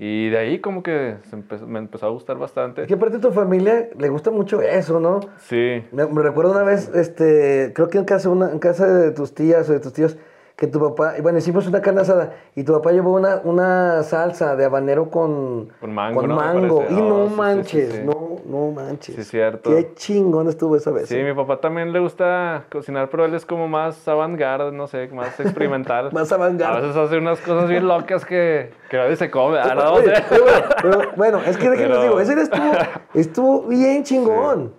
Y 0.00 0.28
de 0.30 0.38
ahí 0.38 0.60
como 0.60 0.84
que 0.84 1.16
se 1.28 1.34
empezó- 1.34 1.66
me 1.66 1.80
empezó 1.80 2.06
a 2.06 2.10
gustar 2.10 2.38
bastante. 2.38 2.86
Que 2.86 2.94
aparte 2.94 3.18
tu 3.18 3.32
familia 3.32 3.88
le 3.98 4.08
gusta 4.08 4.30
mucho 4.30 4.62
eso, 4.62 5.00
¿no? 5.00 5.18
Sí, 5.38 5.82
Me, 5.90 6.06
me 6.06 6.22
recuerdo 6.22 6.52
una 6.52 6.62
vez, 6.62 6.88
este, 6.94 7.72
creo 7.74 7.88
que 7.88 7.98
en 7.98 8.04
casa, 8.04 8.28
una, 8.30 8.50
en 8.52 8.60
casa 8.60 8.86
de 8.86 9.10
tus 9.10 9.34
tías 9.34 9.68
o 9.68 9.72
de 9.72 9.80
tus 9.80 9.92
tíos, 9.92 10.16
que 10.58 10.66
tu 10.66 10.80
papá, 10.80 11.14
bueno, 11.22 11.38
hicimos 11.38 11.68
una 11.68 11.80
carne 11.80 12.00
asada 12.00 12.32
y 12.56 12.64
tu 12.64 12.72
papá 12.72 12.90
llevó 12.90 13.12
una, 13.14 13.40
una 13.44 14.02
salsa 14.02 14.56
de 14.56 14.64
habanero 14.64 15.08
con, 15.08 15.68
Con 15.78 15.94
mango. 15.94 16.84
Y 16.90 16.94
no 16.94 17.18
Oh, 17.18 17.22
sí, 17.26 17.30
sí, 17.30 17.36
manches, 17.36 17.92
sí. 17.92 18.00
no, 18.04 18.36
no 18.44 18.72
manches. 18.72 19.14
Sí, 19.14 19.22
cierto. 19.22 19.70
Qué 19.70 19.94
chingón 19.94 20.48
estuvo 20.48 20.74
esa 20.74 20.90
vez. 20.90 21.08
Sí, 21.08 21.14
¿eh? 21.16 21.22
mi 21.22 21.32
papá 21.32 21.60
también 21.60 21.92
le 21.92 22.00
gusta 22.00 22.64
cocinar, 22.72 23.08
pero 23.08 23.24
él 23.24 23.34
es 23.34 23.46
como 23.46 23.68
más 23.68 24.08
avant-garde, 24.08 24.72
no 24.72 24.88
sé, 24.88 25.06
más 25.12 25.38
experimental. 25.38 26.10
Más 26.12 26.32
avant-garde. 26.32 26.78
A 26.78 26.80
veces 26.80 26.96
hace 26.96 27.18
unas 27.18 27.38
cosas 27.40 27.68
bien 27.70 27.86
locas 27.86 28.24
que, 28.24 28.72
que 28.90 28.96
nadie 28.96 29.14
se 29.14 29.30
come. 29.30 29.60
Ah, 29.60 29.76
no, 29.76 29.92
Oye, 29.92 30.12
pero, 30.28 30.42
bueno, 30.42 30.66
pero, 30.82 31.00
bueno, 31.16 31.40
es 31.46 31.56
que 31.56 31.70
déjenme 31.70 31.90
Pero- 31.94 32.02
digo, 32.02 32.20
ese 32.20 32.32
estuvo, 32.40 32.72
estuvo 33.14 33.62
bien 33.68 34.02
chingón. 34.02 34.72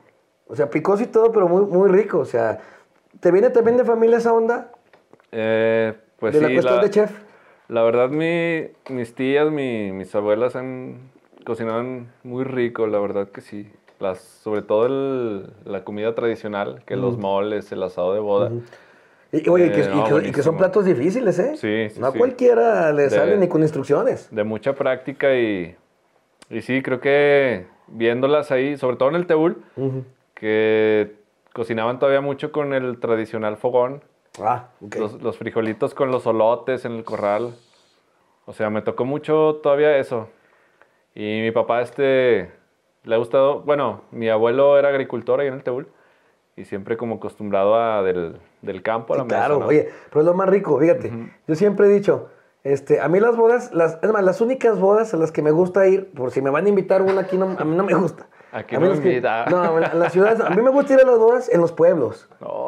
O 0.45 0.57
sea, 0.57 0.69
picoso 0.69 1.03
y 1.03 1.07
todo, 1.07 1.31
pero 1.31 1.47
muy, 1.47 1.63
muy 1.67 1.89
rico. 1.89 2.19
O 2.19 2.25
sea, 2.25 2.59
¿te 3.21 3.31
viene 3.31 3.49
también 3.49 3.77
de 3.77 3.85
familia 3.85 4.17
esa 4.17 4.33
onda? 4.33 4.71
Eh, 5.31 5.93
pues 6.17 6.33
de 6.33 6.41
la 6.41 6.47
sí, 6.47 6.53
cuestión 6.55 6.75
la, 6.77 6.83
de 6.83 6.89
chef. 6.89 7.11
la 7.67 7.83
verdad, 7.83 8.09
mi, 8.09 8.67
mis 8.93 9.13
tías, 9.15 9.49
mi- 9.51 9.91
mis 9.91 10.13
abuelas 10.15 10.55
han 10.55 11.11
cocinado 11.45 11.83
muy 12.23 12.43
rico, 12.43 12.87
la 12.87 12.99
verdad 12.99 13.29
que 13.29 13.41
sí. 13.41 13.71
Las, 13.99 14.19
sobre 14.19 14.61
todo 14.61 14.85
el- 14.85 15.49
la 15.65 15.83
comida 15.83 16.15
tradicional, 16.15 16.81
que 16.85 16.95
los 16.95 17.17
moles, 17.17 17.71
el 17.71 17.83
asado 17.83 18.13
de 18.13 18.19
boda. 18.21 18.51
Y, 19.31 19.47
oye, 19.49 19.71
que, 19.71 19.81
Eh, 19.81 19.89
y 19.93 19.95
no, 19.97 20.03
que- 20.21 20.27
y 20.29 20.31
que 20.31 20.41
son 20.41 20.57
platos 20.57 20.85
difíciles, 20.85 21.37
¿eh? 21.37 21.51
Sí, 21.57 21.89
sí, 21.93 21.99
No 21.99 22.07
a 22.07 22.11
sí. 22.11 22.17
cualquiera 22.17 22.91
le 22.93 23.03
De- 23.03 23.09
sale 23.11 23.37
ni 23.37 23.47
con 23.47 23.61
instrucciones. 23.61 24.27
de 24.33 24.43
mucha 24.43 24.73
práctica 24.73 25.35
y, 25.35 25.75
y 26.49 26.61
sí, 26.61 26.81
creo 26.81 26.99
que 27.01 27.67
viéndolas 27.87 28.51
ahí, 28.51 28.77
sobre 28.77 28.95
todo 28.95 29.09
en 29.09 29.15
el 29.15 29.27
Teúl, 29.27 29.61
que 30.33 31.15
cocinaban 31.53 31.99
todavía 31.99 32.21
mucho 32.21 32.51
con 32.51 32.73
el 32.73 32.99
tradicional 32.99 33.57
fogón, 33.57 34.01
Ah, 34.41 34.69
ok. 34.81 34.95
los, 34.95 35.21
los 35.21 35.37
frijolitos 35.37 35.93
con 35.93 36.11
los 36.11 36.25
olotes 36.27 36.85
en 36.85 36.93
el 36.93 37.03
corral. 37.03 37.55
O 38.45 38.53
sea, 38.53 38.69
me 38.69 38.81
tocó 38.81 39.05
mucho 39.05 39.59
todavía 39.61 39.97
eso. 39.97 40.27
Y 41.15 41.41
mi 41.41 41.51
papá, 41.51 41.81
este, 41.81 42.51
le 43.03 43.15
ha 43.15 43.17
gustado, 43.17 43.61
bueno, 43.61 44.01
mi 44.11 44.29
abuelo 44.29 44.77
era 44.77 44.89
agricultor 44.89 45.39
ahí 45.39 45.47
en 45.47 45.55
el 45.55 45.63
Teúl 45.63 45.87
y 46.55 46.65
siempre 46.65 46.97
como 46.97 47.15
acostumbrado 47.15 47.75
a 47.75 48.03
del, 48.03 48.37
del 48.61 48.81
campo 48.81 49.13
a 49.13 49.17
la 49.17 49.23
Sí, 49.23 49.27
mesa, 49.27 49.37
claro, 49.39 49.59
¿no? 49.59 49.67
oye, 49.67 49.89
pero 50.09 50.21
es 50.21 50.25
lo 50.25 50.33
más 50.33 50.49
rico, 50.49 50.79
fíjate. 50.79 51.11
Yo 51.47 51.55
siempre 51.55 51.87
he 51.87 51.89
dicho, 51.89 52.29
este, 52.63 52.99
a 53.01 53.07
mí 53.07 53.19
las 53.19 53.35
bodas, 53.37 53.73
las, 53.73 53.97
es 54.01 54.11
más, 54.11 54.23
las 54.23 54.41
únicas 54.41 54.79
bodas 54.79 55.13
a 55.13 55.17
las 55.17 55.31
que 55.31 55.41
me 55.41 55.51
gusta 55.51 55.87
ir, 55.87 56.11
por 56.11 56.31
si 56.31 56.41
me 56.41 56.49
van 56.49 56.65
a 56.65 56.69
invitar 56.69 57.01
una 57.01 57.21
aquí, 57.21 57.37
no, 57.37 57.55
a 57.57 57.63
mí 57.63 57.75
no 57.75 57.83
me 57.83 57.93
gusta. 57.93 58.27
Aquí 58.51 58.75
a 58.75 58.79
mí 58.79 58.85
no 58.85 58.91
las 58.91 58.99
que-. 59.01 59.21
No, 59.51 59.77
en 59.79 59.99
las 59.99 60.11
ciudades, 60.13 60.39
a 60.39 60.49
mí 60.49 60.61
me 60.61 60.71
gusta 60.71 60.93
ir 60.93 60.99
a 60.99 61.03
las 61.05 61.17
bodas 61.19 61.49
en 61.53 61.61
los 61.61 61.71
pueblos. 61.71 62.27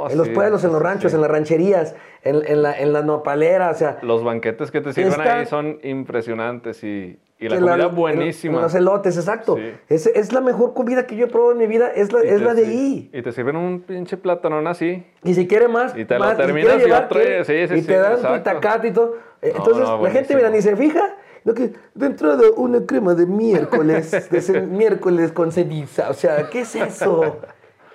En 0.10 0.17
los 0.17 0.30
pueblos, 0.30 0.63
en 0.63 0.72
los 0.72 0.82
ranchos, 0.82 1.12
sí. 1.12 1.15
en 1.15 1.22
las 1.22 1.32
rancherías, 1.32 1.96
en, 2.24 2.41
en 2.46 2.62
la, 2.62 2.78
en 2.80 2.94
la 2.94 3.02
nopalera, 3.02 3.70
o 3.72 3.74
sea. 3.74 3.98
Los 4.02 4.24
banquetes 4.24 4.70
que 4.72 4.82
te 4.82 4.94
sirven 4.94 5.20
ahí 5.22 5.46
son 5.46 5.80
impresionantes 5.84 6.84
y, 6.84 7.20
y 7.39 7.50
la 7.50 7.56
que 7.58 7.62
comida 7.63 7.86
en- 7.88 7.96
buenísima. 7.96 8.58
en 8.58 8.62
los 8.63 8.76
elotes, 8.76 9.17
exacto. 9.17 9.56
Sí. 9.56 9.74
Es, 9.89 10.06
es 10.08 10.32
la 10.34 10.41
mejor 10.41 10.74
comida 10.74 11.08
que 11.08 11.15
yo 11.15 11.26
he 11.26 11.30
probado 11.30 11.54
en 11.54 11.58
mi 11.58 11.67
vida, 11.67 11.89
es 11.96 12.12
la, 12.13 12.24
Y 12.24 12.28
es 12.28 12.38
te- 12.39 12.46
la 12.46 12.54
de 12.54 12.65
ahí. 12.67 13.10
Y 13.13 13.22
te 13.24 13.32
sirven 13.32 13.56
un 13.56 13.82
pinche 13.82 14.17
platanón 14.17 14.67
así. 14.67 15.04
Y 15.24 15.34
si 15.34 15.48
quiere 15.48 15.67
más, 15.67 15.98
Y 15.98 16.06
te 16.06 16.13
lo 16.15 16.26
más, 16.26 16.38
terminas 16.38 16.86
y 16.86 16.91
otro, 16.91 17.20
quiere, 17.20 17.44
sí, 17.46 17.67
sí, 17.67 17.80
y 17.80 17.82
te 17.82 17.98
dan 17.98 18.12
tu 18.13 18.17
exacto. 18.17 18.38
itacate 18.38 18.88
y 18.89 18.91
todo. 18.91 19.15
No, 19.41 19.48
Entonces, 19.48 19.84
no, 19.84 20.04
la 20.04 20.12
gente, 20.12 20.36
mira, 20.36 20.50
ni 20.52 20.62
se 20.62 20.76
fija. 20.76 21.15
Lo 21.43 21.54
que, 21.54 21.73
de 21.95 22.06
entrada, 22.06 22.41
una 22.56 22.86
crema 22.86 23.15
de 23.15 23.25
miércoles, 23.25 24.30
de 24.30 24.38
ese 24.38 24.62
miércoles 24.67 25.32
con 25.32 25.51
ceniza. 25.51 26.10
O 26.10 26.13
sea, 26.13 26.49
¿qué 26.49 26.62
es 26.62 26.75
eso? 26.75 27.38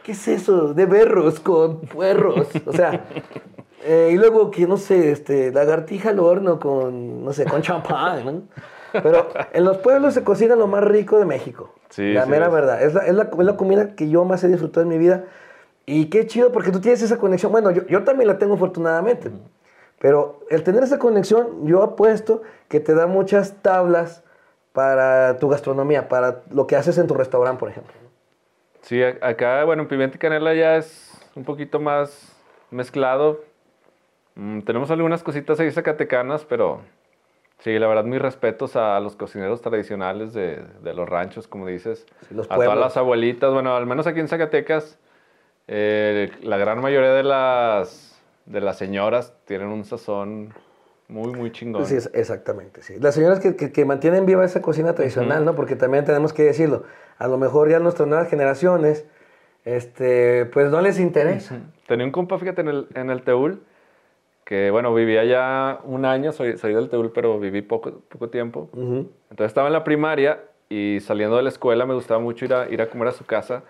¿Qué 0.03 0.13
es 0.13 0.29
eso? 0.29 0.75
De 0.75 0.87
berros 0.87 1.41
con 1.41 1.81
puerros. 1.81 2.49
O 2.67 2.73
sea, 2.73 3.05
eh, 3.85 4.11
y 4.13 4.17
luego 4.17 4.51
que, 4.51 4.67
no 4.67 4.77
sé, 4.77 5.13
este, 5.13 5.53
lagartija 5.53 6.11
al 6.11 6.19
horno 6.19 6.59
con, 6.59 7.25
no 7.25 7.33
sé, 7.33 7.45
con 7.45 7.63
champán, 7.63 8.25
¿no? 8.25 8.43
Pero 8.93 9.29
en 9.53 9.65
los 9.65 9.79
pueblos 9.79 10.15
se 10.15 10.25
cocina 10.25 10.57
lo 10.57 10.67
más 10.67 10.83
rico 10.83 11.19
de 11.19 11.25
México. 11.25 11.75
Sí, 11.91 12.13
la 12.13 12.25
sí 12.25 12.31
mera 12.31 12.47
es. 12.47 12.53
verdad. 12.53 12.83
Es 12.83 12.95
la, 12.95 13.01
es, 13.07 13.15
la, 13.15 13.25
es 13.25 13.45
la 13.45 13.57
comida 13.57 13.95
que 13.95 14.09
yo 14.09 14.25
más 14.25 14.43
he 14.43 14.49
disfrutado 14.49 14.83
en 14.83 14.89
mi 14.89 14.99
vida. 14.99 15.25
Y 15.85 16.07
qué 16.07 16.27
chido 16.27 16.51
porque 16.51 16.73
tú 16.73 16.81
tienes 16.81 17.03
esa 17.03 17.19
conexión. 17.19 17.53
Bueno, 17.53 17.71
yo, 17.71 17.87
yo 17.87 18.03
también 18.03 18.27
la 18.27 18.39
tengo 18.39 18.55
afortunadamente. 18.55 19.31
Pero 19.99 20.41
el 20.51 20.63
tener 20.63 20.83
esa 20.83 20.99
conexión, 20.99 21.67
yo 21.67 21.83
apuesto 21.83 22.43
que 22.69 22.81
te 22.81 22.95
da 22.95 23.07
muchas 23.07 23.63
tablas 23.63 24.23
para 24.73 25.39
tu 25.39 25.49
gastronomía, 25.49 26.09
para 26.09 26.43
lo 26.51 26.67
que 26.67 26.77
haces 26.77 26.99
en 26.99 27.07
tu 27.07 27.15
restaurante, 27.15 27.59
por 27.59 27.71
ejemplo. 27.71 27.95
Sí, 28.83 29.03
acá, 29.03 29.65
bueno, 29.65 29.83
en 29.83 29.89
pimienta 29.89 30.17
y 30.17 30.19
canela 30.19 30.55
ya 30.55 30.77
es 30.77 31.19
un 31.35 31.45
poquito 31.45 31.81
más 31.81 32.37
mezclado. 32.71 33.41
Mm, 34.35 34.61
tenemos 34.61 34.91
algunas 34.91 35.23
cositas 35.23 35.59
ahí 35.59 35.71
zacatecanas, 35.71 36.45
pero 36.45 36.83
sí, 37.61 37.79
la 37.79 37.89
verdad, 37.89 38.05
mis 38.05 38.21
respetos 38.21 38.77
a 38.77 39.01
los 39.01 39.17
cocineros 39.17 39.63
tradicionales 39.63 40.35
de, 40.35 40.63
de 40.83 40.95
los 40.95 41.09
ranchos, 41.09 41.49
como 41.49 41.67
dices. 41.67 42.07
Sí, 42.29 42.35
los 42.35 42.51
a 42.51 42.57
todas 42.57 42.79
las 42.79 42.97
abuelitas, 42.99 43.53
bueno, 43.53 43.75
al 43.75 43.87
menos 43.87 44.07
aquí 44.07 44.21
en 44.21 44.29
Zacatecas, 44.29 44.99
eh, 45.69 46.31
la 46.43 46.59
gran 46.59 46.81
mayoría 46.81 47.13
de 47.13 47.23
las, 47.23 48.16
de 48.47 48.61
las 48.61 48.79
señoras 48.79 49.35
tienen 49.45 49.69
un 49.69 49.85
sazón 49.85 50.53
muy, 51.09 51.33
muy 51.33 51.53
chingón. 51.53 51.85
Sí, 51.87 51.97
exactamente. 52.15 52.83
Sí. 52.83 52.95
Las 53.01 53.15
señoras 53.15 53.39
que, 53.41 53.55
que- 53.57 53.71
que 53.73 53.85
mantienen 53.85 54.27
viva 54.27 54.45
esa 54.45 54.63
cocina 54.63 54.95
tradicional, 54.95 55.45
¿no? 55.45 55.55
Porque 55.55 55.77
también 55.77 56.05
tenemos 56.05 56.33
que 56.33 56.45
decirlo. 56.45 56.85
A 57.19 57.29
lo 57.29 57.39
mejor 57.39 57.69
ya 57.69 57.79
nuestras 57.79 58.09
nuevas 58.09 58.29
generaciones, 58.29 59.07
este, 59.65 60.47
pues 60.47 60.71
no 60.71 60.81
les 60.81 60.99
interesa. 60.99 61.61
Tenía 61.87 62.07
un 62.07 62.13
compa, 62.13 62.39
fíjate, 62.39 62.61
en 62.63 62.69
el, 62.69 62.87
en 62.95 63.11
el 63.11 63.23
Teúl, 63.23 63.63
que 64.45 64.71
bueno, 64.71 64.95
vivía 64.95 65.25
ya 65.25 65.81
un 65.85 66.05
año, 66.05 66.33
soy, 66.33 66.57
soy 66.57 66.73
del 66.75 66.89
Teúl, 66.89 67.11
pero 67.13 67.39
viví 67.41 67.63
poco, 67.63 68.01
poco 68.09 68.29
tiempo. 68.31 68.69
Ujú. 68.73 69.11
Entonces 69.31 69.47
estaba 69.49 69.67
en 69.69 69.73
la 69.73 69.83
primaria 69.85 70.41
y 70.69 70.99
saliendo 71.01 71.37
de 71.37 71.43
la 71.45 71.49
escuela 71.49 71.87
me 71.87 71.95
gustaba 71.95 72.21
mucho 72.21 72.45
ir 72.45 72.55
a, 72.55 72.69
ir 72.69 72.81
a 72.83 72.89
comer 72.89 73.09
a 73.09 73.13
su 73.13 73.25
casa 73.25 73.63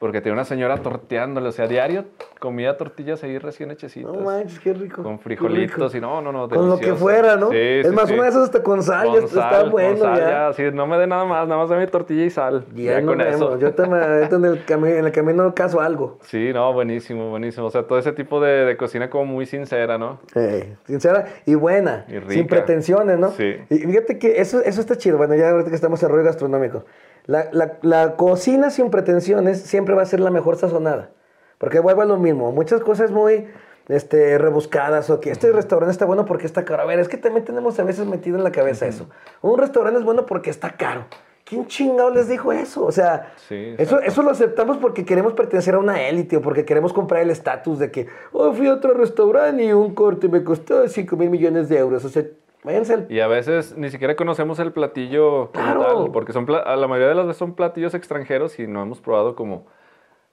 porque 0.00 0.20
tenía 0.22 0.32
una 0.32 0.44
señora 0.46 0.78
torteándole, 0.78 1.48
o 1.48 1.52
sea, 1.52 1.68
diario 1.68 2.06
comía 2.40 2.76
tortillas 2.78 3.22
ahí 3.22 3.36
recién 3.36 3.70
hechecitas. 3.70 4.10
No 4.12 4.20
manches, 4.22 4.58
qué 4.58 4.72
rico. 4.72 5.02
Con 5.02 5.18
frijolitos 5.20 5.92
rico. 5.92 5.96
y 5.98 6.00
no, 6.00 6.22
no, 6.22 6.32
no. 6.32 6.48
Con 6.48 6.70
lo 6.70 6.78
que 6.78 6.94
fuera, 6.94 7.36
¿no? 7.36 7.50
Sí, 7.50 7.56
es 7.58 7.86
sí, 7.86 7.94
más, 7.94 8.08
sí. 8.08 8.14
una 8.14 8.22
de 8.24 8.28
esas 8.30 8.44
hasta 8.44 8.62
con 8.62 8.82
sal, 8.82 9.12
ya 9.12 9.18
está 9.18 9.50
sal, 9.50 9.60
con 9.64 9.70
bueno 9.72 9.98
sal, 9.98 10.18
ya. 10.18 10.52
sí, 10.54 10.62
no 10.72 10.86
me 10.86 10.96
dé 10.96 11.06
nada 11.06 11.26
más, 11.26 11.46
nada 11.46 11.60
más 11.60 11.68
dame 11.68 11.86
tortilla 11.86 12.24
y 12.24 12.30
sal. 12.30 12.64
Ya, 12.74 12.92
Ya 12.92 13.00
no 13.02 13.08
con 13.08 13.20
eso. 13.20 13.58
Yo 13.58 13.74
te 13.74 13.86
me 13.86 13.98
en 13.98 14.44
el, 14.46 14.64
cami- 14.64 14.96
en 14.98 15.04
el 15.04 15.12
camino 15.12 15.54
caso 15.54 15.82
algo. 15.82 16.18
Sí, 16.22 16.50
no, 16.54 16.72
buenísimo, 16.72 17.28
buenísimo. 17.28 17.66
O 17.66 17.70
sea, 17.70 17.82
todo 17.82 17.98
ese 17.98 18.12
tipo 18.12 18.40
de, 18.40 18.64
de 18.64 18.76
cocina 18.78 19.10
como 19.10 19.26
muy 19.26 19.44
sincera, 19.44 19.98
¿no? 19.98 20.18
Eh, 20.34 20.76
sincera 20.86 21.26
y 21.44 21.54
buena, 21.56 22.06
Y 22.08 22.18
rica. 22.20 22.32
sin 22.32 22.46
pretensiones, 22.46 23.18
¿no? 23.18 23.32
Sí. 23.32 23.54
Y 23.68 23.76
fíjate 23.80 24.18
que 24.18 24.40
eso, 24.40 24.60
eso 24.64 24.80
está 24.80 24.96
chido. 24.96 25.18
Bueno, 25.18 25.34
ya 25.34 25.50
ahorita 25.50 25.68
que 25.68 25.76
estamos 25.76 26.02
en 26.02 26.08
rollo 26.08 26.24
gastronómico. 26.24 26.86
La, 27.30 27.48
la- 27.52 27.78
la 27.82 28.16
cocina 28.16 28.70
sin 28.70 28.90
pretensiones 28.90 29.60
siempre 29.60 29.94
va 29.94 30.02
a 30.02 30.06
ser 30.06 30.20
la 30.20 30.30
mejor 30.30 30.56
sazonada. 30.56 31.10
Porque 31.58 31.78
vuelvo 31.78 32.02
a 32.02 32.06
lo 32.06 32.16
mismo. 32.16 32.52
Muchas 32.52 32.80
cosas 32.80 33.10
muy 33.10 33.46
este, 33.88 34.38
rebuscadas 34.38 35.10
o 35.10 35.20
que 35.20 35.30
este 35.30 35.52
restaurante 35.52 35.92
está 35.92 36.06
bueno 36.06 36.24
porque 36.24 36.46
está 36.46 36.64
caro. 36.64 36.82
A 36.82 36.86
ver, 36.86 36.98
es 37.00 37.08
que 37.08 37.16
también 37.18 37.44
tenemos 37.44 37.78
a 37.78 37.84
veces 37.84 38.06
metido 38.06 38.36
en 38.38 38.44
la 38.44 38.50
cabeza 38.52 38.86
eso. 38.86 39.08
Un 39.42 39.58
restaurante 39.58 39.98
es 40.00 40.04
bueno 40.04 40.26
porque 40.26 40.50
está 40.50 40.70
caro. 40.76 41.04
¿Quién 41.44 41.66
chingado 41.66 42.10
les 42.10 42.28
dijo 42.28 42.52
eso? 42.52 42.84
O 42.84 42.92
sea, 42.92 43.32
Sí, 43.48 43.74
eso, 43.76 43.98
eso 44.00 44.22
lo 44.22 44.30
aceptamos 44.30 44.76
porque 44.76 45.04
queremos 45.04 45.32
pertenecer 45.32 45.74
a 45.74 45.78
una 45.80 46.00
élite 46.08 46.36
o 46.36 46.42
porque 46.42 46.64
queremos 46.64 46.92
comprar 46.92 47.22
el 47.22 47.30
estatus 47.30 47.78
de 47.80 47.90
que, 47.90 48.06
oh, 48.32 48.52
fui 48.52 48.68
a 48.68 48.74
otro 48.74 48.94
restaurante 48.94 49.64
y 49.64 49.72
un 49.72 49.92
corte 49.94 50.28
me 50.28 50.44
costó 50.44 50.86
5 50.86 51.16
mil 51.16 51.28
millones 51.28 51.68
de 51.68 51.78
euros. 51.78 52.04
O 52.04 52.08
sea, 52.08 52.22
váyanse 52.64 52.94
al... 52.94 53.06
Y 53.10 53.20
a 53.20 53.26
veces 53.26 53.76
ni 53.76 53.90
siquiera 53.90 54.16
conocemos 54.16 54.58
el 54.58 54.72
platillo 54.72 55.50
como 55.52 55.78
tal, 55.78 56.12
porque 56.12 56.32
son 56.32 56.46
a 56.50 56.76
la 56.76 56.88
mayoría 56.88 57.08
de 57.08 57.14
las 57.14 57.26
veces 57.26 57.38
son 57.38 57.54
platillos 57.54 57.94
extranjeros 57.94 58.58
y 58.58 58.66
no 58.66 58.82
hemos 58.82 59.00
probado 59.00 59.34
como 59.34 59.66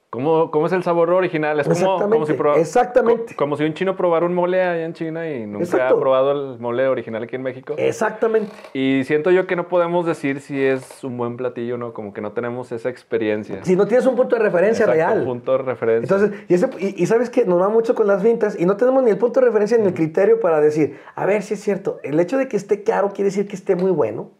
cómo, 0.09 0.51
cómo 0.51 0.65
es 0.67 0.71
el 0.73 0.83
sabor 0.83 1.09
original. 1.11 1.59
Es 1.59 1.67
como, 1.67 1.99
como 2.09 2.25
si 2.25 2.33
proba- 2.33 2.57
exactamente. 2.57 3.33
co- 3.35 3.37
como 3.37 3.57
si 3.57 3.63
un 3.65 3.73
chino 3.73 3.95
probara 3.95 4.25
un 4.25 4.33
mole 4.33 4.61
allá 4.61 4.85
en 4.85 4.93
China 4.93 5.29
y 5.29 5.45
nunca 5.45 5.65
Exacto. 5.65 5.95
ha 5.95 5.99
probado 5.99 6.31
el 6.53 6.59
mole 6.59 6.87
original 6.87 7.23
aquí 7.23 7.35
en 7.35 7.43
México. 7.43 7.75
Exactamente. 7.77 8.51
Y 8.73 9.03
siento 9.03 9.31
yo 9.31 9.47
que 9.47 9.55
no 9.55 9.67
podemos 9.67 10.05
decir 10.05 10.39
si 10.41 10.61
es 10.63 11.03
un 11.03 11.17
buen 11.17 11.37
platillo 11.37 11.75
o 11.75 11.77
no, 11.77 11.93
como 11.93 12.13
que 12.13 12.21
no 12.21 12.31
tenemos 12.31 12.71
esa 12.71 12.89
experiencia. 12.89 13.63
Si 13.63 13.75
no 13.75 13.85
tienes 13.87 14.05
un 14.05 14.15
punto 14.15 14.35
de 14.35 14.41
referencia 14.41 14.85
Exacto, 14.85 14.93
real. 15.07 15.19
un 15.19 15.25
punto 15.25 15.51
de 15.53 15.57
referencia. 15.59 16.15
Entonces, 16.15 16.39
y, 16.47 16.53
ese- 16.53 16.69
y- 16.79 17.03
y 17.03 17.05
sabes 17.05 17.29
que 17.29 17.45
nos 17.45 17.61
va 17.61 17.69
mucho 17.69 17.95
con 17.95 18.07
las 18.07 18.23
vintas 18.23 18.59
y 18.59 18.65
no 18.65 18.77
tenemos 18.77 19.03
ni 19.03 19.11
el 19.11 19.17
punto 19.17 19.39
de 19.39 19.47
referencia 19.47 19.77
ni 19.77 19.87
el 19.87 19.93
criterio 19.93 20.39
para 20.39 20.59
decir, 20.61 20.99
a 21.15 21.25
ver 21.25 21.41
si 21.43 21.53
es 21.55 21.61
cierto, 21.61 21.99
el 22.03 22.19
hecho 22.19 22.37
de 22.37 22.47
que 22.47 22.57
esté 22.57 22.83
caro 22.83 23.09
quiere 23.09 23.25
decir 23.25 23.47
que 23.47 23.55
esté 23.55 23.75
muy 23.75 23.91
bueno. 23.91 24.31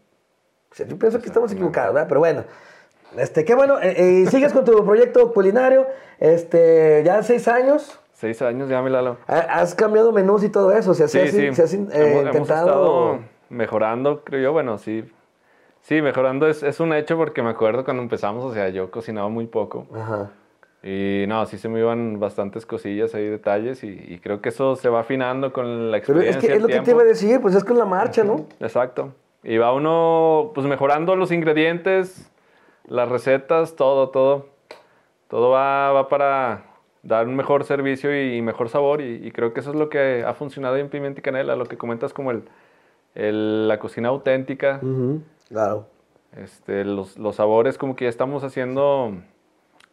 O 0.71 0.75
sea, 0.75 0.85
yo 0.85 0.97
pienso 0.99 1.19
que 1.19 1.27
estamos 1.27 1.51
equivocados, 1.51 1.93
¿verdad? 1.93 2.07
Pero 2.09 2.19
bueno, 2.19 2.43
este, 3.17 3.45
qué 3.45 3.55
bueno, 3.55 3.79
eh, 3.81 4.23
eh, 4.23 4.25
sigues 4.29 4.53
con 4.53 4.65
tu 4.65 4.83
proyecto 4.85 5.31
culinario, 5.33 5.85
este, 6.19 7.03
ya 7.05 7.21
seis 7.23 7.47
años, 7.47 7.99
Seis 8.13 8.41
años 8.41 8.67
ya, 8.67 8.81
mi 8.81 8.89
Lalo. 8.89 9.17
ha- 9.27 9.59
has 9.61 9.75
cambiado 9.75 10.11
menús 10.11 10.43
y 10.43 10.49
todo 10.49 10.71
eso, 10.71 10.89
o 10.91 10.93
sea, 10.95 11.07
Sí, 11.07 11.19
has, 11.19 11.29
sí. 11.29 11.47
has, 11.47 11.73
eh, 11.73 11.87
Hemos- 11.93 12.25
intentado... 12.25 13.19
mejorando, 13.49 14.23
creo 14.23 14.41
yo. 14.41 14.51
Bueno, 14.53 14.77
sí. 14.79 15.03
Sí, 15.81 16.01
mejorando 16.01 16.47
es, 16.47 16.63
es 16.63 16.79
un 16.79 16.93
hecho 16.93 17.15
porque 17.15 17.41
me 17.43 17.51
acuerdo 17.51 17.85
cuando 17.85 18.01
empezamos, 18.03 18.43
o 18.43 18.53
sea, 18.53 18.69
yo 18.69 18.89
cocinaba 18.91 19.29
muy 19.29 19.45
poco. 19.45 19.85
Ajá. 19.95 20.31
Y 20.83 21.25
no, 21.27 21.45
sí 21.45 21.57
se 21.59 21.69
me 21.69 21.79
iban 21.79 22.19
bastantes 22.19 22.65
cosillas 22.65 23.13
ahí, 23.15 23.27
detalles, 23.27 23.83
y, 23.83 23.89
y 24.07 24.19
creo 24.19 24.41
que 24.41 24.49
eso 24.49 24.75
se 24.75 24.89
va 24.89 25.01
afinando 25.01 25.53
con 25.53 25.91
la 25.91 25.99
Pero 26.01 26.19
experiencia. 26.19 26.39
es 26.39 26.45
que 26.47 26.53
es 26.55 26.61
lo 26.61 26.67
que 26.67 26.79
te 26.81 26.91
iba 26.91 27.01
a 27.03 27.05
decir, 27.05 27.39
pues 27.39 27.53
es 27.55 27.63
con 27.63 27.77
la 27.77 27.85
marcha, 27.85 28.23
¿no? 28.23 28.47
Exacto. 28.59 29.13
Y 29.43 29.57
va 29.57 29.73
uno 29.73 30.51
pues 30.55 30.65
mejorando 30.67 31.15
los 31.15 31.31
ingredientes, 31.31 32.29
las 32.87 33.09
recetas, 33.09 33.75
todo, 33.75 34.09
todo. 34.09 34.47
Todo 35.29 35.49
va, 35.49 35.91
va 35.91 36.07
para 36.09 36.63
dar 37.03 37.27
un 37.27 37.35
mejor 37.35 37.63
servicio 37.65 38.13
y, 38.15 38.37
y 38.37 38.41
mejor 38.41 38.69
sabor. 38.69 39.01
Y, 39.01 39.25
y 39.27 39.31
creo 39.31 39.53
que 39.53 39.59
eso 39.59 39.71
es 39.71 39.75
lo 39.75 39.89
que 39.89 40.23
ha 40.25 40.33
funcionado 40.33 40.77
en 40.77 40.89
Pimienta 40.89 41.19
y 41.19 41.23
Canela, 41.23 41.55
lo 41.55 41.65
que 41.65 41.77
comentas 41.77 42.13
como 42.13 42.31
el, 42.31 42.43
el- 43.15 43.67
la 43.67 43.79
cocina 43.79 44.09
auténtica, 44.09 44.79
Ujú, 44.81 45.21
Claro. 45.49 45.87
este, 46.35 46.83
los, 46.85 47.17
los 47.17 47.35
sabores, 47.37 47.77
como 47.77 47.95
que 47.95 48.05
ya 48.05 48.09
estamos 48.09 48.43
haciendo 48.43 49.13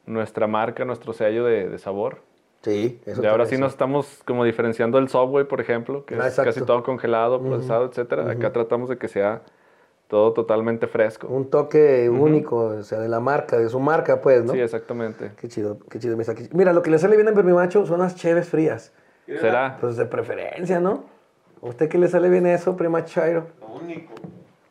nuestra 0.07 0.47
marca, 0.47 0.85
nuestro 0.85 1.13
sello 1.13 1.45
de, 1.45 1.69
de 1.69 1.79
sabor. 1.79 2.19
Sí, 2.63 3.01
eso 3.05 3.21
De 3.21 3.29
ahora 3.29 3.45
sí 3.47 3.59
nos 3.59 3.73
estamos 3.73 4.23
como 4.25 4.45
diferenciando 4.45 4.99
del 4.99 5.09
Subway, 5.09 5.45
por 5.45 5.61
ejemplo, 5.61 6.05
que 6.07 6.15
Ah, 6.15 6.21
es 6.21 6.27
exacto. 6.29 6.51
casi 6.51 6.63
todo 6.65 6.83
congelado, 6.83 7.41
procesado, 7.43 7.85
etcétera. 7.87 8.31
Acá 8.31 8.53
tratamos 8.53 8.89
de 8.89 8.97
que 8.99 9.09
sea 9.09 9.43
todo 10.15 10.33
totalmente 10.33 10.87
fresco. 10.87 11.27
Un 11.27 11.51
toque 11.51 12.09
único, 12.09 12.67
o 12.67 12.83
sea, 12.85 13.01
de 13.01 13.09
la 13.09 13.19
marca, 13.19 13.59
de 13.59 13.69
su 13.69 13.81
marca, 13.81 14.21
pues, 14.21 14.45
¿no? 14.45 14.53
Sí, 14.53 14.61
exactamente. 14.61 15.33
Qué 15.41 15.49
chido, 15.49 15.79
qué 15.91 15.99
chido. 15.99 16.17
Misa, 16.17 16.37
qué 16.37 16.45
chido. 16.45 16.57
Mira, 16.57 16.73
lo 16.73 16.83
que 16.83 16.91
le 16.93 16.99
sale 17.01 17.17
bien 17.17 17.27
a 17.27 17.33
mi 17.33 17.53
macho 17.53 17.85
son 17.85 17.99
las 17.99 18.15
cheves 18.15 18.49
frías. 18.49 18.93
¿Será? 19.27 19.77
Pues 19.81 19.97
de 19.97 20.05
preferencia, 20.05 20.79
¿no? 20.79 21.03
¿A 21.61 21.67
usted 21.67 21.89
qué 21.89 21.99
le 21.99 22.07
sale 22.07 22.29
bien 22.29 22.47
eso, 22.47 22.77
prima 22.77 23.05
Chairo? 23.05 23.47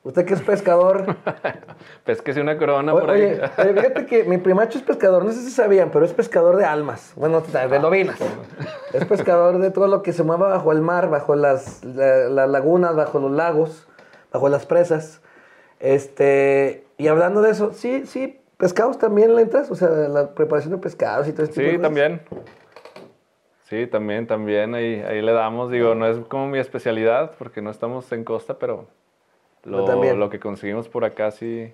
Usted 0.03 0.23
que 0.23 0.33
es 0.33 0.41
pescador. 0.41 1.13
Pesquese 2.05 2.39
una 2.39 2.57
corona 2.57 2.93
O- 2.93 2.99
por 3.01 3.09
ahí. 3.11 3.23
Oye, 3.23 3.41
oye, 3.57 3.73
fíjate 3.73 4.05
que 4.05 4.23
mi 4.23 4.37
primacho 4.37 4.77
es 4.77 4.83
pescador, 4.85 5.25
no 5.25 5.31
sé 5.33 5.41
si 5.41 5.51
sabían, 5.51 5.89
pero 5.91 6.05
es 6.05 6.13
pescador 6.13 6.55
de 6.55 6.63
almas. 6.63 7.11
Bueno, 7.17 7.41
de 7.41 7.79
lobinas. 7.79 8.17
Es 8.93 9.03
pescador 9.03 9.57
de 9.57 9.71
todo 9.71 9.87
lo 9.87 10.03
que 10.03 10.13
se 10.13 10.23
mueva 10.23 10.47
bajo 10.47 10.71
el 10.71 10.79
mar, 10.79 11.09
bajo 11.09 11.35
las, 11.35 11.83
la- 11.83 12.29
las 12.29 12.49
lagunas, 12.49 12.95
bajo 12.95 13.19
los 13.19 13.31
lagos, 13.31 13.85
bajo 14.31 14.47
las 14.47 14.65
presas. 14.65 15.19
Este, 15.83 16.85
y 16.97 17.09
hablando 17.09 17.41
de 17.41 17.51
eso, 17.51 17.73
sí, 17.73 18.05
sí, 18.05 18.39
pescados 18.55 18.97
también 18.97 19.35
le 19.35 19.41
entras, 19.41 19.69
o 19.69 19.75
sea, 19.75 19.89
la 19.89 20.33
preparación 20.33 20.73
de 20.73 20.79
pescados 20.79 21.27
y 21.27 21.33
todo 21.33 21.43
este 21.43 21.55
tipo 21.55 21.65
de 21.65 21.71
Sí, 21.71 21.75
cosas. 21.75 21.83
también. 21.83 22.21
Sí, 23.69 23.87
también, 23.87 24.25
también. 24.25 24.75
Ahí, 24.75 25.01
ahí 25.05 25.21
le 25.21 25.33
damos. 25.33 25.69
Digo, 25.71 25.93
no 25.93 26.07
es 26.07 26.19
como 26.29 26.47
mi 26.47 26.57
especialidad 26.57 27.33
porque 27.37 27.61
no 27.61 27.69
estamos 27.69 28.09
en 28.13 28.23
costa, 28.23 28.57
pero 28.59 28.87
lo, 29.65 29.83
también. 29.83 30.21
lo 30.21 30.29
que 30.29 30.39
conseguimos 30.39 30.87
por 30.87 31.03
acá 31.03 31.31
sí, 31.31 31.73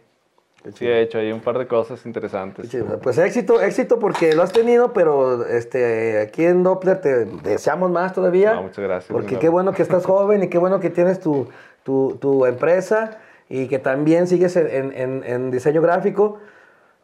sí 0.74 0.88
he 0.88 1.02
hecho 1.02 1.20
ahí 1.20 1.32
un 1.32 1.42
par 1.42 1.60
de 1.60 1.68
cosas 1.68 2.04
interesantes. 2.08 2.76
Pues 3.04 3.16
éxito, 3.20 3.62
éxito 3.62 4.00
porque 4.00 4.34
lo 4.34 4.42
has 4.42 4.52
tenido, 4.54 4.92
pero 4.92 5.46
este, 5.46 6.20
aquí 6.20 6.46
en 6.46 6.64
Doppler 6.64 7.00
te 7.00 7.26
deseamos 7.26 7.92
más 7.92 8.14
todavía. 8.14 8.56
No, 8.56 8.64
muchas 8.64 8.84
gracias, 8.84 9.12
Porque 9.12 9.38
qué 9.38 9.50
bueno 9.50 9.72
que 9.72 9.84
estás 9.84 10.04
joven 10.08 10.42
y 10.42 10.48
qué 10.48 10.58
bueno 10.58 10.80
que 10.80 10.90
tienes 10.90 11.20
tu, 11.20 11.48
tu, 11.84 12.18
tu 12.20 12.48
empresa 12.48 13.20
y 13.50 13.68
que 13.68 13.80
también 13.80 14.28
sigues 14.28 14.56
en, 14.56 14.94
en- 14.96 15.52
diseño 15.52 15.82
gráfico. 15.82 16.38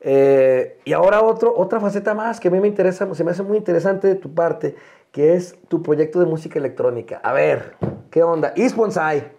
Eh, 0.02 0.80
y 0.86 0.94
ahora 0.94 1.22
otro, 1.22 1.54
otra 1.58 1.80
faceta 1.80 2.14
más 2.14 2.40
que 2.40 2.50
a 2.50 2.52
mí 2.52 2.60
me 2.60 2.68
interesa, 2.68 3.12
se 3.16 3.24
me 3.24 3.32
hace 3.32 3.42
muy 3.44 3.58
interesante 3.58 4.08
de 4.08 4.16
tu 4.16 4.34
parte, 4.34 4.76
que 5.12 5.34
es 5.34 5.58
tu 5.68 5.82
proyecto 5.82 6.20
de 6.20 6.26
música 6.28 6.60
electrónica. 6.60 7.20
A 7.24 7.34
ver, 7.34 7.74
¿qué 8.12 8.22
onda? 8.22 8.54
East 8.56 8.76
Bonsai. 8.76 9.32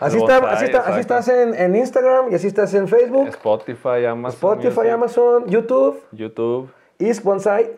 Así, 0.00 0.18
está, 0.18 0.36
así, 0.50 0.66
está- 0.66 0.80
así 0.80 1.00
estás 1.00 1.28
en, 1.28 1.54
en 1.54 1.74
Instagram 1.74 2.30
y 2.30 2.34
así 2.34 2.46
estás 2.46 2.72
en 2.74 2.86
Facebook, 2.86 3.28
Spotify, 3.28 4.04
Amazon. 4.06 4.36
Spotify, 4.52 4.76
Music, 4.80 4.92
Amazon, 4.92 5.46
YouTube. 5.48 6.02
YouTube. 6.12 6.70
East 6.98 7.24
Bonsai 7.24 7.70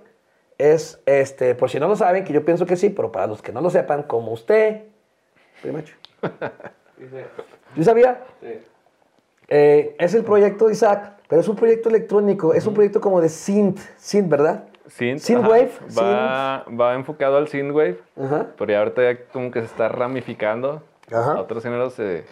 es, 0.58 1.00
este, 1.06 1.54
por 1.54 1.70
si 1.70 1.78
no 1.80 1.88
lo 1.88 1.96
saben, 1.96 2.24
que 2.24 2.32
yo 2.32 2.44
pienso 2.44 2.66
que 2.66 2.76
sí, 2.76 2.90
pero 2.90 3.10
para 3.12 3.26
los 3.26 3.40
que 3.40 3.52
no 3.52 3.60
lo 3.60 3.70
sepan, 3.70 4.02
como 4.02 4.32
usted, 4.32 4.82
primacho. 5.62 5.94
¿Yo 7.76 7.84
sabía? 7.84 8.20
Eh, 9.48 9.96
es 9.98 10.14
el 10.14 10.24
proyecto 10.24 10.66
de 10.66 10.72
Isaac, 10.72 11.16
pero 11.28 11.40
es 11.40 11.48
un 11.48 11.56
proyecto 11.56 11.88
electrónico, 11.88 12.54
es 12.54 12.66
un 12.66 12.74
proyecto 12.74 13.00
como 13.00 13.20
de 13.20 13.28
synth, 13.28 13.78
synth, 13.96 14.28
¿verdad? 14.28 14.64
Synth, 14.86 15.20
Synthwave. 15.20 15.70
Va, 15.98 16.64
va 16.68 16.94
enfocado 16.94 17.36
al 17.36 17.48
synthwave, 17.48 17.98
Ajá. 18.20 18.48
pero 18.58 18.72
ya 18.72 18.78
ahorita 18.80 19.02
ya 19.12 19.24
como 19.32 19.50
que 19.50 19.60
se 19.60 19.66
está 19.66 19.88
ramificando 19.88 20.82
Ajá. 21.12 21.32
a 21.32 21.40
otros 21.40 21.62
géneros. 21.62 21.98
eh. 22.00 22.24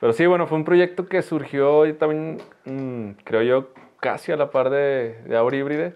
Pero 0.00 0.12
sí, 0.12 0.26
bueno, 0.26 0.46
fue 0.46 0.58
un 0.58 0.64
proyecto 0.64 1.06
que 1.08 1.22
surgió 1.22 1.86
y 1.86 1.92
también, 1.94 2.38
mm, 2.64 3.22
creo 3.24 3.42
yo, 3.42 3.68
casi 4.00 4.30
a 4.32 4.36
la 4.36 4.50
par 4.50 4.68
de, 4.70 5.16
de 5.26 5.36
Aura 5.36 5.56
Híbride. 5.56 5.94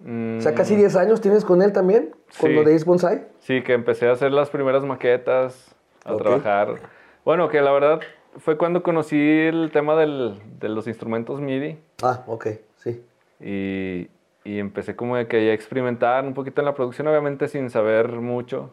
Mm, 0.00 0.38
O 0.38 0.40
sea, 0.40 0.54
casi 0.54 0.74
10 0.76 0.96
años 0.96 1.20
tienes 1.20 1.44
con 1.44 1.62
él 1.62 1.72
también, 1.72 2.10
con 2.40 2.50
Sí. 2.50 2.54
lo 2.54 2.64
de 2.64 2.72
East 2.72 2.84
Bonsai. 2.86 3.26
Sí, 3.38 3.62
que 3.62 3.72
empecé 3.72 4.08
a 4.08 4.12
hacer 4.12 4.32
las 4.32 4.50
primeras 4.50 4.84
maquetas, 4.84 5.74
a 6.06 6.16
trabajar. 6.16 6.76
Bueno, 7.24 7.48
que 7.48 7.60
la 7.60 7.72
verdad 7.72 8.00
fue 8.38 8.56
cuando 8.56 8.82
conocí 8.82 9.16
el 9.18 9.70
tema 9.72 9.96
del- 9.96 10.40
de 10.58 10.68
los 10.68 10.86
instrumentos 10.86 11.40
MIDI. 11.40 11.78
Ah, 12.02 12.22
ok, 12.26 12.46
sí. 12.76 13.02
Y, 13.40 14.08
y 14.44 14.58
empecé 14.58 14.94
como 14.94 15.16
de 15.16 15.26
que 15.26 15.50
a 15.50 15.52
experimentar 15.52 16.24
un 16.24 16.34
poquito 16.34 16.60
en 16.60 16.66
la 16.66 16.74
producción, 16.74 17.06
obviamente 17.08 17.48
sin 17.48 17.70
saber 17.70 18.08
mucho. 18.12 18.70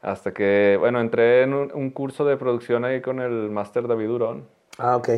Hasta 0.00 0.32
que, 0.32 0.76
bueno, 0.80 1.00
entré 1.00 1.42
en 1.42 1.54
un, 1.54 1.70
un 1.74 1.90
curso 1.90 2.24
de 2.24 2.36
producción 2.36 2.84
ahí 2.84 3.00
con 3.00 3.20
el 3.20 3.50
máster 3.50 3.86
David 3.86 4.06
Durón. 4.08 4.44
Ah, 4.78 4.96
ok. 4.96 5.08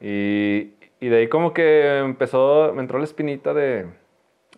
Y, 0.00 0.74
y 1.00 1.08
de 1.08 1.16
ahí 1.18 1.28
como 1.28 1.52
que 1.52 1.98
empezó, 1.98 2.72
me 2.74 2.82
entró 2.82 2.98
la 2.98 3.04
espinita 3.04 3.52
de, 3.54 3.86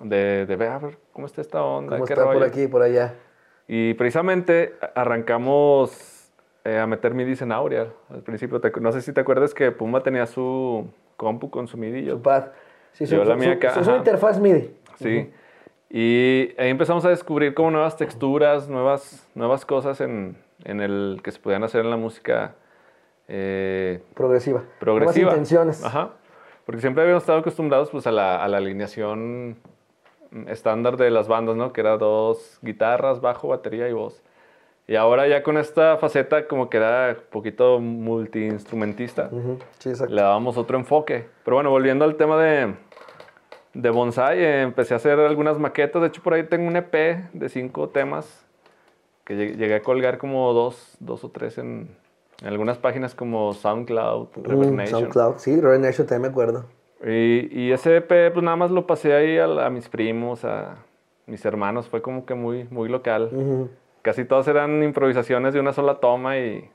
de, 0.02 0.46
de 0.46 0.56
ver, 0.56 0.68
a 0.68 0.78
ver, 0.78 0.98
cómo 1.12 1.26
está 1.26 1.40
esta 1.40 1.62
onda, 1.62 1.96
¿Cómo 1.96 2.06
qué 2.06 2.12
está 2.14 2.24
por 2.32 2.42
aquí 2.42 2.66
por 2.66 2.82
allá? 2.82 3.14
Y 3.72 3.94
precisamente 3.94 4.74
arrancamos 4.96 6.32
eh, 6.64 6.76
a 6.78 6.88
meter 6.88 7.14
MIDI 7.14 7.36
en 7.40 7.52
Aurea 7.52 7.86
al 8.10 8.22
principio. 8.22 8.60
Te- 8.60 8.72
no 8.80 8.90
sé 8.90 9.00
si 9.00 9.12
te 9.12 9.20
acuerdas 9.20 9.54
que 9.54 9.70
Puma 9.70 10.02
tenía 10.02 10.26
su 10.26 10.88
compu 11.16 11.50
con 11.50 11.68
su 11.68 11.76
MIDI. 11.76 12.02
yo- 12.04 12.14
Su 12.16 12.22
pad. 12.22 12.46
Sí, 12.92 13.06
su, 13.06 13.16
la 13.22 13.36
mía 13.36 13.52
acá, 13.52 13.84
su- 13.84 13.88
interfaz 13.94 14.40
MIDI. 14.40 14.74
Sí. 14.96 15.30
Y 15.88 16.52
ahí 16.58 16.68
empezamos 16.70 17.04
a 17.04 17.10
descubrir 17.10 17.54
como 17.54 17.70
nuevas 17.70 17.96
texturas, 17.96 18.68
nuevas, 18.68 19.24
nuevas 19.36 19.64
cosas 19.64 20.00
en, 20.00 20.36
en 20.64 20.80
el 20.80 21.20
que 21.22 21.30
se 21.30 21.38
podían 21.38 21.62
hacer 21.62 21.84
en 21.84 21.90
la 21.90 21.96
música 21.96 22.56
eh, 23.28 24.02
Progresiva. 24.14 24.64
progresiva. 24.80 25.30
Nuevas 25.30 25.38
intenciones. 25.52 25.84
Ajá. 25.84 26.10
Porque 26.66 26.80
siempre 26.80 27.04
habíamos 27.04 27.22
estado 27.22 27.38
acostumbrados 27.38 27.90
pues, 27.90 28.04
a, 28.08 28.10
la, 28.10 28.42
a 28.42 28.48
la 28.48 28.56
alineación 28.56 29.58
estándar 30.48 30.96
de 30.96 31.10
las 31.10 31.28
bandas, 31.28 31.56
¿no? 31.56 31.72
Que 31.72 31.80
era 31.80 31.96
dos 31.96 32.58
guitarras, 32.62 33.20
bajo, 33.20 33.48
batería 33.48 33.88
y 33.88 33.92
voz. 33.92 34.22
Y 34.86 34.96
ahora 34.96 35.28
ya 35.28 35.42
con 35.42 35.56
esta 35.58 35.96
faceta 35.98 36.48
como 36.48 36.68
que 36.68 36.78
era 36.78 37.16
un 37.16 37.24
poquito 37.30 37.78
multiinstrumentista, 37.80 39.28
Ujú, 39.30 39.58
Sí, 39.78 39.90
exacto. 39.90 40.14
le 40.14 40.20
dábamos 40.22 40.56
otro 40.56 40.78
enfoque. 40.78 41.26
Pero 41.44 41.56
bueno, 41.56 41.70
volviendo 41.70 42.04
al 42.04 42.16
tema 42.16 42.36
de, 42.42 42.74
de 43.74 43.90
bonsai, 43.90 44.38
eh, 44.42 44.62
empecé 44.62 44.94
a 44.94 44.96
hacer 44.96 45.18
algunas 45.20 45.58
maquetas. 45.58 46.02
De 46.02 46.08
hecho, 46.08 46.22
por 46.22 46.34
ahí 46.34 46.42
tengo 46.44 46.66
un 46.66 46.76
EP 46.76 47.24
de 47.32 47.48
cinco 47.48 47.88
temas 47.88 48.44
que 49.24 49.34
lleg- 49.36 49.56
llegué 49.56 49.74
a 49.76 49.82
colgar 49.82 50.18
como 50.18 50.52
dos, 50.52 50.96
dos 50.98 51.22
o 51.22 51.28
tres 51.30 51.58
en, 51.58 51.96
en 52.42 52.48
algunas 52.48 52.78
páginas 52.78 53.14
como 53.14 53.52
SoundCloud, 53.54 54.28
Reverb 54.42 54.72
Mm, 54.72 54.76
Nation. 54.76 55.00
SoundCloud, 55.02 55.38
sí, 55.38 55.60
Reverb 55.60 55.80
Nation 55.82 56.06
también 56.06 56.22
me 56.22 56.28
acuerdo. 56.28 56.64
Y, 57.07 57.48
y 57.59 57.72
ese 57.72 57.96
EP, 57.98 58.32
pues 58.32 58.42
nada 58.44 58.57
más 58.57 58.70
lo 58.70 58.86
pasé 58.86 59.14
ahí 59.14 59.38
a, 59.38 59.70
mis 59.70 59.88
primos, 59.88 60.44
a 60.44 60.76
mis 61.26 61.44
hermanos. 61.44 61.88
Fue 61.88 62.03
como 62.03 62.26
que 62.26 62.34
muy, 62.34 62.64
muy 62.70 62.88
local. 62.88 63.30
Ujú. 63.32 63.70
Casi 64.03 64.24
todas 64.24 64.46
eran 64.48 64.82
improvisaciones 64.82 65.55
de 65.55 65.61
una 65.61 65.72
sola 65.72 65.94
toma 66.01 66.38
y, 66.38 66.68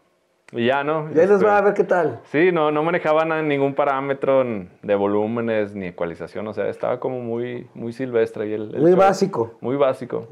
y 0.51 0.65
ya, 0.67 0.83
¿no? 0.83 1.05
Y 1.13 1.19
ahí 1.19 1.27
les 1.27 1.31
Este, 1.31 1.45
va 1.45 1.57
a 1.57 1.61
ver 1.61 1.73
qué 1.73 1.83
tal. 1.83 2.19
Sí, 2.25 2.51
no, 2.51 2.71
no 2.71 2.83
manejaban 2.83 3.47
ningún 3.47 3.73
parámetro 3.75 4.43
de 4.81 4.95
volúmenes 4.95 5.75
ni 5.75 5.87
ecualización. 5.87 6.47
O 6.47 6.53
sea, 6.53 6.69
estaba 6.69 6.99
como 6.99 7.19
muy, 7.19 7.67
muy 7.73 7.93
silvestre. 7.93 8.53
el, 8.53 8.73
el 8.75 8.81
Muy 8.81 8.91
show. 8.91 8.99
básico. 8.99 9.53
Muy 9.61 9.75
básico. 9.75 10.27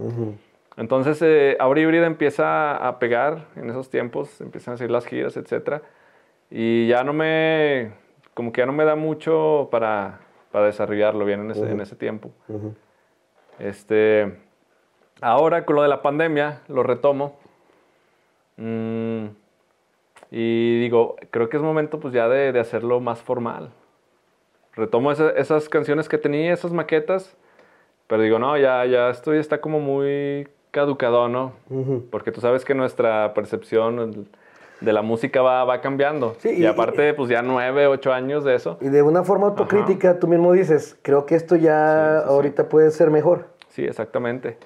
Entonces, 0.76 1.20
eh, 1.22 1.56
Aura 1.60 1.82
Híbrida 1.82 2.08
empieza 2.08 2.76
a 2.76 2.98
pegar 2.98 3.46
en 3.56 3.70
esos 3.70 3.90
tiempos, 3.92 4.42
empiezan 4.42 4.72
a 4.72 4.76
hacer 4.76 4.90
las 4.90 5.06
giras, 5.06 5.38
etc. 5.38 5.82
Y 6.50 6.88
ya 6.88 7.04
no 7.04 7.14
me, 7.14 7.92
como 8.34 8.52
que 8.52 8.62
ya 8.62 8.66
no 8.66 8.74
me 8.74 8.86
da 8.86 8.96
mucho 8.96 9.68
para, 9.72 10.20
para 10.52 10.66
desarrollarlo 10.66 11.26
bien 11.26 11.42
en 11.42 11.52
ese, 11.52 11.62
en 11.72 11.82
ese 11.82 11.96
tiempo. 11.96 12.32
Este, 13.60 14.38
ahora 15.22 15.66
con 15.66 15.76
lo 15.76 15.82
de 15.84 15.88
la 15.90 16.02
pandemia, 16.02 16.62
lo 16.68 16.84
retomo. 16.84 17.38
Mm, 18.58 19.26
y 20.32 20.80
digo, 20.80 21.16
creo 21.32 21.50
que 21.50 21.58
es 21.58 21.64
momento 21.64 22.00
pues 22.00 22.14
ya 22.14 22.28
de, 22.28 22.52
de 22.52 22.60
hacerlo 22.60 23.00
más 23.00 23.22
formal. 23.22 23.72
Retomo 24.76 25.12
esa- 25.12 25.32
esas 25.32 25.70
canciones 25.70 26.10
que 26.10 26.18
tenía, 26.18 26.54
esas 26.54 26.74
maquetas, 26.74 27.36
pero 28.08 28.22
digo, 28.24 28.40
no, 28.40 28.58
ya, 28.58 28.86
ya 28.86 29.10
esto 29.10 29.34
ya 29.34 29.40
está 29.40 29.62
como 29.62 29.80
muy 29.80 30.48
caducado, 30.72 31.28
¿no? 31.30 31.54
Porque 32.10 32.32
tú 32.32 32.42
sabes 32.42 32.66
que 32.66 32.74
nuestra 32.74 33.34
percepción, 33.36 34.28
de 34.82 34.94
la 34.94 35.02
música 35.02 35.42
va, 35.42 35.64
va 35.64 35.82
cambiando. 35.82 36.36
Sí, 36.40 36.50
y- 36.50 36.64
y 36.64 36.66
aparte, 36.66 37.14
pues 37.14 37.30
ya 37.30 37.42
nueve, 37.42 37.88
ocho 37.88 38.12
años 38.14 38.44
de 38.44 38.56
eso. 38.56 38.78
Y 38.82 38.90
de 38.90 39.02
una 39.02 39.24
forma 39.24 39.48
autocrítica, 39.48 40.20
tú 40.20 40.28
mismo 40.28 40.52
dices, 40.52 40.98
creo 41.02 41.26
que 41.26 41.36
esto 41.36 41.56
ya 41.56 42.16
Sí, 42.16 42.18
sí, 42.20 42.28
sí. 42.28 42.34
ahorita 42.34 42.70
puede 42.70 42.92
ser 42.92 43.10
mejor. 43.10 43.46
Sí, 43.70 43.86
exactamente. 43.86 44.58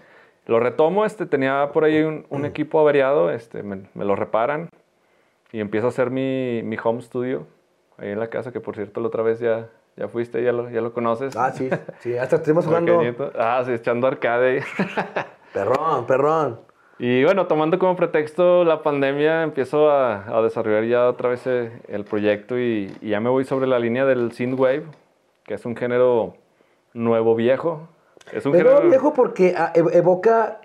Lo 0.45 0.59
retomo, 0.59 1.05
este, 1.05 1.25
tenía 1.25 1.71
por 1.73 1.83
ahí 1.83 2.01
un, 2.03 2.25
un 2.29 2.45
equipo 2.45 2.79
averiado, 2.79 3.31
este, 3.31 3.63
me, 3.63 3.83
me 3.93 4.05
lo 4.05 4.15
reparan 4.15 4.69
y 5.51 5.59
empiezo 5.59 5.87
a 5.87 5.89
hacer 5.89 6.09
mi, 6.09 6.61
mi 6.63 6.77
home 6.81 7.01
studio 7.01 7.45
ahí 7.97 8.09
en 8.11 8.19
la 8.19 8.29
casa, 8.29 8.51
que 8.51 8.59
por 8.61 8.75
cierto 8.75 9.01
la 9.01 9.07
otra 9.07 9.23
vez 9.23 9.39
ya, 9.39 9.67
ya 9.97 10.07
fuiste, 10.07 10.41
ya 10.43 10.51
lo, 10.53 10.69
ya 10.69 10.81
lo 10.81 10.93
conoces. 10.93 11.35
Ah, 11.35 11.51
sí, 11.51 11.69
sí, 11.99 12.17
hasta 12.17 12.37
estuvimos 12.37 12.65
jugando. 12.67 13.01
Ah, 13.37 13.61
sí, 13.65 13.73
echando 13.73 14.07
arcade. 14.07 14.63
Perrón, 15.53 16.05
perrón. 16.05 16.59
Y 16.99 17.23
bueno, 17.23 17.45
tomando 17.45 17.77
como 17.77 17.95
pretexto 17.95 18.63
la 18.63 18.81
pandemia, 18.81 19.43
empiezo 19.43 19.89
a, 19.91 20.35
a 20.35 20.41
desarrollar 20.41 20.83
ya 20.85 21.07
otra 21.07 21.29
vez 21.29 21.45
eh, 21.45 21.71
el 21.87 22.03
proyecto 22.05 22.57
y, 22.57 22.91
y 23.01 23.09
ya 23.09 23.19
me 23.19 23.29
voy 23.29 23.45
sobre 23.45 23.67
la 23.67 23.77
línea 23.77 24.05
del 24.05 24.31
synthwave, 24.31 24.83
que 25.45 25.53
es 25.53 25.65
un 25.65 25.75
género 25.75 26.33
nuevo 26.93 27.35
viejo. 27.35 27.87
Es 28.33 28.45
un 28.47 28.51
Pero 28.53 28.69
género 28.69 28.89
viejo 28.89 29.13
porque 29.13 29.53
ah, 29.55 29.71
ev- 29.75 29.93
evoca 29.93 30.61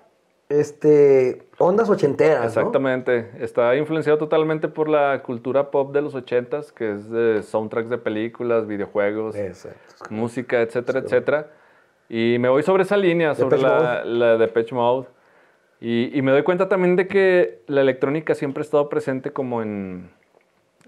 este, 0.49 1.43
ondas 1.59 1.89
ochenteras, 1.89 2.39
¿no? 2.41 2.45
Exactamente. 2.47 3.29
Está 3.39 3.75
influenciado 3.75 4.17
totalmente 4.17 4.67
por 4.67 4.89
la 4.89 5.21
cultura 5.23 5.69
pop 5.69 5.93
de 5.93 6.01
los 6.01 6.15
ochentas, 6.15 6.71
que 6.71 6.93
es 6.93 7.09
de 7.11 7.43
soundtracks 7.43 7.89
de 7.89 7.97
películas, 7.99 8.65
videojuegos, 8.67 9.35
Exacto. 9.35 9.79
música, 10.09 10.61
etcétera, 10.61 10.99
etcétera. 10.99 11.47
Y 12.09 12.37
me 12.39 12.49
voy 12.49 12.63
sobre 12.63 12.83
esa 12.83 12.97
línea, 12.97 13.35
sobre 13.35 13.57
Depeche 13.57 13.69
la, 13.69 14.03
la 14.03 14.37
de 14.37 14.47
Pitch 14.47 14.71
Mode. 14.73 15.07
Y, 15.85 16.17
y 16.17 16.21
me 16.21 16.31
doy 16.31 16.43
cuenta 16.43 16.69
también 16.69 16.95
de 16.95 17.07
que 17.09 17.61
la 17.67 17.81
electrónica 17.81 18.35
siempre 18.35 18.61
ha 18.61 18.63
estado 18.63 18.87
presente 18.87 19.33
como 19.33 19.61
en, 19.61 20.09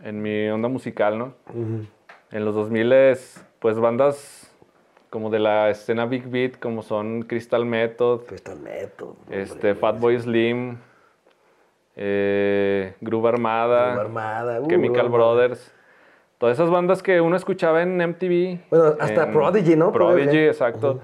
en 0.02 0.22
mi 0.22 0.48
onda 0.48 0.70
musical, 0.70 1.18
¿no? 1.18 1.34
En 2.32 2.46
los 2.46 2.56
2000 2.56 2.94
pues 3.60 3.78
bandas 3.78 4.56
como 5.10 5.30
de 5.30 5.40
la 5.40 5.70
escena 5.70 6.06
Big 6.06 6.30
Beat, 6.30 6.60
como 6.60 6.82
son 6.82 7.24
Crystal 7.24 7.66
Method, 7.66 8.22
Crystal 8.22 8.58
Method. 8.58 9.16
este, 9.30 9.76
Fatboy 9.76 10.18
Slim, 10.18 10.78
eh, 11.98 12.94
Groove 13.02 13.28
Armada, 13.28 13.96
Groove 13.96 14.00
Armada, 14.00 14.62
uh, 14.62 14.68
Chemical 14.68 15.10
Groove 15.10 15.16
Armada. 15.16 15.34
Brothers. 15.34 15.74
Todas 16.38 16.58
esas 16.58 16.70
bandas 16.70 17.04
que 17.04 17.20
uno 17.20 17.36
escuchaba 17.36 17.82
en 17.82 17.98
MTV. 17.98 18.60
Bueno, 18.70 18.96
hasta 18.98 19.30
Prodigy, 19.30 19.76
¿no? 19.76 19.92
Prodigy, 19.92 20.24
Prodigy. 20.24 20.46
exacto. 20.46 21.02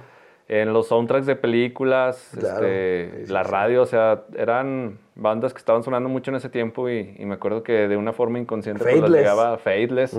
En 0.53 0.73
los 0.73 0.87
soundtracks 0.89 1.25
de 1.25 1.37
películas, 1.37 2.31
Claro, 2.37 2.65
este, 2.67 3.25
sí, 3.25 3.31
la 3.31 3.45
sí. 3.45 3.51
radio, 3.51 3.81
o 3.83 3.85
sea, 3.85 4.23
eran 4.35 4.97
bandas 5.15 5.53
que 5.53 5.59
estaban 5.59 5.81
sonando 5.81 6.09
mucho 6.09 6.29
en 6.31 6.35
ese 6.35 6.49
tiempo 6.49 6.89
y, 6.89 7.15
y 7.17 7.25
me 7.25 7.35
acuerdo 7.35 7.63
que 7.63 7.87
de 7.87 7.95
una 7.95 8.11
forma 8.11 8.37
inconsciente 8.37 8.83
pues, 8.83 8.99
las 8.99 9.09
llegaba 9.11 9.57
Faithless. 9.57 10.11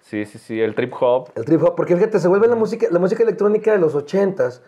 Sí, 0.00 0.24
sí, 0.24 0.38
sí, 0.38 0.60
el 0.60 0.74
trip 0.74 0.92
hop. 1.00 1.28
El 1.36 1.44
trip 1.44 1.62
hop, 1.62 1.76
porque 1.76 1.94
fíjate, 1.94 2.18
se 2.18 2.26
vuelve 2.26 2.48
la 2.48 2.56
música, 2.56 2.88
la 2.90 2.98
música 2.98 3.22
electrónica 3.22 3.70
de 3.70 3.78
los 3.78 3.94
80s. 3.94 4.60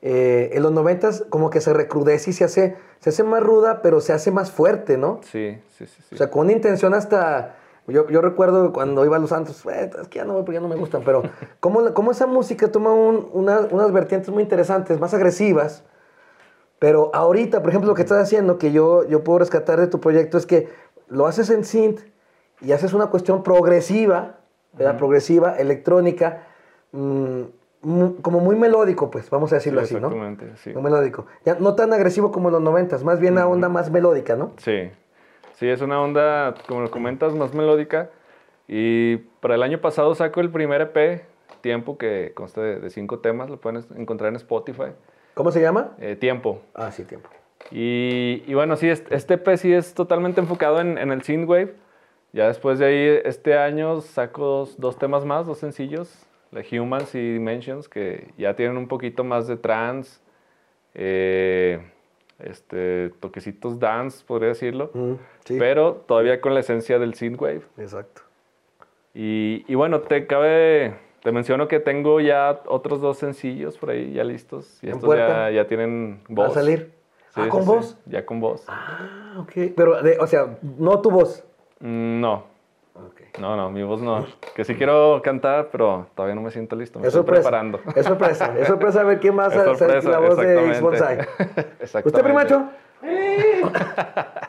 eh, 0.00 0.50
en 0.54 0.62
los 0.62 0.72
90s 0.72 1.28
como 1.28 1.50
que 1.50 1.60
se 1.60 1.74
recrudece 1.74 2.30
y 2.30 2.32
se 2.32 2.44
hace, 2.44 2.76
se 3.00 3.10
hace 3.10 3.24
más 3.24 3.42
ruda, 3.42 3.82
pero 3.82 4.00
se 4.00 4.12
hace 4.14 4.30
más 4.30 4.50
fuerte, 4.50 4.96
¿no? 4.96 5.20
Sí, 5.24 5.58
sí, 5.76 5.86
sí. 5.86 6.02
sí. 6.08 6.14
O 6.14 6.16
sea, 6.18 6.30
con 6.30 6.42
una 6.46 6.52
intención 6.52 6.94
hasta... 6.94 7.56
Yo, 7.88 8.08
yo 8.08 8.20
recuerdo 8.20 8.72
cuando 8.72 9.04
iba 9.04 9.16
a 9.16 9.18
Los 9.18 9.30
Santos, 9.30 9.64
"Eh, 9.66 9.90
es 10.00 10.08
que 10.08 10.18
ya 10.18 10.24
no 10.24 10.34
voy 10.34 10.42
porque 10.42 10.54
ya 10.56 10.60
no 10.60 10.68
me 10.68 10.76
gustan, 10.76 11.02
pero 11.04 11.22
cómo, 11.60 11.92
cómo 11.94 12.10
esa 12.10 12.26
música 12.26 12.70
toma 12.70 12.92
un- 12.92 13.28
una- 13.32 13.66
unas 13.70 13.92
vertientes 13.92 14.28
muy 14.30 14.42
interesantes, 14.42 15.00
más 15.00 15.14
agresivas, 15.14 15.84
pero 16.78 17.10
ahorita, 17.14 17.60
por 17.60 17.70
ejemplo, 17.70 17.88
lo 17.88 17.94
que 17.94 18.02
estás 18.02 18.22
haciendo, 18.22 18.58
que 18.58 18.72
yo, 18.72 19.04
yo 19.08 19.24
puedo 19.24 19.40
rescatar 19.40 19.80
de 19.80 19.86
tu 19.86 20.00
proyecto, 20.00 20.38
es 20.38 20.46
que 20.46 20.68
lo 21.08 21.26
haces 21.26 21.50
en 21.50 21.64
synth 21.64 22.00
y 22.60 22.72
haces 22.72 22.92
una 22.92 23.06
cuestión 23.08 23.42
progresiva, 23.42 24.36
¿verdad? 24.74 24.96
Progresiva, 24.98 25.52
electrónica, 25.56 26.42
mm, 26.92 27.42
como 28.22 28.40
muy 28.40 28.56
melódico, 28.56 29.10
pues, 29.10 29.30
vamos 29.30 29.52
a 29.52 29.56
decirlo 29.56 29.80
Sí, 29.80 29.84
así, 29.86 29.94
¿no? 29.94 30.08
exactamente, 30.08 30.52
sí. 30.56 30.72
Muy 30.72 30.82
melódico. 30.82 31.26
Ya 31.44 31.54
no 31.58 31.74
tan 31.74 31.92
agresivo 31.92 32.30
como 32.32 32.48
en 32.48 32.54
los 32.54 32.62
noventas, 32.62 33.02
más 33.04 33.18
bien 33.20 33.38
a 33.38 33.46
onda 33.46 33.68
más 33.68 33.90
melódica, 33.90 34.36
¿no? 34.36 34.52
Sí, 34.58 34.90
sí, 35.58 35.68
es 35.68 35.80
una 35.80 36.00
onda, 36.00 36.54
como 36.66 36.80
lo 36.80 36.90
comentas, 36.90 37.34
más 37.34 37.54
melódica. 37.54 38.10
Y 38.66 39.16
para 39.40 39.54
el 39.54 39.62
año 39.62 39.80
pasado 39.80 40.14
saco 40.14 40.40
el 40.40 40.50
primer 40.50 40.80
EP, 40.80 41.22
Tiempo, 41.60 41.98
que 41.98 42.32
consta 42.34 42.60
de, 42.62 42.78
de 42.78 42.90
cinco 42.90 43.18
temas, 43.18 43.50
lo 43.50 43.58
pueden 43.58 43.84
encontrar 43.96 44.28
en 44.30 44.36
Spotify. 44.36 44.92
¿Cómo 45.34 45.50
se 45.50 45.60
llama? 45.60 45.92
Eh, 45.98 46.16
tiempo. 46.16 46.62
Ah, 46.74 46.92
sí, 46.92 47.04
tiempo. 47.04 47.28
Y, 47.70 48.44
y 48.46 48.54
bueno, 48.54 48.76
sí, 48.76 48.88
este, 48.88 49.14
este 49.14 49.34
EP 49.34 49.56
sí 49.56 49.72
es 49.72 49.94
totalmente 49.94 50.40
enfocado 50.40 50.80
en, 50.80 50.98
en 50.98 51.10
el 51.10 51.22
synthwave. 51.22 51.74
Ya 52.32 52.46
después 52.46 52.78
de 52.78 52.86
ahí, 52.86 53.20
este 53.24 53.56
año 53.56 54.00
saco 54.00 54.44
dos, 54.44 54.78
dos 54.78 54.98
temas 54.98 55.24
más, 55.24 55.46
dos 55.46 55.58
sencillos, 55.58 56.26
la 56.50 56.62
Humans 56.70 57.14
y 57.14 57.32
Dimensions, 57.32 57.88
que 57.88 58.32
ya 58.36 58.54
tienen 58.54 58.76
un 58.76 58.86
poquito 58.86 59.24
más 59.24 59.48
de 59.48 59.56
trance, 59.56 60.20
eh, 60.94 61.80
este, 62.38 63.10
toquecitos 63.20 63.78
dance, 63.78 64.24
podría 64.26 64.48
decirlo, 64.50 64.90
Mm, 64.94 65.14
sí, 65.44 65.56
pero 65.58 65.94
todavía 66.06 66.40
con 66.40 66.54
la 66.54 66.60
esencia 66.60 66.98
del 66.98 67.14
synthwave. 67.14 67.62
exacto. 67.76 68.22
Y, 69.14 69.64
y 69.66 69.74
bueno, 69.74 70.00
te 70.02 70.26
cabe, 70.26 70.94
te 71.22 71.32
menciono 71.32 71.66
que 71.66 71.80
tengo 71.80 72.20
ya 72.20 72.60
otros 72.66 73.00
dos 73.00 73.18
sencillos 73.18 73.76
por 73.78 73.90
ahí 73.90 74.12
ya 74.12 74.22
listos. 74.22 74.78
Y 74.82 74.88
¿En 74.90 74.96
estos 74.96 75.16
ya, 75.16 75.50
ya 75.50 75.66
tienen 75.66 76.20
¿Va 76.28 76.34
voz. 76.34 76.52
a 76.52 76.54
salir? 76.60 76.92
Sí, 77.34 77.40
ah, 77.42 77.48
¿con 77.48 77.62
sí, 77.62 77.68
voz? 77.68 77.98
Ya 78.06 78.24
con 78.24 78.40
voz. 78.40 78.64
Ah, 78.68 79.34
ok. 79.38 79.52
Pero, 79.76 80.02
de- 80.02 80.18
o 80.18 80.26
sea, 80.26 80.58
no 80.62 81.00
tu 81.00 81.10
voz. 81.10 81.44
Mm, 81.80 82.20
No, 82.20 82.44
Ok. 83.06 83.38
no, 83.38 83.56
no, 83.56 83.70
mi 83.70 83.82
voz 83.82 84.00
no. 84.02 84.26
Que 84.54 84.64
sí 84.64 84.74
quiero 84.74 85.20
cantar, 85.22 85.68
pero 85.70 86.06
todavía 86.14 86.34
no 86.34 86.42
me 86.42 86.50
siento 86.50 86.74
listo. 86.76 86.98
Me 86.98 87.06
Es 87.06 87.08
estoy 87.14 87.20
sorpresa. 87.20 87.42
preparando. 87.42 87.80
Es 87.94 88.06
sorpresa. 88.06 88.58
Es 88.58 88.66
sorpresa 88.66 89.02
ver 89.04 89.20
quién 89.20 89.38
a 89.38 89.50
ser 89.50 89.64
sorpresa, 89.76 90.10
la 90.10 90.18
voz 90.18 90.36
de 90.36 90.54
X 90.54 90.78
exactamente. 90.78 90.80
Bonsai. 90.82 91.18
Exactamente. 91.80 92.08
¿Usted, 92.08 92.22
primacho? 92.22 92.68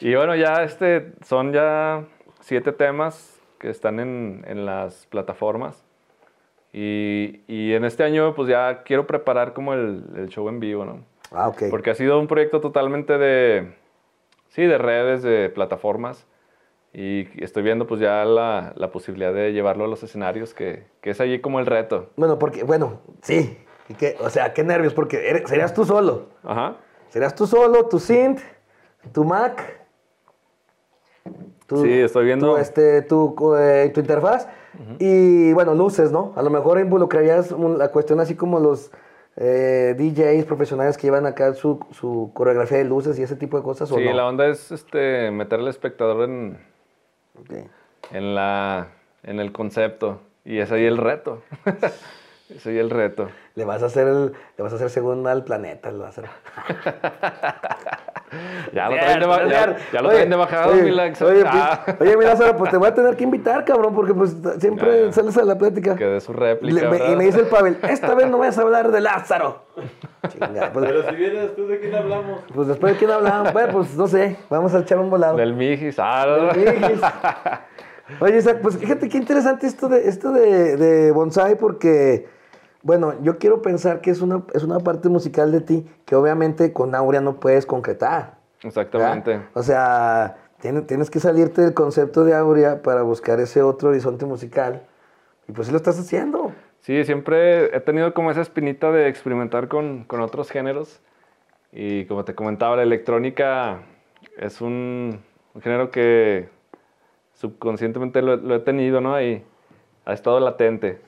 Y 0.00 0.14
bueno, 0.14 0.34
ya 0.36 0.62
este, 0.62 1.12
son 1.24 1.52
ya 1.52 2.04
siete 2.40 2.72
temas 2.72 3.40
que 3.58 3.70
están 3.70 3.98
en, 4.00 4.44
en 4.46 4.66
las 4.66 5.06
plataformas. 5.06 5.82
Y, 6.72 7.40
y 7.46 7.72
en 7.72 7.84
este 7.84 8.04
año 8.04 8.34
pues 8.34 8.48
ya 8.48 8.82
quiero 8.82 9.06
preparar 9.06 9.54
como 9.54 9.72
el, 9.72 10.04
el 10.16 10.28
show 10.28 10.48
en 10.50 10.60
vivo, 10.60 10.84
¿no? 10.84 11.00
Ah, 11.32 11.48
ok. 11.48 11.64
Porque 11.70 11.90
ha 11.90 11.94
sido 11.94 12.20
un 12.20 12.26
proyecto 12.26 12.60
totalmente 12.60 13.16
de, 13.16 13.72
sí, 14.48 14.64
de 14.64 14.76
redes, 14.76 15.22
de 15.22 15.48
plataformas. 15.48 16.26
Y 16.98 17.28
estoy 17.44 17.62
viendo 17.62 17.86
pues 17.86 18.00
ya 18.00 18.24
la, 18.24 18.72
la 18.74 18.90
posibilidad 18.90 19.34
de 19.34 19.52
llevarlo 19.52 19.84
a 19.84 19.86
los 19.88 20.02
escenarios, 20.02 20.54
que, 20.54 20.86
que 21.02 21.10
es 21.10 21.20
allí 21.20 21.40
como 21.42 21.60
el 21.60 21.66
reto. 21.66 22.08
Bueno, 22.16 22.38
porque, 22.38 22.64
bueno, 22.64 23.00
sí. 23.20 23.58
¿Y 23.90 23.94
qué? 23.94 24.16
O 24.20 24.30
sea, 24.30 24.54
qué 24.54 24.64
nervios, 24.64 24.94
porque 24.94 25.28
eres- 25.28 25.46
serías 25.46 25.74
tú 25.74 25.84
solo. 25.84 26.28
Ajá. 26.42 26.76
Serías 27.10 27.34
tú 27.34 27.46
solo, 27.46 27.84
tu 27.86 27.98
synth, 27.98 28.40
tu 29.12 29.24
Mac. 29.24 29.78
tu- 31.66 31.82
Sí, 31.82 31.92
estoy 32.00 32.24
viendo. 32.24 32.54
Tu, 32.54 32.56
este, 32.56 33.02
tu, 33.02 33.34
eh, 33.58 33.90
tu 33.92 34.00
interfaz. 34.00 34.48
Y 34.98 35.52
bueno, 35.52 35.74
luces, 35.74 36.10
¿no? 36.12 36.32
A 36.34 36.42
lo 36.42 36.48
mejor 36.50 36.78
involucrarías 36.80 37.50
la 37.50 37.88
cuestión 37.88 38.20
así 38.20 38.34
como 38.36 38.58
los 38.58 38.90
eh, 39.36 39.94
DJs 39.98 40.46
profesionales 40.46 40.96
que 40.96 41.06
llevan 41.08 41.26
acá 41.26 41.52
su, 41.54 41.78
su 41.92 42.30
coreografía 42.32 42.78
de 42.78 42.84
luces 42.84 43.18
y 43.18 43.22
ese 43.22 43.36
tipo 43.36 43.58
de 43.58 43.62
cosas. 43.62 43.92
¿o 43.92 43.96
Sí, 43.96 44.04
no? 44.04 44.12
la 44.14 44.26
onda 44.26 44.46
es 44.46 44.72
este, 44.72 45.30
meter 45.30 45.60
al 45.60 45.68
espectador 45.68 46.28
en, 46.28 46.58
En, 48.12 48.34
la, 48.34 48.88
en 49.22 49.40
el 49.40 49.52
concepto. 49.52 50.20
Y 50.44 50.58
es 50.58 50.70
ahí 50.72 50.84
el 50.84 50.96
reto. 50.96 51.42
es 52.54 52.66
ahí 52.66 52.78
el 52.78 52.90
reto. 52.90 53.28
Le 53.54 53.64
vas 53.64 53.82
a 53.82 53.86
hacer 53.86 54.06
el, 54.06 54.32
le 54.56 54.62
vas 54.62 54.72
a 54.72 54.76
hacer 54.76 54.90
según 54.90 55.26
al 55.26 55.44
planeta, 55.44 55.90
le 55.90 55.98
vas 55.98 56.18
a 56.18 56.22
hacer. 56.22 56.30
Ya 58.72 58.88
lo 58.88 58.96
traen 58.96 59.20
de, 59.20 59.26
ba- 59.26 59.44
ya, 59.48 59.76
ya 59.92 60.02
lo 60.02 60.08
Oye, 60.08 60.16
traen 60.16 60.30
de 60.30 60.36
bajada, 60.36 60.66
oye, 60.66 60.82
mi 60.82 60.90
Lax. 60.90 61.22
Oye, 61.22 61.44
Ah, 61.46 61.80
pues, 61.84 62.00
oye, 62.00 62.16
mi 62.16 62.24
Lázaro, 62.24 62.56
pues 62.56 62.72
te 62.72 62.76
voy 62.76 62.88
a 62.88 62.94
tener 62.94 63.16
que 63.16 63.22
invitar, 63.22 63.64
cabrón, 63.64 63.94
porque 63.94 64.12
pues 64.14 64.36
siempre 64.58 65.00
Ya, 65.00 65.06
ya. 65.06 65.12
sales 65.12 65.38
a 65.38 65.44
la 65.44 65.56
plática. 65.56 65.94
que 65.94 66.04
de 66.04 66.20
su 66.20 66.32
réplica. 66.32 66.80
Le- 66.82 66.88
me- 66.88 67.12
y 67.12 67.16
me 67.16 67.24
dice 67.24 67.38
el 67.40 67.46
Pavel, 67.46 67.78
esta 67.88 68.14
vez 68.16 68.28
no 68.28 68.38
vas 68.38 68.58
a 68.58 68.62
hablar 68.62 68.90
de 68.90 69.00
Lázaro. 69.00 69.62
Chinga, 70.28 70.72
pues, 70.72 70.86
Pero 70.86 71.08
si 71.08 71.14
viene 71.16 71.40
después 71.40 71.68
de 71.68 71.80
quién 71.80 71.94
hablamos. 71.94 72.40
pues 72.54 72.68
después 72.68 72.92
de 72.92 72.98
quién 72.98 73.10
hablamos, 73.10 73.52
bueno, 73.52 73.72
pues 73.72 73.96
no 73.96 74.06
sé, 74.06 74.36
vamos 74.50 74.74
a 74.74 74.80
echar 74.80 74.98
un 74.98 75.10
volado. 75.10 75.36
Del 75.36 75.54
Mijis. 75.54 75.96
Ah. 75.98 76.26
Del 76.54 76.74
Mijis. 76.80 77.00
Oye, 78.20 78.38
Isaac, 78.38 78.58
pues 78.62 78.76
fíjate 78.78 79.08
qué 79.08 79.18
interesante 79.18 79.66
esto 79.66 79.88
de, 79.88 80.08
esto 80.08 80.30
de, 80.32 80.76
de 80.76 81.10
bonsai 81.10 81.58
porque, 81.58 82.28
bueno, 82.82 83.14
yo 83.22 83.38
quiero 83.38 83.62
pensar 83.62 84.00
que 84.00 84.10
es 84.10 84.20
una, 84.20 84.42
es 84.54 84.62
una 84.62 84.78
parte 84.78 85.08
musical 85.08 85.50
de 85.50 85.60
ti 85.60 85.86
que 86.04 86.14
obviamente 86.14 86.72
con 86.72 86.94
Aurea 86.94 87.20
no 87.20 87.40
puedes 87.40 87.66
concretar. 87.66 88.10
¿verdad? 88.12 88.38
Exactamente. 88.62 89.42
O 89.54 89.62
sea, 89.62 90.36
tienes, 90.60 90.86
tienes 90.86 91.10
que 91.10 91.18
salirte 91.20 91.62
del 91.62 91.74
concepto 91.74 92.24
de 92.24 92.34
Aurea 92.34 92.80
para 92.82 93.02
buscar 93.02 93.40
ese 93.40 93.62
otro 93.62 93.88
horizonte 93.88 94.24
musical. 94.24 94.82
Y 95.48 95.52
pues 95.52 95.66
sí 95.66 95.72
lo 95.72 95.76
estás 95.76 95.98
haciendo. 95.98 96.52
Sí, 96.86 97.02
siempre 97.02 97.76
he 97.76 97.80
tenido 97.80 98.14
como 98.14 98.30
esa 98.30 98.42
espinita 98.42 98.92
de 98.92 99.08
experimentar 99.08 99.66
con, 99.66 100.04
con 100.04 100.20
otros 100.20 100.52
géneros. 100.52 101.00
Y 101.72 102.04
como 102.04 102.24
te 102.24 102.36
comentaba, 102.36 102.76
la 102.76 102.84
electrónica 102.84 103.80
es 104.38 104.60
un, 104.60 105.20
Un 105.52 105.62
género 105.62 105.90
que 105.90 106.48
subconscientemente 107.32 108.22
lo, 108.22 108.36
lo 108.36 108.54
he 108.54 108.60
tenido, 108.60 109.00
¿no? 109.00 109.20
Y 109.20 109.42
ha 110.04 110.12
estado 110.12 110.38
latente. 110.38 111.00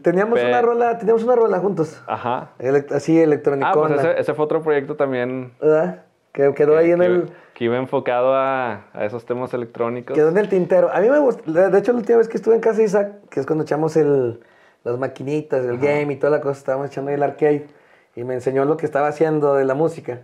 Teníamos 0.00 0.40
Pe- 0.40 0.48
una 0.48 0.62
rola, 0.62 0.96
teníamos 0.96 1.22
una 1.22 1.36
rola 1.36 1.58
juntos. 1.58 2.02
Ajá. 2.06 2.52
Elect- 2.58 2.92
así 2.92 3.20
electrónica. 3.20 3.68
Ah, 3.68 3.72
pues 3.74 3.92
ese, 3.92 4.18
ese 4.18 4.32
fue 4.32 4.46
otro 4.46 4.62
proyecto 4.62 4.96
también. 4.96 5.52
¿Verdad? 5.60 6.04
Que 6.32 6.54
quedó 6.54 6.78
ahí 6.78 6.92
en 6.92 7.00
que, 7.00 7.06
el. 7.06 7.30
que 7.52 7.64
iba 7.64 7.76
enfocado 7.76 8.32
a, 8.34 8.86
a 8.94 9.04
esos 9.04 9.26
temas 9.26 9.52
electrónicos. 9.52 10.14
Quedó 10.16 10.30
en 10.30 10.38
el 10.38 10.48
tintero. 10.48 10.90
A 10.90 11.00
mí 11.00 11.10
me 11.10 11.18
gustó. 11.18 11.52
De 11.52 11.78
hecho, 11.78 11.92
la 11.92 11.98
última 11.98 12.16
vez 12.16 12.28
que 12.28 12.38
estuve 12.38 12.54
en 12.54 12.62
casa 12.62 12.78
de 12.78 12.84
Isaac, 12.84 13.12
que 13.28 13.40
es 13.40 13.44
cuando 13.46 13.64
echamos 13.64 13.98
el, 13.98 14.40
las 14.84 14.98
maquinitas, 14.98 15.64
el 15.64 15.78
game 15.78 16.12
y 16.12 16.16
toda 16.16 16.30
la 16.30 16.40
cosa, 16.40 16.58
estábamos 16.58 16.88
echando 16.88 17.08
ahí 17.10 17.16
el 17.16 17.22
arcade. 17.22 17.66
Y 18.16 18.22
me 18.24 18.34
enseñó 18.34 18.64
lo 18.64 18.76
que 18.76 18.86
estaba 18.86 19.08
haciendo 19.08 19.54
de 19.54 19.64
la 19.64 19.74
música. 19.74 20.20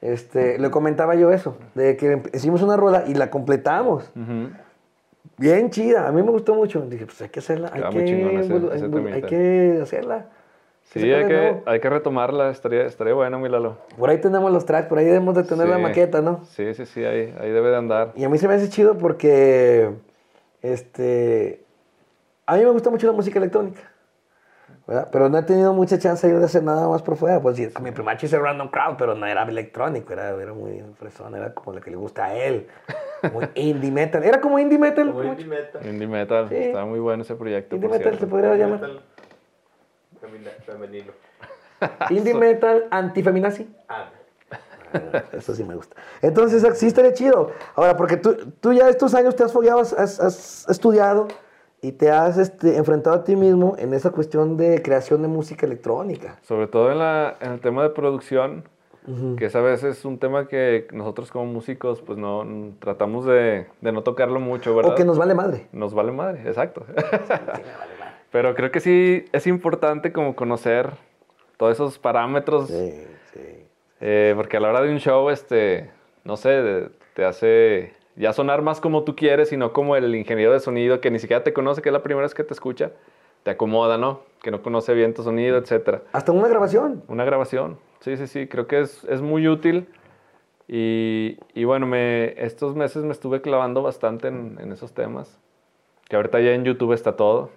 Este, 0.00 0.58
le 0.58 0.70
comentaba 0.70 1.14
yo 1.14 1.30
eso, 1.30 1.56
de 1.74 1.96
que 1.96 2.20
hicimos 2.34 2.60
una 2.62 2.76
rola 2.76 3.04
y 3.06 3.14
la 3.14 3.30
completamos. 3.30 4.10
Bien 5.36 5.70
chida, 5.70 6.06
a 6.06 6.12
mí 6.12 6.22
me 6.22 6.30
gustó 6.30 6.54
mucho. 6.54 6.80
Dije, 6.82 7.06
pues 7.06 7.20
hay 7.22 7.28
que 7.28 7.38
hacerla, 7.40 7.70
hay 7.72 7.80
que, 7.90 7.98
ese- 8.40 8.52
ese 8.76 8.84
hay 9.14 9.22
que 9.28 9.78
hacerla. 9.82 10.26
Sí, 10.84 11.00
hay 11.12 11.24
que, 11.26 11.62
hay 11.66 11.80
que 11.80 11.88
retomarla. 11.90 12.50
Estaría, 12.50 12.82
estaría 12.84 13.14
bueno, 13.14 13.38
mi 13.38 13.48
Lalo. 13.48 13.78
Por 13.98 14.10
ahí 14.10 14.18
tenemos 14.20 14.52
los 14.52 14.66
tracks, 14.66 14.86
por 14.88 14.98
ahí 14.98 15.06
debemos 15.06 15.34
de 15.34 15.42
tener 15.44 15.66
la 15.66 15.78
maqueta, 15.82 16.20
¿no? 16.20 16.44
Sí, 16.44 16.74
sí, 16.74 16.84
sí, 16.86 17.04
ahí, 17.04 17.34
ahí 17.40 17.50
debe 17.50 17.70
de 17.70 17.76
andar. 17.76 18.12
Y 18.16 18.24
a 18.24 18.28
mí 18.28 18.36
se 18.38 18.46
me 18.46 18.54
hace 18.54 18.68
chido 18.68 18.98
porque, 18.98 19.90
este, 20.62 21.63
a 22.46 22.56
mí 22.56 22.64
me 22.64 22.70
gusta 22.70 22.90
mucho 22.90 23.06
la 23.06 23.12
música 23.12 23.38
electrónica, 23.38 23.80
¿verdad? 24.86 25.08
Pero 25.10 25.28
no 25.28 25.38
he 25.38 25.42
tenido 25.42 25.72
mucha 25.72 25.98
chance 25.98 26.28
yo 26.28 26.38
de 26.38 26.44
hacer 26.44 26.62
nada 26.62 26.88
más 26.88 27.02
por 27.02 27.16
fuera. 27.16 27.40
Pues 27.40 27.56
sí, 27.56 27.68
con 27.68 27.82
mi 27.84 27.90
primacho 27.90 28.26
hice 28.26 28.38
Random 28.38 28.68
Crowd, 28.68 28.96
pero 28.98 29.14
no 29.14 29.26
era 29.26 29.42
electrónico, 29.44 30.12
era, 30.12 30.30
era 30.30 30.52
muy 30.52 30.84
fresón, 30.98 31.34
era 31.34 31.54
como 31.54 31.74
lo 31.76 31.80
que 31.80 31.90
le 31.90 31.96
gusta 31.96 32.26
a 32.26 32.34
él. 32.34 32.66
Muy 33.32 33.48
indie 33.54 33.90
metal. 33.90 34.22
Era 34.22 34.40
como 34.40 34.58
indie 34.58 34.78
metal. 34.78 35.10
Como 35.10 35.24
indie 35.24 35.46
metal. 35.46 35.86
Indie 35.86 36.06
Metal. 36.06 36.48
Sí. 36.48 36.54
Está 36.56 36.84
muy 36.84 36.98
bueno 37.00 37.22
ese 37.22 37.34
proyecto, 37.34 37.76
Indie 37.76 37.88
por 37.88 37.98
metal 37.98 38.12
se 38.12 38.18
cierto. 38.18 38.30
podría 38.30 38.54
llamar. 38.56 38.80
Metal 38.80 39.02
femenino. 40.64 41.12
Indie 42.10 42.34
metal 42.34 42.86
antifeminazi. 42.90 43.68
Ah, 43.88 44.10
Eso 45.32 45.54
sí 45.54 45.64
me 45.64 45.74
gusta. 45.74 45.96
Entonces, 46.22 46.78
sí 46.78 46.86
estaría 46.86 47.12
chido. 47.12 47.50
Ahora, 47.74 47.96
porque 47.96 48.16
tú, 48.16 48.34
tú 48.60 48.72
ya 48.72 48.88
estos 48.88 49.14
años 49.14 49.34
te 49.36 49.42
has 49.44 49.52
fogueado, 49.52 49.80
has, 49.80 49.92
has 49.92 50.66
estudiado 50.68 51.28
y 51.84 51.92
te 51.92 52.10
has 52.10 52.38
este, 52.38 52.78
enfrentado 52.78 53.14
a 53.16 53.24
ti 53.24 53.36
mismo 53.36 53.74
en 53.78 53.92
esa 53.92 54.10
cuestión 54.10 54.56
de 54.56 54.80
creación 54.80 55.20
de 55.20 55.28
música 55.28 55.66
electrónica. 55.66 56.38
Sobre 56.40 56.66
todo 56.66 56.90
en, 56.90 56.98
la, 56.98 57.36
en 57.42 57.52
el 57.52 57.60
tema 57.60 57.82
de 57.82 57.90
producción, 57.90 58.64
que 59.36 59.44
es 59.44 59.54
a 59.54 59.60
veces 59.60 60.02
un 60.06 60.18
tema 60.18 60.48
que 60.48 60.86
nosotros 60.92 61.30
como 61.30 61.44
músicos 61.44 62.00
pues 62.00 62.18
no 62.18 62.46
tratamos 62.78 63.26
de, 63.26 63.66
de 63.82 63.92
no 63.92 64.02
tocarlo 64.02 64.40
mucho, 64.40 64.74
¿verdad? 64.74 64.92
O 64.92 64.94
que 64.94 65.04
nos 65.04 65.18
vale 65.18 65.34
madre. 65.34 65.66
Nos 65.72 65.92
vale 65.92 66.10
madre, 66.10 66.40
exacto. 66.46 66.86
Pero 68.32 68.54
creo 68.54 68.70
que 68.70 68.80
sí 68.80 69.26
es 69.32 69.46
importante 69.46 70.10
como 70.10 70.34
conocer 70.34 70.90
todos 71.58 71.74
esos 71.74 71.98
parámetros, 71.98 72.68
Sí, 72.68 72.92
sí. 73.34 73.40
eh, 74.00 74.32
porque 74.36 74.56
a 74.56 74.60
la 74.60 74.70
hora 74.70 74.80
de 74.80 74.90
un 74.90 74.98
show, 75.00 75.28
este, 75.28 75.90
no 76.24 76.38
sé, 76.38 76.88
te 77.14 77.26
hace 77.26 77.92
ya 78.16 78.32
sonar 78.32 78.62
más 78.62 78.80
como 78.80 79.02
tú 79.04 79.16
quieres 79.16 79.52
y 79.52 79.56
no 79.56 79.72
como 79.72 79.96
el 79.96 80.14
ingeniero 80.14 80.52
de 80.52 80.60
sonido 80.60 81.00
que 81.00 81.10
ni 81.10 81.18
siquiera 81.18 81.42
te 81.44 81.52
conoce, 81.52 81.82
que 81.82 81.88
es 81.88 81.92
la 81.92 82.02
primera 82.02 82.22
vez 82.22 82.34
que 82.34 82.44
te 82.44 82.54
escucha, 82.54 82.92
te 83.42 83.50
acomoda, 83.50 83.98
¿no? 83.98 84.20
Que 84.42 84.50
no 84.50 84.62
conoce 84.62 84.94
bien 84.94 85.14
tu 85.14 85.22
sonido, 85.22 85.56
etcétera. 85.58 86.02
Hasta 86.12 86.32
una 86.32 86.48
grabación. 86.48 87.02
Una 87.08 87.24
grabación, 87.24 87.78
sí, 88.00 88.16
sí, 88.16 88.26
sí, 88.26 88.46
creo 88.46 88.66
que 88.66 88.80
es, 88.80 89.04
es 89.04 89.20
muy 89.20 89.48
útil. 89.48 89.88
Y, 90.66 91.38
y 91.54 91.64
bueno, 91.64 91.86
me, 91.86 92.40
estos 92.42 92.74
meses 92.74 93.04
me 93.04 93.12
estuve 93.12 93.42
clavando 93.42 93.82
bastante 93.82 94.28
en, 94.28 94.58
en 94.60 94.72
esos 94.72 94.94
temas. 94.94 95.38
Que 96.08 96.16
ahorita 96.16 96.40
ya 96.40 96.52
en 96.52 96.64
YouTube 96.64 96.92
está 96.92 97.16
todo. 97.16 97.50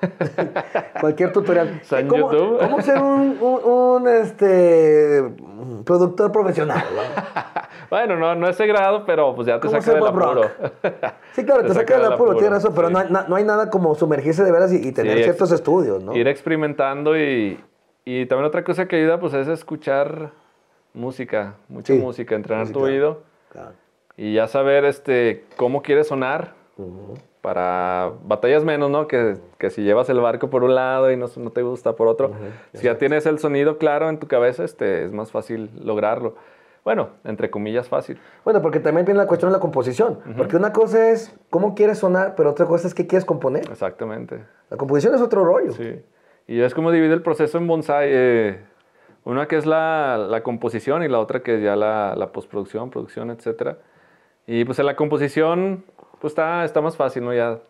Cualquier 1.00 1.32
tutorial. 1.32 1.80
En 1.92 2.08
¿Cómo, 2.08 2.32
YouTube. 2.32 2.58
cómo 2.58 2.80
ser 2.82 2.98
un, 3.00 3.38
un- 3.40 3.64
un, 3.64 4.08
este, 4.08 5.22
productor 5.84 6.32
profesional? 6.32 6.82
¿no? 7.92 7.98
Bueno, 7.98 8.16
no, 8.16 8.34
no 8.34 8.48
ese 8.48 8.66
grado, 8.66 9.04
pero 9.04 9.34
pues 9.34 9.46
ya 9.46 9.60
te 9.60 9.66
¿Cómo 9.68 9.80
saca 9.80 9.94
del 9.94 10.06
apuro. 10.06 10.42
Sí, 11.32 11.44
claro, 11.44 11.62
te, 11.62 11.68
Te 11.68 11.74
saca 11.74 11.94
del 11.96 12.04
apuro, 12.06 12.14
apuro, 12.32 12.38
tienes 12.38 12.52
razón, 12.62 12.72
pero 12.74 12.88
sí. 12.88 12.94
no, 12.94 12.98
hay, 13.00 13.08
no 13.28 13.36
hay 13.36 13.44
nada 13.44 13.70
como 13.70 13.94
sumergirse 13.94 14.42
de 14.44 14.50
veras 14.52 14.72
y, 14.72 14.76
y 14.88 14.92
tener 14.92 15.18
ex- 15.18 15.24
ciertos 15.26 15.52
estudios, 15.52 16.02
¿no? 16.02 16.16
Ir 16.16 16.26
experimentando 16.28 17.16
y, 17.18 17.60
y 18.04 18.26
también 18.26 18.46
otra 18.46 18.64
cosa 18.64 18.86
que 18.88 18.96
ayuda 18.96 19.20
pues 19.20 19.34
es 19.34 19.46
escuchar 19.48 20.30
música, 20.94 21.54
mucha 21.68 21.92
Sí, 21.92 21.98
música, 21.98 22.34
entrenar 22.34 22.62
música. 22.64 22.78
tu 22.78 22.84
oído 22.84 23.22
Claro. 23.50 23.72
y 24.16 24.34
ya 24.34 24.48
saber 24.48 24.84
este 24.86 25.44
cómo 25.56 25.82
quieres 25.82 26.08
sonar 26.08 26.54
para 27.40 28.12
batallas 28.24 28.64
menos, 28.64 28.88
¿no? 28.90 29.06
Que, 29.08 29.36
que 29.58 29.70
si 29.70 29.82
llevas 29.82 30.08
el 30.08 30.20
barco 30.20 30.48
por 30.48 30.62
un 30.64 30.74
lado 30.74 31.10
y 31.10 31.16
no, 31.16 31.26
no 31.36 31.50
te 31.50 31.62
gusta 31.62 31.94
por 31.96 32.06
otro. 32.08 32.30
Si 32.72 32.84
ya 32.84 32.98
tienes 32.98 33.26
el 33.26 33.38
sonido 33.38 33.78
claro 33.78 34.08
en 34.08 34.18
tu 34.18 34.28
cabeza, 34.28 34.64
este, 34.64 35.04
es 35.04 35.12
más 35.12 35.32
fácil 35.32 35.70
lograrlo. 35.82 36.34
Bueno, 36.84 37.10
entre 37.24 37.50
comillas 37.50 37.88
fácil. 37.88 38.18
Bueno, 38.44 38.60
porque 38.60 38.80
también 38.80 39.04
viene 39.06 39.18
la 39.18 39.26
cuestión 39.26 39.50
de 39.52 39.56
la 39.56 39.60
composición. 39.60 40.18
Porque 40.36 40.56
una 40.56 40.72
cosa 40.72 41.10
es 41.10 41.32
cómo 41.48 41.74
quieres 41.74 41.98
sonar, 41.98 42.34
pero 42.34 42.50
otra 42.50 42.66
cosa 42.66 42.88
es 42.88 42.94
qué 42.94 43.06
quieres 43.06 43.24
componer. 43.24 43.70
Exactamente. 43.70 44.44
La 44.68 44.76
composición 44.76 45.14
es 45.14 45.20
otro 45.20 45.44
rollo. 45.44 45.72
Sí. 45.72 46.02
Y 46.48 46.60
es 46.60 46.74
como 46.74 46.90
divide 46.90 47.14
el 47.14 47.22
proceso 47.22 47.56
en 47.58 47.68
bonsai. 47.68 48.08
eh, 48.10 48.60
una 49.24 49.46
que 49.46 49.56
es 49.56 49.66
la, 49.66 50.16
la 50.18 50.42
composición 50.42 51.04
y 51.04 51.08
la 51.08 51.20
otra 51.20 51.42
que 51.44 51.54
es 51.56 51.62
ya 51.62 51.76
la, 51.76 52.14
la 52.16 52.32
postproducción, 52.32 52.90
producción, 52.90 53.30
etc. 53.30 53.76
Y 54.48 54.64
pues 54.64 54.80
en 54.80 54.86
la 54.86 54.96
composición, 54.96 55.84
pues 56.20 56.32
está, 56.32 56.64
está 56.64 56.80
más 56.80 56.96
fácil, 56.96 57.24
¿no? 57.24 57.32
Ya 57.32 57.60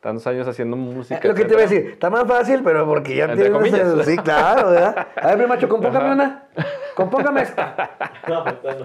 tantos 0.00 0.26
años 0.26 0.48
haciendo 0.48 0.76
música. 0.76 1.20
Eh, 1.22 1.28
lo 1.28 1.34
que 1.34 1.44
te 1.44 1.52
iba 1.52 1.60
a 1.60 1.66
decir, 1.66 1.90
está 1.92 2.08
más 2.10 2.24
fácil, 2.26 2.62
pero 2.64 2.86
porque 2.86 3.14
ya 3.16 3.24
Entre 3.24 3.36
tienes 3.50 3.52
comillas. 3.52 3.92
el- 3.94 4.04
Sí, 4.04 4.16
claro, 4.18 4.70
¿verdad? 4.70 5.06
A 5.16 5.26
ver, 5.28 5.38
mi 5.38 5.46
macho, 5.46 5.68
compóngame 5.68 6.12
una. 6.12 6.44
Compóngame 6.94 7.42
esta. 7.42 7.90
no, 8.28 8.46
esta 8.46 8.74
no. 8.74 8.84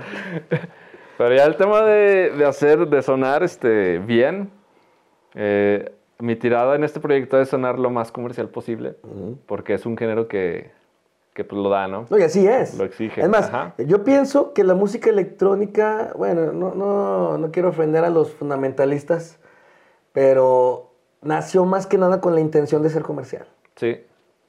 Pero 1.17 1.33
ya 1.35 1.45
el 1.45 1.55
tema 1.55 1.81
de, 1.83 2.31
de 2.31 2.45
hacer, 2.45 2.87
de 2.87 3.01
sonar 3.01 3.41
este, 3.43 3.99
bien, 3.99 4.51
eh, 5.33 5.91
mi 6.19 6.35
tirada 6.35 6.75
en 6.75 6.83
este 6.83 6.99
proyecto 6.99 7.39
es 7.39 7.49
sonar 7.49 7.79
lo 7.79 7.89
más 7.89 8.11
comercial 8.11 8.49
posible, 8.49 8.95
porque 9.45 9.73
es 9.75 9.85
un 9.85 9.97
género 9.97 10.27
que, 10.27 10.71
que 11.33 11.43
pues 11.45 11.61
lo 11.61 11.69
da, 11.69 11.87
¿no? 11.87 12.05
No, 12.09 12.17
y 12.17 12.23
así 12.23 12.45
es. 12.45 12.77
Lo 12.77 12.83
exige, 12.83 13.21
Es 13.21 13.29
más, 13.29 13.47
ajá. 13.47 13.73
yo 13.77 14.03
pienso 14.03 14.53
que 14.53 14.65
la 14.65 14.75
música 14.75 15.09
electrónica, 15.09 16.11
bueno, 16.17 16.51
no, 16.51 16.75
no, 16.75 17.37
no 17.37 17.51
quiero 17.51 17.69
ofender 17.69 18.03
a 18.03 18.09
los 18.09 18.31
fundamentalistas, 18.33 19.39
pero 20.11 20.91
nació 21.25 21.65
más 21.65 21.85
que 21.87 21.97
nada 21.97 22.21
con 22.21 22.33
la 22.35 22.39
intención 22.39 22.81
de 22.81 22.89
ser 22.89 23.03
comercial. 23.03 23.45
Sí, 23.75 23.99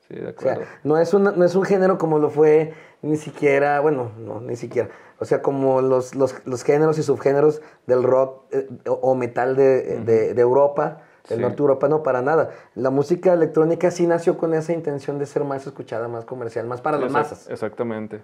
sí, 0.06 0.14
de 0.14 0.28
O 0.28 0.40
sea, 0.40 0.52
acuerdo. 0.52 0.70
no 0.84 0.98
es, 0.98 1.12
una- 1.14 1.32
no 1.32 1.44
es 1.44 1.54
un 1.56 1.64
género 1.64 1.98
como 1.98 2.18
lo 2.20 2.30
fue 2.30 2.72
ni 3.02 3.16
siquiera, 3.16 3.80
bueno, 3.80 4.12
no, 4.18 4.40
ni 4.40 4.54
siquiera. 4.54 4.88
O 5.18 5.24
sea, 5.24 5.42
como 5.42 5.80
los, 5.80 6.14
los, 6.14 6.34
los 6.46 6.62
géneros 6.62 6.98
y 6.98 7.02
subgéneros 7.02 7.62
del 7.86 8.02
rock 8.04 8.44
eh, 8.52 8.68
o, 8.86 9.14
metal 9.14 9.56
de, 9.56 10.00
de- 10.00 10.34
de 10.34 10.40
Europa, 10.42 11.02
del 11.28 11.38
Sí. 11.38 11.42
norte 11.42 11.56
de 11.56 11.62
Europa, 11.62 11.88
no, 11.88 12.02
para 12.04 12.22
nada. 12.22 12.50
La 12.76 12.90
música 12.90 13.32
electrónica 13.32 13.90
sí 13.90 14.06
nació 14.06 14.38
con 14.38 14.54
esa 14.54 14.72
intención 14.72 15.18
de 15.18 15.26
ser 15.26 15.42
más 15.44 15.66
escuchada, 15.66 16.06
más 16.06 16.24
comercial, 16.24 16.66
más 16.66 16.80
para 16.80 16.98
las 16.98 17.10
Exact- 17.10 17.12
masas. 17.12 17.48
Exactamente. 17.50 18.20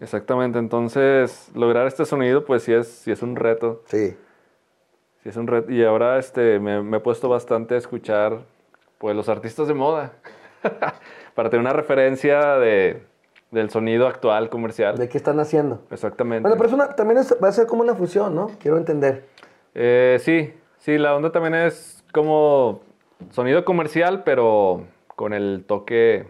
Exactamente. 0.00 0.58
Entonces, 0.58 1.50
lograr 1.54 1.86
este 1.86 2.04
sonido, 2.06 2.44
pues 2.44 2.62
sí 2.62 2.72
es, 2.72 2.88
sí 2.88 3.10
es 3.12 3.22
un 3.22 3.36
reto. 3.36 3.82
Sí. 3.86 4.16
Sí 5.24 5.30
es 5.30 5.36
un 5.36 5.46
reto. 5.48 5.72
Y 5.72 5.82
ahora 5.82 6.18
este, 6.18 6.60
me, 6.60 6.82
me 6.82 6.98
he 6.98 7.00
puesto 7.00 7.28
bastante 7.28 7.74
a 7.74 7.78
escuchar 7.78 8.42
pues, 8.98 9.16
los 9.16 9.28
artistas 9.28 9.66
de 9.66 9.74
moda. 9.74 10.12
Para 11.34 11.50
tener 11.50 11.60
una 11.62 11.72
referencia 11.72 12.58
de, 12.58 13.02
del 13.50 13.70
sonido 13.70 14.06
actual 14.06 14.50
comercial. 14.50 14.96
¿De 14.96 15.08
qué 15.08 15.16
están 15.18 15.40
haciendo? 15.40 15.80
Exactamente. 15.90 16.42
Bueno, 16.48 16.56
pero 16.62 16.74
una- 16.74 16.94
también 16.94 17.18
es- 17.18 17.34
va 17.42 17.48
a 17.48 17.52
ser 17.52 17.66
como 17.66 17.82
una 17.82 17.94
fusión, 17.94 18.34
¿no? 18.34 18.50
Quiero 18.60 18.76
entender. 18.76 19.24
Eh, 19.74 20.18
sí, 20.20 20.54
sí, 20.78 20.98
la 20.98 21.16
onda 21.16 21.32
también 21.32 21.54
es 21.54 22.04
como 22.12 22.82
sonido 23.30 23.64
comercial, 23.64 24.22
pero 24.24 24.84
con 25.16 25.32
el 25.32 25.64
toque, 25.66 26.28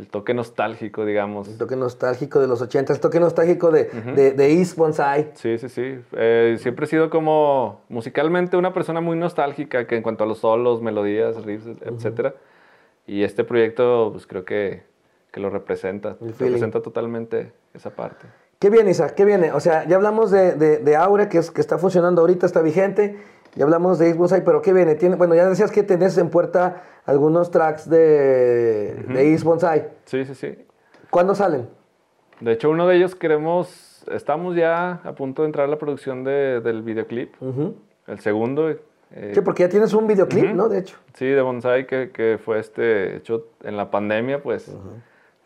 el 0.00 0.08
toque 0.08 0.32
nostálgico, 0.32 1.04
digamos. 1.04 1.46
El 1.46 1.58
toque 1.58 1.76
nostálgico 1.76 2.40
de 2.40 2.48
los 2.48 2.62
80, 2.62 2.94
el 2.94 3.00
toque 3.00 3.20
nostálgico 3.20 3.70
de, 3.70 3.84
de, 3.84 4.32
de 4.32 4.52
East 4.58 4.76
Bonsai. 4.76 5.32
Sí, 5.34 5.58
sí, 5.58 5.68
sí. 5.68 6.00
Eh, 6.12 6.56
siempre 6.58 6.86
he 6.86 6.88
sido 6.88 7.10
como 7.10 7.82
musicalmente 7.90 8.56
una 8.56 8.72
persona 8.72 9.02
muy 9.02 9.18
nostálgica 9.18 9.86
que 9.86 9.96
en 9.96 10.02
cuanto 10.02 10.24
a 10.24 10.26
los 10.26 10.38
solos, 10.38 10.80
melodías, 10.80 11.44
riffs, 11.44 11.66
etcétera. 11.82 12.34
Y 13.06 13.24
este 13.24 13.44
proyecto, 13.44 14.08
pues 14.12 14.26
creo 14.26 14.44
que, 14.46 14.84
que 15.30 15.40
lo 15.40 15.50
representa. 15.50 16.16
Representa 16.20 16.80
totalmente 16.80 17.52
esa 17.74 17.90
parte. 17.90 18.26
¿Qué 18.58 18.70
viene, 18.70 18.90
Isaac? 18.92 19.14
¿Qué 19.14 19.26
viene? 19.26 19.52
O 19.52 19.60
sea, 19.60 19.86
ya 19.86 19.96
hablamos 19.96 20.30
de, 20.30 20.54
de, 20.54 20.78
de 20.78 20.96
Aura, 20.96 21.28
que, 21.28 21.38
es, 21.38 21.50
que 21.50 21.60
está 21.60 21.76
funcionando 21.76 22.22
ahorita, 22.22 22.46
está 22.46 22.62
vigente. 22.62 23.18
Ya 23.54 23.64
hablamos 23.64 23.98
de 23.98 24.06
East 24.08 24.18
Bonsai, 24.18 24.44
pero 24.44 24.62
¿qué 24.62 24.72
viene? 24.72 24.94
Tiene, 24.94 25.16
bueno, 25.16 25.34
ya 25.34 25.48
decías 25.48 25.70
que 25.72 25.82
tenés 25.82 26.16
en 26.18 26.30
puerta 26.30 26.82
algunos 27.04 27.50
tracks 27.50 27.88
de, 27.90 28.94
de 29.08 29.32
East 29.32 29.44
Bonsai. 29.44 29.88
Sí, 30.04 30.24
sí, 30.24 30.34
sí. 30.34 30.58
¿Cuándo 31.10 31.34
salen? 31.34 31.68
De 32.40 32.52
hecho, 32.52 32.70
uno 32.70 32.86
de 32.86 32.96
ellos 32.96 33.14
queremos 33.14 34.04
estamos 34.12 34.56
ya 34.56 35.00
a 35.04 35.14
punto 35.14 35.42
de 35.42 35.46
entrar 35.46 35.66
a 35.66 35.68
la 35.68 35.78
producción 35.78 36.24
de- 36.24 36.60
del 36.60 36.82
videoclip, 36.82 37.34
Ujú. 37.42 37.74
el 38.06 38.20
segundo. 38.20 38.70
eh, 38.70 39.32
Sí, 39.34 39.40
porque 39.42 39.64
ya 39.64 39.68
tienes 39.68 39.92
un 39.92 40.06
videoclip, 40.06 40.44
Ujú. 40.46 40.54
¿no? 40.54 40.68
De 40.68 40.78
hecho. 40.78 40.96
Sí, 41.14 41.26
de 41.26 41.42
Bonsai, 41.42 41.86
que, 41.86 42.10
que 42.12 42.38
fue 42.42 42.60
este 42.60 43.16
hecho 43.16 43.48
en 43.64 43.76
la 43.76 43.90
pandemia, 43.90 44.42
pues 44.42 44.72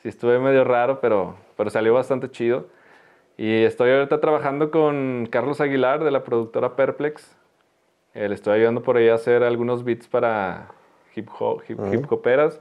sí 0.02 0.09
estuve 0.09 0.38
medio 0.38 0.62
raro, 0.64 1.00
pero, 1.00 1.34
pero 1.57 1.70
salió 1.70 1.94
bastante 1.94 2.30
chido. 2.30 2.66
Y 3.38 3.64
estoy 3.64 3.90
ahorita 3.90 4.20
trabajando 4.20 4.70
con 4.70 5.26
Carlos 5.30 5.61
Aguilar 5.61 6.05
de 6.05 6.11
la 6.11 6.22
productora 6.22 6.76
Perplex. 6.76 7.34
Eh, 8.15 8.29
le 8.29 8.35
estoy 8.35 8.55
ayudando 8.55 8.83
por 8.83 8.97
ahí 8.97 9.09
a 9.09 9.15
hacer 9.15 9.43
algunos 9.43 9.83
beats 9.85 10.07
para 10.07 10.69
hip 11.17 11.29
hop, 11.39 11.62
hip, 11.69 11.79
hip 11.93 12.12
hoperas, 12.12 12.61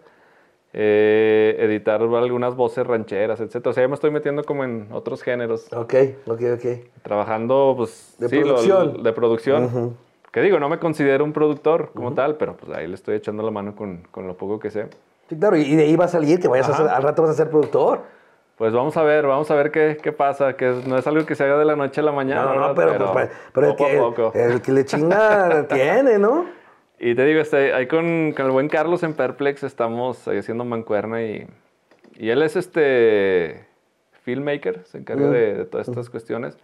eh, 0.74 1.56
editar 1.60 2.02
algunas 2.02 2.56
voces 2.56 2.86
rancheras, 2.88 3.40
etc. 3.40 3.68
O 3.68 3.74
sea, 3.74 3.84
ya 3.84 3.88
me 3.88 3.94
estoy 3.94 4.10
metiendo 4.10 4.44
como 4.44 4.64
en 4.64 4.88
otros 4.92 5.22
géneros, 5.22 5.72
Ok, 5.74 5.94
ok, 6.26 6.42
ok. 6.56 6.66
trabajando 7.04 7.74
pues 7.78 8.16
De 8.18 8.30
sí, 8.30 8.38
lo- 8.40 8.46
producción. 8.56 9.04
de 9.04 9.14
producción. 9.14 9.64
Ujú. 9.66 9.94
Que 10.32 10.42
digo, 10.42 10.60
no 10.60 10.68
me 10.68 10.80
considero 10.80 11.24
un 11.24 11.32
productor 11.34 11.92
como 11.94 12.14
tal, 12.16 12.38
pero 12.38 12.58
pues 12.58 12.76
ahí 12.76 12.88
le 12.88 12.96
estoy 12.96 13.16
echando 13.16 13.44
la 13.44 13.52
mano 13.52 13.76
con, 13.76 14.00
con 14.10 14.26
lo 14.26 14.36
poco 14.36 14.60
que 14.60 14.72
sé. 14.72 14.88
Sí, 15.30 15.38
claro, 15.38 15.56
y 15.56 15.76
de 15.76 15.84
ahí 15.84 15.96
va 15.96 16.06
a 16.06 16.08
salir 16.08 16.40
que 16.40 16.48
vayas 16.48 16.68
a 16.70 16.74
ser, 16.76 16.88
al 16.88 17.04
rato 17.04 17.22
vas 17.22 17.30
a 17.32 17.34
ser 17.36 17.52
productor. 17.52 18.02
Pues 18.58 18.72
vamos 18.72 18.96
a 18.98 19.04
ver, 19.04 19.26
vamos 19.26 19.50
a 19.50 19.56
ver 19.56 19.72
qué, 19.72 19.98
qué 20.02 20.12
pasa, 20.12 20.56
que 20.56 20.82
no 20.86 20.98
es 20.98 21.08
algo 21.08 21.26
que 21.26 21.36
se 21.36 21.44
haga 21.44 21.58
de 21.58 21.66
la 21.66 21.76
noche 21.76 22.02
a 22.02 22.04
la 22.04 22.12
mañana. 22.12 22.44
No, 22.44 22.56
no, 22.56 22.68
no, 22.68 22.74
¿verdad? 22.76 22.96
pero, 22.98 23.14
pero, 23.14 23.30
pero 23.54 23.68
el, 23.70 23.76
que, 23.76 23.98
poco. 23.98 24.32
el 24.36 24.62
que 24.62 24.72
le 24.72 24.86
chinga 24.86 25.68
tiene, 25.74 26.20
¿no? 26.20 26.46
Y 27.00 27.16
te 27.16 27.26
digo, 27.26 27.42
este, 27.42 27.74
ahí 27.74 27.88
con, 27.88 28.34
con 28.36 28.46
el 28.46 28.52
buen 28.52 28.70
Carlos 28.70 29.04
en 29.04 29.14
Perplex 29.14 29.64
estamos 29.64 30.28
ahí 30.28 30.38
haciendo 30.38 30.64
mancuerna 30.66 31.24
y, 31.24 31.48
y 32.16 32.30
él 32.30 32.44
es 32.44 32.56
este 32.56 33.66
filmmaker, 34.22 34.86
se 34.86 35.00
encarga 35.00 35.30
de, 35.30 35.54
de 35.56 35.66
todas 35.66 35.90
estas 35.90 36.10
cuestiones 36.10 36.58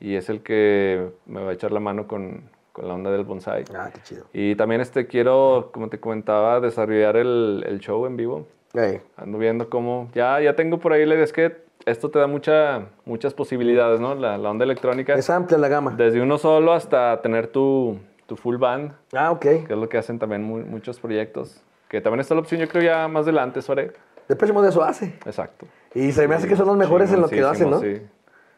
y 0.00 0.16
es 0.16 0.28
el 0.30 0.42
que 0.42 1.10
me 1.26 1.42
va 1.42 1.50
a 1.50 1.52
echar 1.54 1.70
la 1.70 1.80
mano 1.80 2.08
con, 2.08 2.42
con 2.72 2.88
la 2.88 2.94
onda 2.94 3.10
del 3.10 3.24
bonsai. 3.24 3.64
Ah, 3.74 3.90
qué 3.94 4.00
chido. 4.02 4.24
Y 4.32 4.54
también 4.56 4.80
este, 4.80 5.06
quiero, 5.06 5.70
como 5.72 5.88
te 5.88 6.00
comentaba, 6.00 6.60
desarrollar 6.60 7.16
el, 7.16 7.64
el 7.66 7.78
show 7.80 8.04
en 8.06 8.16
vivo. 8.16 8.46
Ey, 8.74 9.00
Ando 9.16 9.38
viendo 9.38 9.68
cómo, 9.68 10.08
ya, 10.14 10.40
ya 10.40 10.54
tengo 10.54 10.78
por 10.78 10.92
ahí 10.92 11.04
la 11.04 11.14
idea, 11.14 11.24
es 11.24 11.32
que 11.32 11.56
esto 11.86 12.10
te 12.10 12.18
da 12.18 12.26
mucha, 12.26 12.86
muchas 13.04 13.34
posibilidades, 13.34 13.98
¿no? 14.00 14.14
La, 14.14 14.38
la 14.38 14.50
onda 14.50 14.64
electrónica. 14.64 15.14
es 15.14 15.28
amplia 15.30 15.58
la 15.58 15.68
gama. 15.68 15.94
Desde 15.96 16.20
uno 16.20 16.38
solo 16.38 16.72
hasta 16.72 17.20
tener 17.22 17.48
tu, 17.48 17.98
tu 18.26 18.36
full 18.36 18.56
band, 18.58 18.92
Ah, 19.12 19.32
ok. 19.32 19.40
que 19.40 19.66
es 19.70 19.70
lo 19.70 19.88
que 19.88 19.98
hacen 19.98 20.18
también 20.18 20.42
mu- 20.44 20.64
muchos 20.64 21.00
proyectos. 21.00 21.62
Que 21.88 22.00
también 22.00 22.20
está 22.20 22.34
la 22.34 22.40
opción, 22.42 22.60
yo 22.60 22.68
creo 22.68 22.82
ya 22.82 23.08
más 23.08 23.22
adelante, 23.24 23.60
Suare. 23.60 23.92
Depeche 24.28 24.52
Mode 24.52 24.68
eso 24.68 24.84
hace. 24.84 25.06
Exacto. 25.26 25.66
Y 25.94 26.12
se 26.12 26.28
me 26.28 26.36
hace 26.36 26.46
que 26.46 26.54
son 26.54 26.68
los 26.68 26.76
mejores 26.76 27.12
en 27.12 27.20
lo 27.20 27.28
que 27.28 27.40
lo 27.40 27.48
hacen, 27.48 27.68
¿no? 27.70 27.80
Sí, 27.80 28.00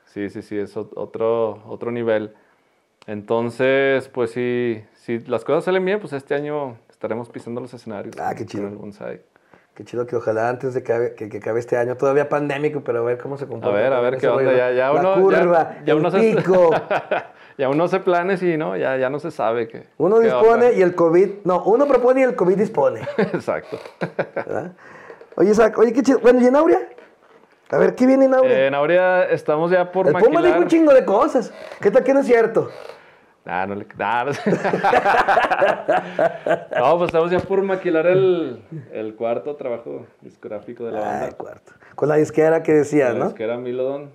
sí, 0.04 0.28
sí, 0.28 0.42
sí, 0.42 0.58
es 0.58 0.76
ot- 0.76 0.92
otro, 0.94 1.62
otro 1.66 1.90
nivel. 1.90 2.34
Entonces, 3.06 4.08
pues 4.08 4.32
sí, 4.32 4.84
si 4.94 5.20
las 5.20 5.44
cosas 5.44 5.64
salen 5.64 5.84
bien, 5.84 5.98
pues 6.00 6.12
este 6.12 6.34
año 6.34 6.76
estaremos 6.90 7.30
pisando 7.30 7.60
los 7.62 7.72
escenarios. 7.72 8.14
Ah, 8.20 8.32
qué 8.34 8.40
con 8.44 8.46
chido. 8.48 8.68
el 8.68 8.76
bonsai. 8.76 9.20
Qué 9.74 9.84
chido 9.84 10.06
que 10.06 10.16
ojalá 10.16 10.50
antes 10.50 10.74
de 10.74 10.82
que, 10.82 10.92
acabe- 10.92 11.14
que, 11.14 11.28
que 11.30 11.38
acabe 11.38 11.58
este 11.58 11.78
año, 11.78 11.96
todavía 11.96 12.28
pandémico, 12.28 12.82
pero 12.82 12.98
a 12.98 13.02
ver 13.02 13.16
cómo 13.18 13.38
se 13.38 13.46
comporta. 13.46 13.74
A 13.74 13.80
ver, 13.80 13.92
a 13.92 14.00
ver 14.00 14.18
qué 14.18 14.28
onda. 14.28 14.52
Ya, 14.52 14.70
ya 14.70 14.92
la 14.92 15.00
uno, 15.00 15.14
curva, 15.14 15.76
ya, 15.78 15.82
ya 15.86 15.92
el 15.94 15.98
uno 15.98 16.10
se, 16.10 16.18
pico. 16.18 16.70
ya 17.58 17.68
uno 17.70 17.84
hace 17.84 18.00
planes 18.00 18.42
y 18.42 18.58
no, 18.58 18.76
ya, 18.76 18.98
ya 18.98 19.08
no 19.08 19.18
se 19.18 19.30
sabe 19.30 19.68
qué. 19.68 19.84
Uno 19.96 20.18
dispone 20.18 20.66
onda. 20.66 20.72
y 20.72 20.82
el 20.82 20.94
COVID... 20.94 21.30
No, 21.44 21.62
uno 21.64 21.86
propone 21.86 22.20
y 22.20 22.24
el 22.24 22.36
COVID 22.36 22.56
dispone. 22.56 23.00
Exacto. 23.16 23.78
¿verdad? 24.34 24.72
Oye, 25.36 25.50
Isaac, 25.52 25.78
oye, 25.78 25.94
qué 25.94 26.02
chido. 26.02 26.18
Bueno, 26.18 26.40
¿y 26.42 26.46
en 26.46 26.56
Aurea? 26.56 26.80
A 27.70 27.78
ver, 27.78 27.94
¿qué 27.94 28.06
viene 28.06 28.26
en 28.26 28.34
Aurea? 28.34 28.58
Eh, 28.58 28.66
en 28.66 28.74
Aurea 28.74 29.24
estamos 29.24 29.70
ya 29.70 29.90
por 29.90 30.06
el 30.06 30.12
Puma 30.12 30.24
dijo 30.26 30.34
maquilar. 30.34 30.58
un 30.58 30.66
chingo 30.68 30.92
de 30.92 31.06
cosas. 31.06 31.50
¿Qué 31.80 31.90
tal 31.90 32.04
que 32.04 32.12
no 32.12 32.20
es 32.20 32.26
cierto? 32.26 32.68
Nah, 33.44 33.66
no 33.66 33.74
le. 33.74 33.86
nah, 33.98 34.24
no, 34.24 34.30
No, 36.78 36.98
pues 36.98 37.08
estamos 37.08 37.30
ya 37.30 37.40
por 37.40 37.62
maquilar 37.62 38.06
el, 38.06 38.62
el 38.92 39.14
cuarto 39.16 39.56
trabajo 39.56 40.06
discográfico 40.20 40.84
de 40.84 40.92
la 40.92 41.00
banda. 41.00 41.24
Ay, 41.26 41.32
cuarto. 41.36 41.72
Con 41.96 42.08
la 42.08 42.14
disquera 42.16 42.62
que 42.62 42.72
decías, 42.72 43.14
¿no? 43.16 43.26
Es 43.28 43.34
que 43.34 43.42
era 43.44 43.56
Milodon. 43.56 44.10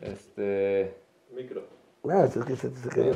Este. 0.00 0.94
Micro. 1.34 1.62
No, 2.04 2.24
es 2.24 2.36
que, 2.36 2.52
es 2.52 2.60
que- 2.94 3.12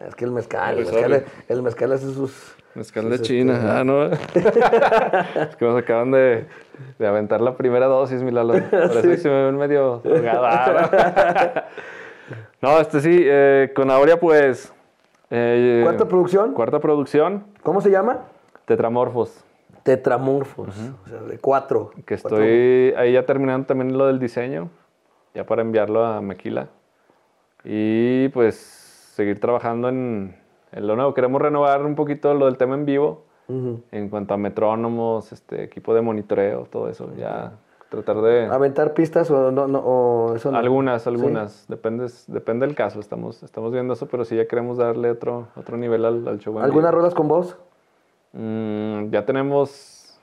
es 0.00 0.14
que 0.14 0.24
el 0.24 0.30
mezcal, 0.30 0.78
el 0.78 0.84
Pues, 0.84 0.94
mezcal, 0.94 1.24
el 1.48 1.62
mezcal 1.62 1.92
hace 1.92 2.06
sus... 2.14 2.54
Mezcal 2.76 3.02
sus, 3.02 3.10
de 3.10 3.16
este, 3.16 3.26
China. 3.28 3.80
Ah, 3.80 3.82
no. 3.82 4.04
es 4.06 5.56
que 5.56 5.64
nos 5.64 5.76
acaban 5.76 6.12
de, 6.12 6.46
de 7.00 7.06
aventar 7.06 7.40
la 7.40 7.56
primera 7.56 7.86
dosis, 7.86 8.22
mi 8.22 8.30
Lalo. 8.30 8.52
Por 8.70 8.80
eso 8.80 9.02
Sí. 9.02 9.16
se 9.16 9.28
me 9.28 9.46
ven 9.46 9.56
medio 9.56 9.98
drogado. 10.04 10.46
No, 12.60 12.78
este 12.78 13.00
sí, 13.00 13.16
eh, 13.22 13.72
con 13.74 13.90
Aurea, 13.90 14.18
pues. 14.18 14.72
eh, 15.30 15.80
¿Cuarta 15.84 16.06
producción? 16.08 16.52
Cuarta 16.54 16.80
producción, 16.80 17.44
¿Cómo 17.62 17.80
se 17.80 17.90
llama? 17.90 18.20
Tetramorfos. 18.64 19.44
Tetramorfos. 19.82 20.68
O 21.04 21.08
sea, 21.08 21.20
de 21.22 21.38
cuatro. 21.38 21.90
Que 22.06 22.18
Cuatro- 22.18 22.38
estoy 22.42 22.94
ahí 22.96 23.12
ya 23.12 23.24
terminando 23.24 23.66
también 23.66 23.96
lo 23.96 24.06
del 24.06 24.18
diseño, 24.18 24.70
ya 25.34 25.44
para 25.46 25.62
enviarlo 25.62 26.04
a 26.04 26.20
Mequila. 26.20 26.68
Y 27.64 28.28
pues 28.30 28.56
seguir 28.56 29.40
trabajando 29.40 29.88
en, 29.88 30.36
en 30.72 30.86
lo 30.86 30.96
nuevo. 30.96 31.14
Queremos 31.14 31.40
renovar 31.40 31.84
un 31.84 31.94
poquito 31.94 32.34
lo 32.34 32.46
del 32.46 32.56
tema 32.56 32.74
en 32.74 32.84
vivo, 32.84 33.24
en 33.48 34.08
cuanto 34.10 34.34
a 34.34 34.36
metrónomos, 34.36 35.32
este, 35.32 35.62
equipo 35.64 35.94
de 35.94 36.02
monitoreo, 36.02 36.64
todo 36.70 36.88
eso. 36.90 37.10
Ya 37.16 37.52
tratar 37.88 38.20
de... 38.20 38.46
¿Aventar 38.46 38.94
pistas 38.94 39.30
o 39.30 39.50
no? 39.50 39.66
no 39.66 39.78
o 39.80 40.34
eso 40.36 40.50
no? 40.50 40.58
Algunas, 40.58 41.06
algunas. 41.06 41.66
Depende, 41.68 42.06
depende 42.26 42.66
del 42.66 42.74
caso. 42.74 43.00
Estamos, 43.00 43.42
estamos 43.42 43.72
viendo 43.72 43.94
eso, 43.94 44.06
pero 44.06 44.24
sí 44.24 44.36
ya 44.36 44.46
queremos 44.46 44.76
darle 44.78 45.10
otro, 45.10 45.48
otro 45.56 45.76
nivel 45.76 46.04
al, 46.04 46.26
al 46.28 46.38
show. 46.38 46.58
¿Algunas 46.58 46.92
rolas 46.92 47.14
con 47.14 47.28
voz? 47.28 47.56
Mm, 48.32 49.10
ya 49.10 49.24
tenemos 49.24 50.18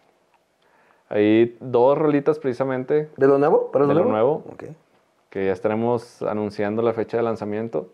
ahí 1.09 1.57
dos 1.59 1.97
rolitas 1.97 2.39
precisamente 2.39 3.09
¿De 3.17 3.27
lo 3.27 3.37
nuevo? 3.37 3.71
¿Para 3.71 3.85
lo 3.85 3.89
De 3.89 3.95
lo 3.95 4.05
nuevo? 4.05 4.43
nuevo. 4.45 4.53
Ok. 4.53 4.75
que 5.29 5.45
ya 5.47 5.51
estaremos 5.51 6.21
anunciando 6.21 6.81
la 6.81 6.93
fecha 6.93 7.17
de 7.17 7.23
lanzamiento. 7.23 7.89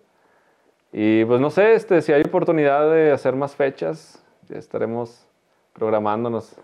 Y 0.94 1.24
pues 1.26 1.40
no 1.40 1.50
sé, 1.50 1.74
este, 1.74 2.02
si 2.02 2.12
hay 2.12 2.22
oportunidad 2.22 2.92
de 2.92 3.12
hacer 3.14 3.36
más 3.36 3.56
fechas, 3.56 4.22
ya 4.50 4.58
estaremos 4.58 5.26
programándonos. 5.74 6.56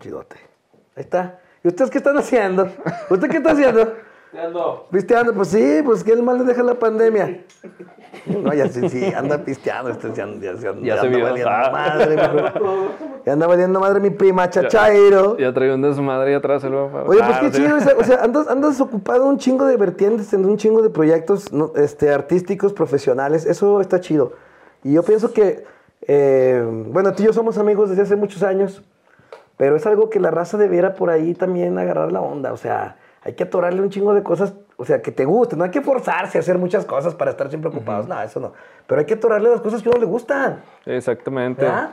Chidote. 0.00 0.36
Ahí 0.96 1.02
está. 1.02 1.38
¿Y 1.64 1.68
ustedes 1.68 1.90
qué 1.90 1.98
están 1.98 2.16
haciendo? 2.18 2.68
¿Usted 3.10 3.28
qué 3.30 3.36
está 3.38 3.52
haciendo? 3.52 3.92
Ya 4.32 4.46
ando. 4.46 4.86
Pisteando, 4.90 5.34
pues 5.34 5.48
sí, 5.48 5.80
pues 5.84 6.02
que 6.02 6.12
el 6.12 6.22
mal 6.22 6.38
le 6.38 6.44
deja 6.44 6.62
la 6.62 6.74
pandemia. 6.74 7.44
No, 8.26 8.52
ya 8.54 8.66
sí, 8.68 8.88
sí, 8.88 9.04
anda 9.14 9.38
pisteando, 9.38 9.90
este 9.90 10.08
ya, 10.14 10.26
ya, 10.40 10.52
ya, 10.54 10.72
Ya 10.82 10.94
se 11.00 11.06
anda 11.06 11.16
vio. 11.18 11.24
valiendo 11.24 11.50
Ah. 11.50 11.70
madre, 11.70 12.16
mi- 12.16 13.20
ya 13.26 13.32
anda 13.34 13.46
valiendo 13.46 13.80
madre 13.80 14.00
mi 14.00 14.10
prima 14.10 14.48
Chachairo. 14.48 15.36
Ya 15.38 15.52
traigo 15.52 15.74
un 15.74 15.82
desmadre 15.82 16.34
atrás. 16.34 16.64
el 16.64 16.72
papá. 16.72 17.04
Oye, 17.06 17.18
pues 17.18 17.30
Ah, 17.36 17.38
qué 17.40 17.52
sí. 17.52 17.62
chido, 17.62 17.76
o 17.76 17.80
sea, 17.80 17.94
o 17.98 18.04
sea, 18.04 18.22
andas, 18.24 18.48
andas 18.48 18.80
ocupado 18.80 19.26
un 19.26 19.38
chingo 19.38 19.66
de 19.66 19.76
vertientes, 19.76 20.32
en 20.32 20.44
un 20.46 20.56
chingo 20.56 20.82
de 20.82 20.90
proyectos 20.90 21.52
¿no? 21.52 21.72
este, 21.76 22.10
artísticos, 22.10 22.72
profesionales, 22.72 23.44
eso 23.44 23.80
está 23.82 24.00
chido. 24.00 24.32
Y 24.82 24.94
yo 24.94 25.02
pienso 25.02 25.32
que, 25.32 25.64
eh, 26.06 26.64
bueno, 26.88 27.12
tú 27.14 27.22
y 27.22 27.26
yo 27.26 27.32
somos 27.34 27.58
amigos 27.58 27.90
desde 27.90 28.02
hace 28.02 28.16
muchos 28.16 28.42
años, 28.42 28.82
pero 29.62 29.76
es 29.76 29.86
algo 29.86 30.10
que 30.10 30.18
la 30.18 30.32
raza 30.32 30.58
debiera 30.58 30.94
por 30.94 31.08
ahí 31.08 31.34
también 31.34 31.78
agarrar 31.78 32.10
la 32.10 32.20
onda, 32.20 32.52
o 32.52 32.56
sea, 32.56 32.96
hay 33.22 33.34
que 33.34 33.44
atorarle 33.44 33.80
un 33.80 33.90
chingo 33.90 34.12
de 34.12 34.24
cosas, 34.24 34.54
o 34.76 34.84
sea, 34.84 35.00
que 35.02 35.12
te 35.12 35.24
gusten, 35.24 35.56
no 35.56 35.64
hay 35.64 35.70
que 35.70 35.82
forzarse 35.82 36.36
a 36.36 36.40
hacer 36.40 36.58
muchas 36.58 36.84
cosas 36.84 37.14
para 37.14 37.30
estar 37.30 37.48
siempre 37.48 37.70
ocupados, 37.70 38.08
no, 38.08 38.20
eso 38.20 38.40
no, 38.40 38.54
pero 38.88 38.98
hay 38.98 39.06
que 39.06 39.14
atorarle 39.14 39.48
las 39.50 39.60
cosas 39.60 39.80
que 39.80 39.88
a 39.88 39.92
uno 39.92 40.00
le 40.00 40.06
gustan. 40.06 40.60
Exactamente. 40.84 41.62
¿Verdad? 41.62 41.90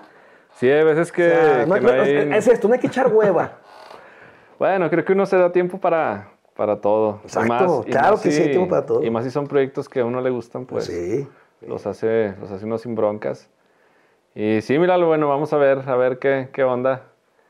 Sí, 0.55 0.67
hay 0.67 0.83
veces 0.83 1.11
que, 1.11 1.27
O 1.27 1.29
sea, 1.29 1.65
no- 1.67 1.75
que 1.75 1.81
no- 1.81 1.93
no 1.95 2.01
hay- 2.01 2.33
es 2.33 2.47
esto, 2.47 2.67
no 2.67 2.73
hay 2.73 2.79
que 2.79 2.87
echar 2.87 3.13
hueva. 3.13 3.51
Bueno, 4.57 4.89
creo 4.89 5.05
que 5.05 5.13
uno 5.13 5.27
se 5.27 5.37
da 5.37 5.51
tiempo 5.51 5.77
para, 5.77 6.29
para 6.55 6.81
todo. 6.81 7.19
Y 7.23 7.27
Exacto, 7.27 7.85
claro 7.87 8.19
que 8.19 8.31
sí 8.31 8.41
hay 8.41 8.49
tiempo 8.49 8.67
para 8.67 8.83
todo. 8.87 9.03
Y 9.03 9.11
más 9.11 9.25
si 9.25 9.29
son 9.29 9.45
proyectos 9.45 9.87
que 9.87 9.99
a 9.99 10.05
uno 10.05 10.21
le 10.21 10.31
gustan, 10.31 10.65
pues 10.65 10.85
sí. 10.85 11.27
los, 11.61 11.85
hace, 11.85 12.33
los 12.41 12.49
hace 12.49 12.65
uno 12.65 12.79
sin 12.79 12.95
broncas. 12.95 13.47
Y 14.33 14.59
sí, 14.61 14.79
míralo, 14.79 15.05
bueno, 15.05 15.29
vamos 15.29 15.53
a 15.53 15.57
ver, 15.57 15.87
a 15.87 15.95
ver 15.95 16.17
qué, 16.17 16.49
qué 16.51 16.63
onda, 16.63 17.03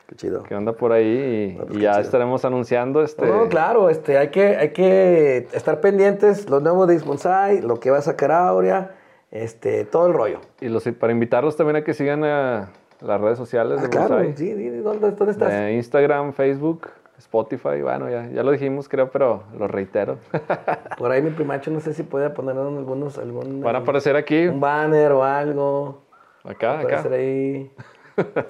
Qué 0.10 0.16
chido. 0.16 0.42
qué 0.42 0.56
onda 0.56 0.74
por 0.74 0.92
ahí 0.92 1.56
y, 1.56 1.60
Ah, 1.60 1.66
pues 1.68 1.78
y 1.78 1.82
ya 1.84 1.92
chido. 1.92 2.02
estaremos 2.02 2.44
anunciando 2.44 3.04
este. 3.04 3.28
No, 3.28 3.48
claro, 3.48 3.90
este, 3.92 4.18
hay, 4.18 4.30
que, 4.30 4.58
hay 4.58 4.70
que 4.72 5.48
estar 5.54 5.80
pendientes, 5.82 6.50
lo 6.50 6.60
nuevo 6.62 6.88
de 6.88 6.98
Bonsai, 6.98 7.62
lo 7.62 7.80
que 7.80 7.92
va 7.92 8.00
a 8.00 8.02
sacar 8.02 8.32
Aurea, 8.32 8.96
este, 9.30 9.86
todo 9.86 10.08
el 10.08 10.14
rollo. 10.14 10.40
Y 10.62 10.70
los, 10.70 10.84
para 11.00 11.14
invitarlos 11.14 11.56
también 11.56 11.76
a 11.76 11.84
que 11.84 11.94
sigan 11.94 12.24
a 12.24 12.72
las 13.02 13.22
redes 13.22 13.38
sociales 13.38 13.78
Ah, 13.80 13.84
de 13.84 13.90
claro, 13.90 14.16
Bonsai. 14.16 14.36
sí, 14.36 14.54
¿dónde, 14.80 15.12
dónde 15.12 15.32
estás? 15.32 15.50
De 15.52 15.74
Instagram, 15.74 16.34
Facebook, 16.34 16.88
Spotify, 17.20 17.82
bueno, 17.84 18.10
ya, 18.10 18.28
ya 18.30 18.42
lo 18.42 18.50
dijimos, 18.52 18.90
creo, 18.90 19.12
pero 19.12 19.44
lo 19.60 19.68
reitero. 19.68 20.18
Por 20.98 21.12
ahí 21.12 21.22
mi 21.22 21.30
primacho, 21.30 21.70
no 21.70 21.82
sé 21.82 21.94
si 21.94 22.02
puede 22.02 22.32
poner 22.32 22.58
algunos, 22.58 23.20
algún, 23.20 23.62
Van 23.62 23.76
a 23.76 23.80
aparecer 23.80 24.16
aquí, 24.16 24.48
un 24.48 24.60
banner 24.60 25.12
o 25.12 25.24
algo. 25.24 26.02
acá, 26.44 26.80
acá. 26.80 27.04
ahí. 27.12 27.70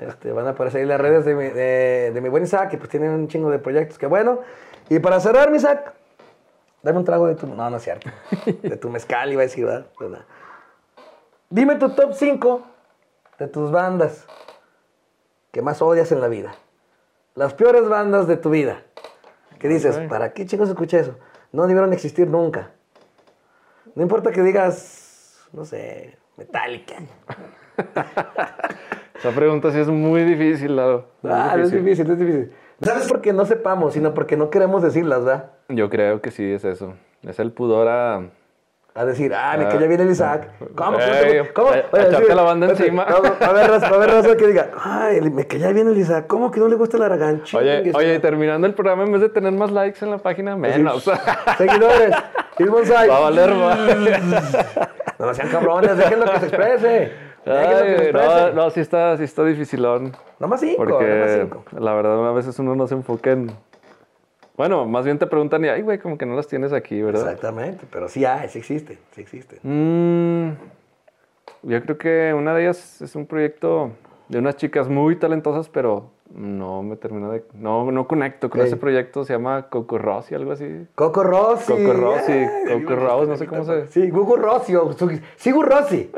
Este, 0.02 0.32
van 0.32 0.48
a 0.48 0.52
aparecer 0.52 0.82
ahí 0.82 0.88
las 0.88 1.00
redes 1.00 1.26
de 1.26 1.36
mi, 1.36 1.46
de, 1.46 2.12
de 2.14 2.22
mi 2.22 2.30
buen 2.30 2.44
Isaac, 2.44 2.70
que 2.70 2.78
pues 2.78 2.90
tienen 2.90 3.12
un 3.12 3.28
chingo 3.28 3.50
de 3.50 3.60
proyectos, 3.60 3.98
que 3.98 4.08
bueno. 4.08 4.40
Y 4.90 5.00
para 5.00 5.20
cerrar, 5.20 5.52
mi 5.52 5.58
Isaac, 5.58 5.94
Dame 6.82 7.00
un 7.00 7.06
trago 7.06 7.28
de 7.28 7.36
tu. 7.36 7.48
No, 7.48 7.70
no 7.70 7.78
es 7.78 7.84
cierto. 7.84 8.10
De 8.46 8.78
tu 8.78 8.90
mezcal, 8.90 9.32
iba 9.32 9.42
a 9.42 9.46
decir, 9.46 9.66
¿verdad? 9.66 9.88
¿verdad? 10.00 10.26
Dime 11.50 11.76
tu 11.76 11.90
top 11.90 12.14
5 12.14 12.64
de 13.38 13.48
tus 13.48 13.72
bandas 13.72 14.26
que 15.52 15.62
más 15.62 15.82
odias 15.82 16.12
en 16.12 16.22
la 16.22 16.28
vida. 16.28 16.54
Las 17.36 17.54
peores 17.54 17.88
bandas 17.88 18.28
de 18.28 18.38
tu 18.38 18.50
vida. 18.50 18.84
¿Qué 19.60 19.68
dices? 19.68 19.98
¿Para 20.08 20.34
qué 20.34 20.46
chicos 20.46 20.70
escuché 20.70 21.00
eso? 21.00 21.18
No 21.52 21.68
debieron 21.68 21.92
existir 21.92 22.28
nunca. 22.28 22.72
No 23.96 24.04
importa 24.04 24.32
que 24.32 24.42
digas, 24.42 25.48
no 25.52 25.66
sé, 25.66 26.18
Metallica. 26.38 26.96
Esa 29.20 29.32
pregunta 29.32 29.72
sí 29.72 29.80
es 29.80 29.88
muy 29.88 30.24
difícil, 30.24 30.76
Lalo. 30.76 31.06
Muy 31.22 31.32
Ah, 31.34 31.54
no 31.58 31.64
es 31.64 31.72
difícil, 31.72 32.10
es 32.10 32.18
difícil. 32.20 32.52
No 32.80 32.94
es 32.94 33.08
porque 33.08 33.34
no 33.34 33.46
sepamos, 33.46 33.94
sino 33.94 34.14
porque 34.14 34.38
no 34.38 34.50
queremos 34.50 34.82
decirlas, 34.82 35.26
¿verdad? 35.26 35.52
Yo 35.68 35.90
creo 35.90 36.22
que 36.22 36.32
sí 36.32 36.50
es 36.50 36.64
eso. 36.64 36.94
Es 37.28 37.40
el 37.40 37.52
pudor 37.52 37.90
a... 37.90 38.22
A 38.96 39.06
decir, 39.06 39.34
ah, 39.36 39.56
me 39.58 39.68
caía 39.68 39.88
bien 39.88 40.00
el 40.02 40.10
Isaac. 40.10 40.50
¿Cómo? 40.76 40.98
Ey, 41.00 41.42
¿Cómo? 41.54 41.70
Oye, 41.70 41.84
echarte 41.92 42.26
sí, 42.28 42.34
la 42.34 42.42
banda 42.42 42.68
espérate, 42.68 42.84
encima. 42.88 43.06
no, 43.06 43.22
Va 43.22 43.46
a 43.46 43.50
haber 43.50 43.70
raza, 43.70 43.90
va 43.90 43.96
a 43.96 44.00
haber 44.04 44.10
raza 44.10 44.38
que 44.38 44.48
diga, 44.48 44.72
ay, 44.82 45.22
me 45.30 45.46
caía 45.46 45.72
bien 45.74 45.88
el 45.90 45.98
Isaac. 45.98 46.26
¿Cómo 46.28 46.50
que 46.50 46.60
no 46.60 46.68
le 46.70 46.76
gusta 46.76 46.98
el 46.98 47.04
Aragán? 47.04 47.44
Oye, 47.54 47.92
oye, 47.94 48.16
y 48.16 48.20
terminando 48.20 48.66
el 48.68 48.74
programa, 48.74 49.04
en 49.04 49.12
vez 49.12 49.22
de 49.22 49.30
tener 49.30 49.52
más 49.52 49.72
likes 49.72 50.04
en 50.04 50.12
la 50.12 50.18
página, 50.18 50.56
menos. 50.56 51.04
Seguidores, 51.58 52.16
Phil 52.58 52.70
Bonsai. 52.70 53.08
Va 53.10 53.18
a 53.18 53.20
valer 53.20 53.54
más. 53.54 53.80
No 55.20 55.34
sean 55.34 55.50
cabrones, 55.50 55.98
déjenlo 55.98 56.26
que 56.32 56.40
se 56.40 56.46
exprese. 56.48 57.29
Ay, 57.50 58.12
no, 58.14 58.52
no, 58.54 58.70
sí 58.70 58.80
está, 58.80 59.18
sí 59.18 59.24
está 59.24 59.44
dificilón. 59.44 60.14
Nomás 60.40 60.60
cinco, 60.60 60.86
nomás 60.86 61.32
cinco. 61.40 61.64
la 61.78 61.94
verdad, 61.94 62.28
a 62.28 62.32
veces 62.32 62.58
uno 62.60 62.76
no 62.76 62.88
se 62.88 62.96
enfoca 62.96 63.32
en. 63.32 63.52
Bueno, 64.56 64.86
más 64.86 65.06
bien 65.06 65.18
te 65.18 65.26
preguntan 65.26 65.64
y, 65.66 65.70
ay, 65.70 65.82
güey, 65.82 66.00
como 66.00 66.18
que 66.18 66.26
no 66.26 66.36
las 66.36 66.48
tienes 66.48 66.74
aquí, 66.74 67.02
¿verdad? 67.02 67.24
Exactamente, 67.24 67.86
pero 67.90 68.10
sí 68.10 68.26
hay, 68.26 68.50
sí 68.50 68.60
existe, 68.60 68.98
sí 69.12 69.22
existe. 69.22 69.60
Mm, 69.64 70.50
yo 71.64 71.82
creo 71.82 71.98
que 71.98 72.34
una 72.34 72.54
de 72.54 72.64
ellas 72.64 73.02
es 73.02 73.16
un 73.16 73.26
proyecto 73.26 73.92
de 74.28 74.38
unas 74.40 74.58
chicas 74.58 74.88
muy 74.88 75.16
talentosas, 75.16 75.70
pero 75.70 76.12
no 76.34 76.84
me 76.84 76.96
termina 76.96 77.30
de. 77.30 77.44
No, 77.54 77.92
no 77.92 78.08
conecto 78.08 78.50
con 78.50 78.62
ese 78.62 78.78
proyecto. 78.78 79.24
Se 79.24 79.34
llama 79.34 79.70
Coco 79.70 79.98
Rossi, 79.98 80.36
algo 80.36 80.52
así. 80.52 80.88
Coco 80.96 81.24
Rossi. 81.24 81.72
Coco 81.74 81.94
Rossi, 81.94 82.32
Ay, 82.32 82.50
Coco 82.84 82.96
Rose, 82.96 83.28
no 83.30 83.36
sé 83.38 83.48
cómo 83.48 83.64
se- 83.64 83.88
Sí, 83.88 84.10
Gugu 84.10 84.36
Rossi 84.36 84.76
o 84.76 84.92
Sigur 85.38 85.68
Rossi. 85.68 86.12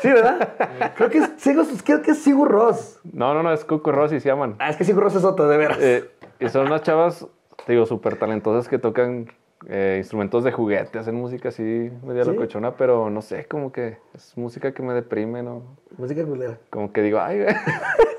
Sí, 0.00 0.08
¿verdad? 0.08 0.92
creo 0.96 1.10
que 1.10 1.18
es 1.18 1.30
Sigur, 1.38 1.66
creo 1.84 2.02
que 2.02 2.10
es 2.12 2.18
Sigur 2.22 2.50
Ross. 2.50 3.00
No, 3.12 3.32
no, 3.34 3.42
no, 3.42 3.52
es 3.52 3.64
Coco 3.64 3.92
Rossi, 3.92 4.20
se 4.20 4.28
llaman. 4.28 4.56
Ah, 4.58 4.68
es 4.70 4.76
que 4.76 4.84
Sigur 4.84 5.02
Ross 5.02 5.16
es 5.16 5.24
otro, 5.24 5.48
de 5.48 5.56
veras. 5.56 5.78
Eh, 5.80 6.04
y 6.38 6.48
son 6.48 6.66
unas 6.66 6.82
chavas, 6.82 7.26
te 7.64 7.72
digo, 7.72 7.86
súper 7.86 8.16
talentosas 8.18 8.68
que 8.68 8.78
tocan 8.78 9.32
eh, 9.68 9.94
instrumentos 9.98 10.44
de 10.44 10.52
juguete, 10.52 10.98
hacen 10.98 11.14
música 11.14 11.48
así 11.48 11.90
media 12.04 12.24
¿Sí? 12.24 12.30
locochona, 12.30 12.72
pero 12.76 13.08
no 13.08 13.22
sé, 13.22 13.46
como 13.46 13.72
que 13.72 13.96
es 14.14 14.36
música 14.36 14.72
que 14.72 14.82
me 14.82 14.92
deprime, 14.92 15.42
¿no? 15.42 15.62
Música 15.96 16.22
culera. 16.24 16.58
Como 16.70 16.92
que 16.92 17.00
digo, 17.02 17.18
ay, 17.20 17.38
güey. 17.42 17.54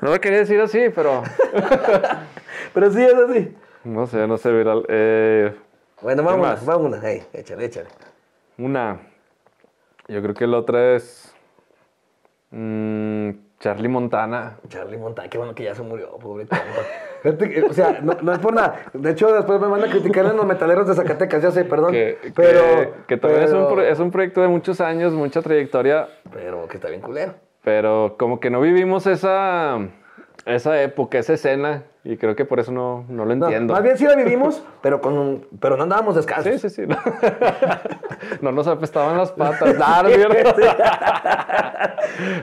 no 0.00 0.10
lo 0.10 0.20
quería 0.20 0.38
decir 0.38 0.60
así, 0.60 0.88
pero 0.94 1.22
Pero 2.74 2.90
sí 2.90 3.02
es 3.02 3.14
así. 3.14 3.56
no 3.84 4.06
sé, 4.06 4.26
no 4.26 4.36
sé, 4.36 4.52
viral. 4.52 4.84
Eh, 4.88 5.54
Bueno, 6.02 6.22
vamos 6.22 6.62
una. 6.66 7.00
Hey, 7.02 7.22
échale, 7.32 7.66
échale. 7.66 7.88
una, 8.58 9.00
yo 10.08 10.20
creo 10.22 10.34
que 10.34 10.46
la 10.46 10.58
otra 10.58 10.96
es 10.96 11.34
mm, 12.50 13.30
Charlie 13.60 13.88
Montana. 13.88 14.58
Charlie 14.68 14.98
Montana, 14.98 15.28
qué 15.28 15.38
bueno 15.38 15.54
que 15.54 15.64
ya 15.64 15.74
se 15.74 15.82
murió, 15.82 16.16
pobre 16.18 16.46
o 17.68 17.72
sea, 17.72 18.00
no, 18.02 18.12
no 18.20 18.32
es 18.34 18.38
por 18.38 18.52
nada. 18.52 18.84
De 18.92 19.10
hecho, 19.12 19.32
después 19.32 19.58
me 19.58 19.66
van 19.66 19.82
a 19.82 19.90
criticar 19.90 20.26
en 20.26 20.36
los 20.36 20.44
metaleros 20.44 20.86
de 20.86 20.94
Zacatecas, 20.94 21.42
ya 21.42 21.50
sé, 21.50 21.64
perdón. 21.64 21.92
Que, 21.92 22.18
pero. 22.34 22.60
que, 22.62 22.92
que 23.08 23.16
también 23.16 23.44
es, 23.44 23.52
un, 23.52 23.80
es 23.80 23.98
un 23.98 24.10
proyecto 24.10 24.42
de 24.42 24.48
muchos 24.48 24.78
años, 24.82 25.14
mucha 25.14 25.40
trayectoria, 25.40 26.06
Pero 26.30 26.68
que 26.68 26.76
está 26.76 26.88
bien 26.88 27.00
culero. 27.00 27.34
Pero 27.64 28.16
como 28.18 28.40
que 28.40 28.50
no 28.50 28.60
vivimos 28.60 29.06
esa, 29.06 29.78
esa 30.44 30.82
época, 30.82 31.18
esa 31.18 31.32
escena, 31.32 31.84
y 32.04 32.18
creo 32.18 32.36
que 32.36 32.44
por 32.44 32.60
eso 32.60 32.70
no, 32.72 33.06
no 33.08 33.24
lo 33.24 33.34
No, 33.34 33.46
entiendo. 33.46 33.72
más 33.72 33.82
bien 33.82 33.96
sí 33.96 34.04
la 34.04 34.14
vivimos, 34.14 34.62
pero, 34.82 35.00
con 35.00 35.16
un- 35.16 35.48
pero 35.60 35.76
no 35.78 35.84
andábamos 35.84 36.14
descalzos. 36.14 36.60
Sí, 36.60 36.68
sí, 36.68 36.82
sí. 36.82 36.86
No, 36.86 36.96
No 38.42 38.52
nos 38.52 38.66
apestaban 38.68 39.16
las 39.16 39.32
patas. 39.32 39.74
No, 39.78 40.02
no, 40.02 40.08
es 40.08 40.14
cierto. 40.16 40.54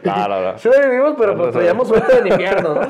No, 0.04 0.28
no, 0.28 0.42
no. 0.42 0.58
Sí 0.58 0.70
la 0.70 0.86
vivimos, 0.88 1.14
pero 1.18 1.34
No, 1.34 1.38
pues 1.44 1.48
no, 1.48 1.60
traíamos 1.60 1.88
suerte 1.88 2.18
en 2.20 2.28
invierno, 2.28 2.76
¿no? 2.76 2.82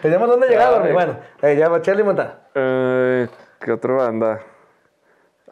Teníamos 0.00 0.28
dónde 0.28 0.48
llegar, 0.48 0.68
Ay. 0.70 0.74
hombre. 0.76 0.92
Bueno, 0.94 1.16
eh, 1.42 1.56
ya 1.56 1.68
va 1.68 1.82
Charlie 1.82 2.02
Montana. 2.02 2.38
Eh, 2.54 3.28
¿Qué 3.60 3.72
otra 3.72 3.92
banda? 3.94 4.40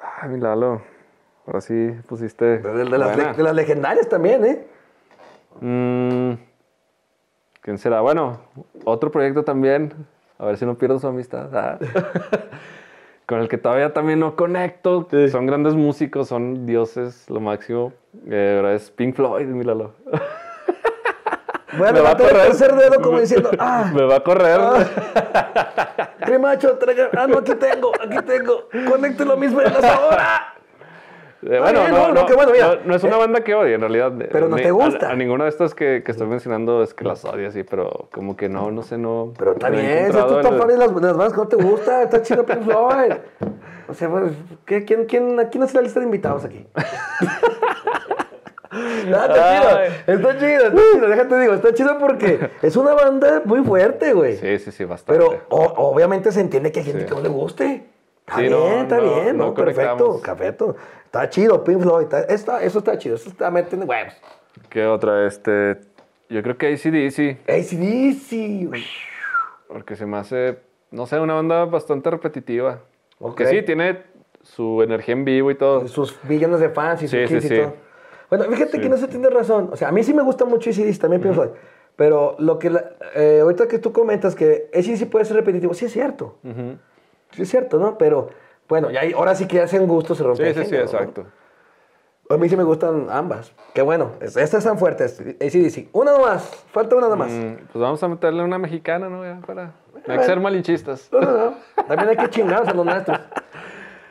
Ah, 0.01 0.27
mi 0.27 0.41
Lalo. 0.41 0.83
Ahora 1.47 1.61
sí 1.61 1.95
pusiste. 2.09 2.59
De, 2.59 2.73
de 2.85 2.99
las, 2.99 3.37
de 3.37 3.43
las 3.43 3.55
legendarias 3.55 4.09
también, 4.09 4.45
¿eh? 4.45 4.67
Mm, 5.61 6.33
¿Quién 7.63 7.79
será? 7.79 8.01
Bueno, 8.01 8.41
otro 8.85 9.11
proyecto 9.11 9.43
también. 9.45 9.93
A 10.39 10.47
ver 10.47 10.57
si 10.57 10.65
no 10.65 10.77
pierdo 10.77 10.99
su 10.99 11.07
amistad. 11.07 11.49
Ah. 11.55 11.79
Con 13.27 13.41
el 13.41 13.49
que 13.49 13.59
todavía 13.59 13.93
también 13.93 14.19
no 14.19 14.35
conecto. 14.35 15.07
Son 15.31 15.47
grandes 15.47 15.75
músicos, 15.75 16.29
son 16.29 16.67
dioses, 16.67 17.29
lo 17.31 17.41
máximo. 17.41 17.93
Eh, 18.29 18.73
es 18.75 18.91
Pink 18.91 19.15
Floyd, 19.15 19.47
míralo. 19.47 19.93
A 21.73 21.77
Me 21.93 22.01
va 22.01 22.11
a 22.11 22.17
correr. 22.17 22.33
tercer 22.47 22.75
dedo 22.75 23.01
como 23.01 23.21
diciendo, 23.21 23.49
ah, 23.61 23.93
Me 23.95 24.03
va 24.03 24.17
a 24.17 24.21
correr. 24.25 24.59
qué 26.27 26.37
macho, 26.37 26.77
traiga- 26.79 27.11
ah, 27.17 27.29
no, 27.29 27.39
aquí 27.39 27.55
tengo, 27.55 27.93
aquí 28.03 28.17
tengo, 28.27 28.69
conecte 28.89 29.25
lo 29.25 29.37
mismo 29.37 29.61
en 29.61 29.73
la 29.73 29.95
ahora. 29.95 30.55
Eh, 31.43 31.59
bueno, 31.59 31.89
no, 31.89 31.89
no, 31.89 32.09
no, 32.09 32.15
no, 32.15 32.27
qué 32.27 32.35
bueno, 32.35 32.53
mira. 32.53 32.67
no- 32.77 32.81
no 32.85 32.95
es 32.95 33.03
una 33.03 33.17
banda 33.17 33.43
que 33.43 33.55
odie, 33.55 33.75
en 33.75 33.81
realidad. 33.81 34.13
Pero 34.31 34.49
no 34.49 34.57
Ni- 34.57 34.63
te 34.63 34.71
gusta. 34.71 35.09
A, 35.09 35.13
a 35.13 35.17
ninguna 35.17 35.45
de 35.45 35.51
estas 35.51 35.75
que, 35.75 36.03
que 36.05 36.11
estoy 36.13 36.27
mencionando 36.27 36.83
es 36.83 36.93
que 36.93 37.05
las 37.05 37.25
odie, 37.25 37.51
sí, 37.51 37.63
pero 37.63 38.09
como 38.13 38.37
que 38.37 38.49
no, 38.51 38.71
no 38.71 38.83
sé, 38.83 38.99
no. 38.99 39.33
Pero 39.39 39.53
está 39.53 39.71
bien, 39.71 40.07
si 40.13 40.19
tú 40.19 40.39
estás 40.39 40.53
el- 40.53 40.79
las, 40.79 40.93
las 40.93 41.17
bandas 41.17 41.33
que 41.33 41.39
no 41.39 41.49
te 41.49 41.57
gusta, 41.57 42.03
está 42.03 42.21
chido 42.21 42.45
Pink 42.45 42.63
Floyd. 42.63 43.13
O 43.89 43.95
sea, 43.95 44.11
pues, 44.11 44.33
¿qué- 44.67 44.85
quién, 44.85 45.07
quién, 45.07 45.49
¿quién 45.51 45.63
hace 45.65 45.77
la 45.77 45.83
lista 45.83 46.01
de 46.01 46.07
invitados 46.07 46.45
aquí? 46.45 46.67
No, 48.73 49.25
está 49.25 49.61
chido, 49.61 49.81
está 50.07 50.39
chido, 50.39 50.67
está 50.69 50.83
chido, 50.93 51.09
déjate 51.09 51.39
digo, 51.41 51.55
está 51.55 51.75
chido 51.75 51.99
porque 51.99 52.51
es 52.63 52.77
una 52.77 52.95
banda 52.95 53.43
muy 53.45 53.65
fuerte, 53.65 54.13
güey. 54.13 54.37
Sí, 54.37 54.59
sí, 54.61 54.71
sí, 54.71 54.85
bastante. 54.85 55.21
Pero 55.25 55.41
o- 55.49 55.91
obviamente 55.91 56.31
se 56.31 56.41
entiende 56.41 56.71
que 56.71 56.79
hay 56.79 56.87
gente 56.87 57.01
Sí. 57.01 57.07
que 57.09 57.15
no 57.17 57.21
le 57.21 57.29
guste. 57.31 57.87
Está 58.21 58.37
Sí, 58.37 58.43
bien, 58.43 58.53
no, 58.53 58.69
está 58.83 58.97
no, 58.99 59.03
bien, 59.03 59.37
no 59.39 59.55
perfecto, 59.55 60.21
conectamos. 60.23 60.77
Está 61.11 61.29
chido, 61.29 61.65
Pink 61.65 61.81
Floyd, 61.83 62.05
está, 62.05 62.21
está- 62.21 62.63
eso 62.63 62.79
está 62.79 62.97
chido, 62.97 63.17
eso 63.17 63.29
está 63.31 63.51
metiendo 63.51 63.85
huevos. 63.85 64.15
¿Qué 64.69 64.87
otra? 64.87 65.27
Este. 65.27 65.81
Yo 66.29 66.41
creo 66.45 66.57
que 66.57 66.69
ACDC, 66.69 67.41
ACDC, 67.51 68.71
porque 69.67 69.97
se 69.97 70.07
me 70.07 70.19
hace, 70.19 70.61
no 70.93 71.07
sé, 71.07 71.19
una 71.19 71.35
banda 71.35 71.65
bastante 71.65 72.09
repetitiva. 72.11 72.79
Ok. 73.19 73.39
Que 73.39 73.47
sí, 73.47 73.63
tiene 73.63 74.03
su 74.43 74.83
energía 74.83 75.15
en 75.15 75.25
vivo 75.25 75.51
y 75.51 75.57
todo. 75.57 75.89
sus 75.89 76.17
millones 76.25 76.61
de 76.61 76.69
fans 76.69 77.03
y 77.03 77.09
sus 77.09 77.19
Sí, 77.19 77.27
sí, 77.27 77.37
y 77.39 77.41
sí. 77.41 77.57
todo. 77.57 77.75
Bueno, 78.29 78.45
fíjate 78.45 78.81
que 78.81 78.89
no 78.89 78.97
se 78.97 79.09
tiene 79.09 79.29
razón. 79.31 79.71
O 79.73 79.77
sea, 79.77 79.89
a 79.89 79.93
mí 79.93 80.05
sí 80.05 80.15
me 80.15 80.23
gusta 80.23 80.45
mucho 80.45 80.71
ACDC, 80.71 80.99
también 81.01 81.21
Pink 81.21 81.35
Floyd. 81.35 81.51
Pero 81.97 82.37
lo 82.39 82.61
que 82.61 82.71
la- 82.71 82.93
eh, 83.17 83.41
ahorita 83.43 83.67
que 83.67 83.81
tú 83.81 83.93
comentas 83.93 84.37
que 84.37 84.71
ACDC 84.73 85.07
puede 85.11 85.25
ser 85.25 85.35
repetitivo, 85.37 85.75
sí 85.75 85.87
es 85.87 85.93
cierto. 85.93 86.39
Sí 87.33 87.43
es 87.43 87.49
cierto, 87.51 87.81
¿no? 87.81 87.99
Pero 87.99 88.31
bueno, 88.71 88.91
ya 88.91 89.01
hay- 89.01 89.13
ahora 89.13 89.35
sí 89.35 89.47
que 89.47 89.61
hacen 89.61 89.87
gusto, 89.87 90.15
se 90.15 90.23
rompe 90.23 90.55
Sí, 90.55 90.61
sí, 90.61 90.67
sí, 90.71 90.75
¿no? 90.77 90.81
exacto. 90.81 91.27
A 92.31 92.37
mí 92.37 92.49
sí 92.49 92.57
me 92.57 92.63
gustan 92.63 93.09
ambas. 93.11 93.53
Qué 93.75 93.83
bueno. 93.83 94.13
es- 94.21 94.37
Estas 94.37 94.61
están 94.61 94.79
fuertes. 94.79 95.21
ACDC. 95.21 95.89
Una 95.93 96.13
nomás. 96.13 96.45
Falta 96.73 96.95
una 96.95 97.09
nomás. 97.09 97.31
Mm, 97.33 97.55
pues 97.73 97.83
vamos 97.83 98.01
a 98.03 98.09
meterle 98.09 98.45
una 98.45 98.57
mexicana, 98.57 99.09
¿no? 99.09 99.25
Ya 99.25 99.41
para. 99.45 99.73
No 100.07 100.13
hay 100.15 100.19
que 100.21 100.25
ser 100.25 100.39
malinchistas. 100.41 101.09
No, 101.13 101.21
no, 101.21 101.31
no. 101.33 101.55
También 101.89 102.09
hay 102.11 102.17
que 102.17 102.31
chingarnos 102.31 102.69
a 102.69 102.73
los 102.75 102.87
nuestros. 102.87 103.19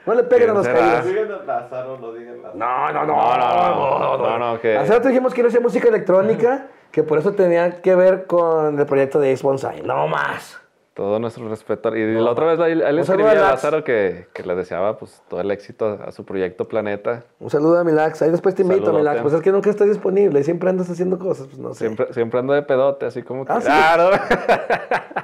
No 0.06 0.14
le 0.16 0.24
peguen 0.24 0.50
a 0.50 0.54
¿Quién 0.54 0.56
los 0.56 0.68
caídos. 0.68 1.06
Digan 1.06 1.48
Lázaro, 1.48 1.98
no 1.98 2.12
digan 2.14 2.38
Lázaro. 2.42 2.58
No, 2.58 2.92
no, 2.92 3.06
no. 3.06 3.16
No, 3.16 3.38
no, 3.38 4.18
no, 4.18 4.38
no, 4.38 4.54
no, 4.54 4.60
que- 4.60 4.78
Hace 4.78 4.92
rato 4.94 5.08
dijimos 5.08 5.34
que 5.34 5.42
no 5.42 5.48
hacía 5.48 5.62
música 5.62 5.88
electrónica, 5.88 6.68
que 6.92 7.04
por 7.04 7.20
eso 7.20 7.32
tenía 7.34 7.82
que 7.82 7.96
ver 7.96 8.26
con 8.26 8.78
el 8.80 8.86
proyecto 8.86 9.20
de 9.22 9.32
Ace 9.32 9.44
Bonsai. 9.44 9.82
No 9.84 10.08
más. 10.08 10.59
Todo 11.00 11.18
nuestro 11.18 11.48
respeto. 11.48 11.96
Y 11.96 12.14
la 12.16 12.30
otra 12.30 12.46
vez 12.46 12.60
él, 12.60 13.00
escribía 13.00 13.32
a. 13.32 13.52
Lázaro 13.52 13.86
que, 13.86 14.28
que 14.34 14.44
le 14.44 14.54
deseaba 14.54 14.98
pues, 14.98 15.24
todo 15.30 15.40
el 15.40 15.50
éxito 15.50 15.98
a, 16.06 16.12
su 16.12 16.26
proyecto 16.26 16.68
Planeta. 16.68 17.24
Un 17.40 17.50
saludo 17.50 17.80
a 17.80 17.86
Milax. 17.86 18.22
Ahí 18.22 18.32
después 18.32 18.54
te 18.54 18.64
invito 18.64 18.90
a. 18.90 18.94
Milax. 18.94 19.22
Pues 19.22 19.34
es 19.34 19.42
que 19.42 19.50
nunca 19.50 19.70
estás 19.70 19.88
disponible. 19.88 20.44
Siempre 20.44 20.70
andas 20.70 20.90
haciendo 20.90 21.18
cosas. 21.18 21.48
Pues 21.48 21.58
no 21.58 21.74
sé. 21.74 21.86
Siempre, 21.86 22.12
siempre 22.12 22.42
ando 22.42 22.52
de 22.52 22.64
pedote, 22.64 23.06
así 23.06 23.24
como 23.24 23.46
que. 23.46 23.54
Ah, 23.54 23.62
¿sí? 23.62 23.68
Ah, 23.72 23.96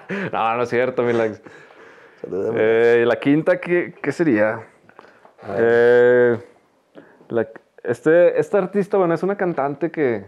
no. 0.07 0.31
no, 0.31 0.55
no 0.55 0.63
es 0.63 0.69
cierto, 0.69 1.03
Milax. 1.03 1.41
Saludo 2.21 2.51
a 2.51 2.51
Milax. 2.53 2.61
Eh, 2.61 3.03
la 3.05 3.19
quinta, 3.19 3.59
¿qué, 3.59 3.95
qué 4.01 4.11
sería? 4.13 4.65
Eh, 5.57 6.37
la- 7.27 7.49
este, 7.83 8.39
este 8.39 8.57
artista, 8.57 8.95
bueno, 8.95 9.13
es 9.13 9.23
una 9.23 9.35
cantante 9.35 9.91
que, 9.91 10.23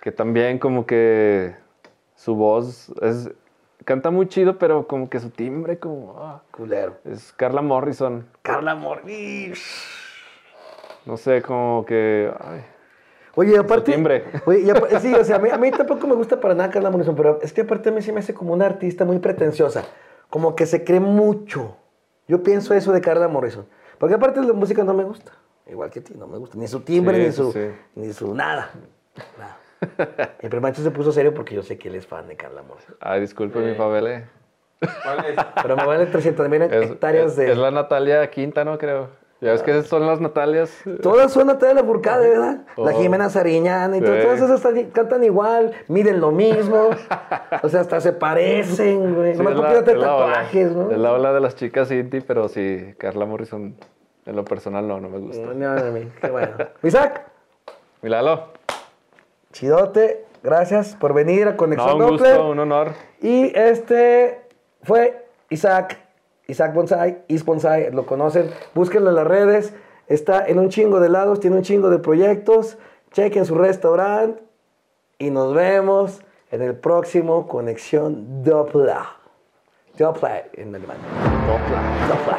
que 0.00 0.10
también 0.10 0.58
como 0.58 0.86
que 0.86 1.54
su 2.16 2.34
voz 2.34 2.92
es 3.00 3.30
canta 3.86 4.10
muy 4.10 4.28
chido, 4.28 4.58
pero 4.58 4.86
como 4.86 5.08
que 5.08 5.18
su 5.20 5.30
timbre, 5.30 5.78
como. 5.78 6.14
ah, 6.18 6.42
Culero. 6.50 6.98
es 7.06 7.32
Carla 7.32 7.62
Morrison. 7.62 8.26
Carla 8.42 8.74
Morri. 8.74 9.54
No 11.06 11.16
sé, 11.16 11.40
como 11.40 11.84
que. 11.86 12.30
ay, 12.40 12.60
Oye, 13.36 13.58
aparte. 13.58 13.92
timbre. 13.92 14.24
Oye, 14.46 14.60
y 14.60 15.00
sí, 15.00 15.14
o 15.14 15.24
sea, 15.24 15.36
a 15.36 15.38
mí, 15.38 15.48
a 15.50 15.56
mí 15.58 15.70
tampoco 15.70 16.06
me 16.06 16.14
gusta 16.14 16.38
para 16.40 16.54
nada 16.54 16.70
Carla 16.70 16.90
Morrison, 16.90 17.14
pero 17.16 17.38
es 17.42 17.52
que 17.52 17.62
aparte 17.62 17.88
a 17.88 17.92
mí 17.92 18.02
sí 18.02 18.10
me 18.12 18.20
hace 18.20 18.34
como 18.34 18.52
una 18.52 18.66
artista 18.66 19.04
muy 19.04 19.18
pretenciosa. 19.18 19.84
Como 20.30 20.54
que 20.56 20.66
se 20.66 20.84
cree 20.84 21.00
mucho. 21.00 21.76
Yo 22.28 22.42
pienso 22.42 22.74
eso 22.74 22.92
de 22.92 23.00
Carla 23.00 23.28
Morrison. 23.28 23.66
Porque 23.98 24.14
aparte 24.14 24.40
la 24.42 24.52
música 24.52 24.82
no 24.84 24.92
me 24.94 25.04
gusta. 25.04 25.32
Igual 25.70 25.90
que 25.90 26.00
a 26.00 26.04
ti, 26.04 26.14
no 26.16 26.26
me 26.26 26.38
gusta. 26.38 26.56
Ni 26.58 26.66
su 26.66 26.80
timbre, 26.80 27.18
Sí, 27.18 27.24
ni, 27.26 27.32
su, 27.32 27.52
sí. 27.52 27.70
ni 27.94 28.12
su 28.12 28.34
nada. 28.34 28.70
Nada. 29.38 29.56
El 30.40 30.50
primacho 30.50 30.82
se 30.82 30.90
puso 30.90 31.12
serio 31.12 31.34
porque 31.34 31.54
yo 31.54 31.62
sé 31.62 31.76
que 31.78 31.88
él 31.88 31.94
es 31.96 32.06
fan 32.06 32.28
de 32.28 32.36
Carla 32.36 32.62
Morrison. 32.62 32.96
Ay, 33.00 33.20
disculpe, 33.20 33.58
mi 33.60 33.74
Fabele. 33.74 34.24
¿Cuál 34.80 35.24
es? 35.26 35.36
Pero 35.62 35.76
me 35.76 35.86
vale 35.86 36.06
300 36.06 36.48
mil 36.48 36.62
hectáreas 36.62 37.32
es- 37.32 37.36
de... 37.36 37.50
es 37.52 37.58
la 37.58 37.70
Natalia 37.70 38.28
Quinta, 38.30 38.64
¿no? 38.64 38.76
Creo. 38.78 39.08
Ya 39.40 39.52
ves 39.52 39.62
que 39.62 39.82
son 39.82 40.06
las 40.06 40.18
Natalias. 40.18 40.70
Todas 41.02 41.30
son 41.30 41.46
Natalia 41.48 41.74
Lafourcade, 41.74 42.26
¿verdad? 42.30 42.64
La 42.78 42.90
Oh. 42.92 43.00
Jimena 43.00 43.28
Sariñana 43.28 43.94
y 43.98 44.00
todo- 44.00 44.16
Sí. 44.16 44.22
todas 44.22 44.40
esas 44.40 44.64
están- 44.64 44.90
cantan 44.92 45.24
igual, 45.24 45.72
miden 45.88 46.20
lo 46.20 46.30
mismo. 46.32 46.88
o 47.62 47.68
sea, 47.68 47.80
hasta 47.82 48.00
se 48.00 48.14
parecen, 48.14 49.14
güey. 49.14 49.32
Sí, 49.32 49.38
Nomás 49.38 49.52
es 49.54 49.60
porque 49.60 49.72
la- 49.74 49.78
no 49.80 49.84
te 49.84 49.92
es 49.92 49.98
la 49.98 50.14
ola. 50.16 50.26
tatuajes, 50.26 50.72
¿no? 50.72 50.90
Es 50.90 50.98
la 50.98 51.12
ola 51.12 51.32
de 51.34 51.40
las 51.40 51.54
chicas 51.54 51.90
indie, 51.90 52.22
pero 52.22 52.48
sí, 52.48 52.94
Carla 52.98 53.26
Morrison, 53.26 53.76
en 54.24 54.36
lo 54.36 54.44
personal, 54.44 54.88
no, 54.88 55.00
no 55.00 55.10
me 55.10 55.18
gusta. 55.18 55.42
No, 55.46 55.52
no, 55.52 55.74
no, 55.74 56.00
qué 56.20 56.30
bueno. 56.30 56.54
Isaac, 56.82 57.26
Milalo. 58.00 58.55
Chidote, 59.56 60.26
gracias 60.42 60.96
por 60.96 61.14
venir 61.14 61.48
a 61.48 61.52
No, 61.52 61.56
Conexión 61.56 61.94
un 61.94 61.98
Doppler. 61.98 62.36
gusto, 62.36 62.50
un 62.50 62.58
honor. 62.58 62.92
Y 63.22 63.58
este 63.58 64.42
fue 64.82 65.26
Isaac, 65.48 65.98
Isaac 66.46 66.74
Bonsai, 66.74 67.22
Is 67.28 67.42
Bonsai, 67.42 67.90
lo 67.90 68.04
conocen, 68.04 68.50
búsquenlo 68.74 69.08
en 69.10 69.16
las 69.16 69.26
redes, 69.26 69.72
está 70.08 70.46
en 70.46 70.58
un 70.58 70.68
chingo 70.68 71.00
de 71.00 71.08
lados, 71.08 71.40
tiene 71.40 71.56
un 71.56 71.62
chingo 71.62 71.88
de 71.88 71.98
proyectos, 71.98 72.76
chequen 73.12 73.46
su 73.46 73.54
restaurante 73.54 74.42
y 75.18 75.30
nos 75.30 75.54
vemos 75.54 76.20
en 76.50 76.60
el 76.60 76.74
próximo 76.74 77.48
Conexión 77.48 78.44
Doppler. 78.44 78.98
Doppler 79.96 80.50
en 80.52 80.74
alemán. 80.74 80.98
Doppler. 82.08 82.38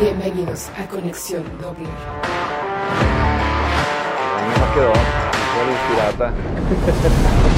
Bienvenidos 0.00 0.70
a 0.78 0.88
Conexión 0.88 1.44
Doppler. 1.60 3.21
A 4.62 4.66
mí 4.66 4.70
no 4.70 4.70
me 4.70 4.74
quedó. 4.74 4.92
Fue 5.52 5.62
el 5.64 5.78
pirata. 5.88 7.51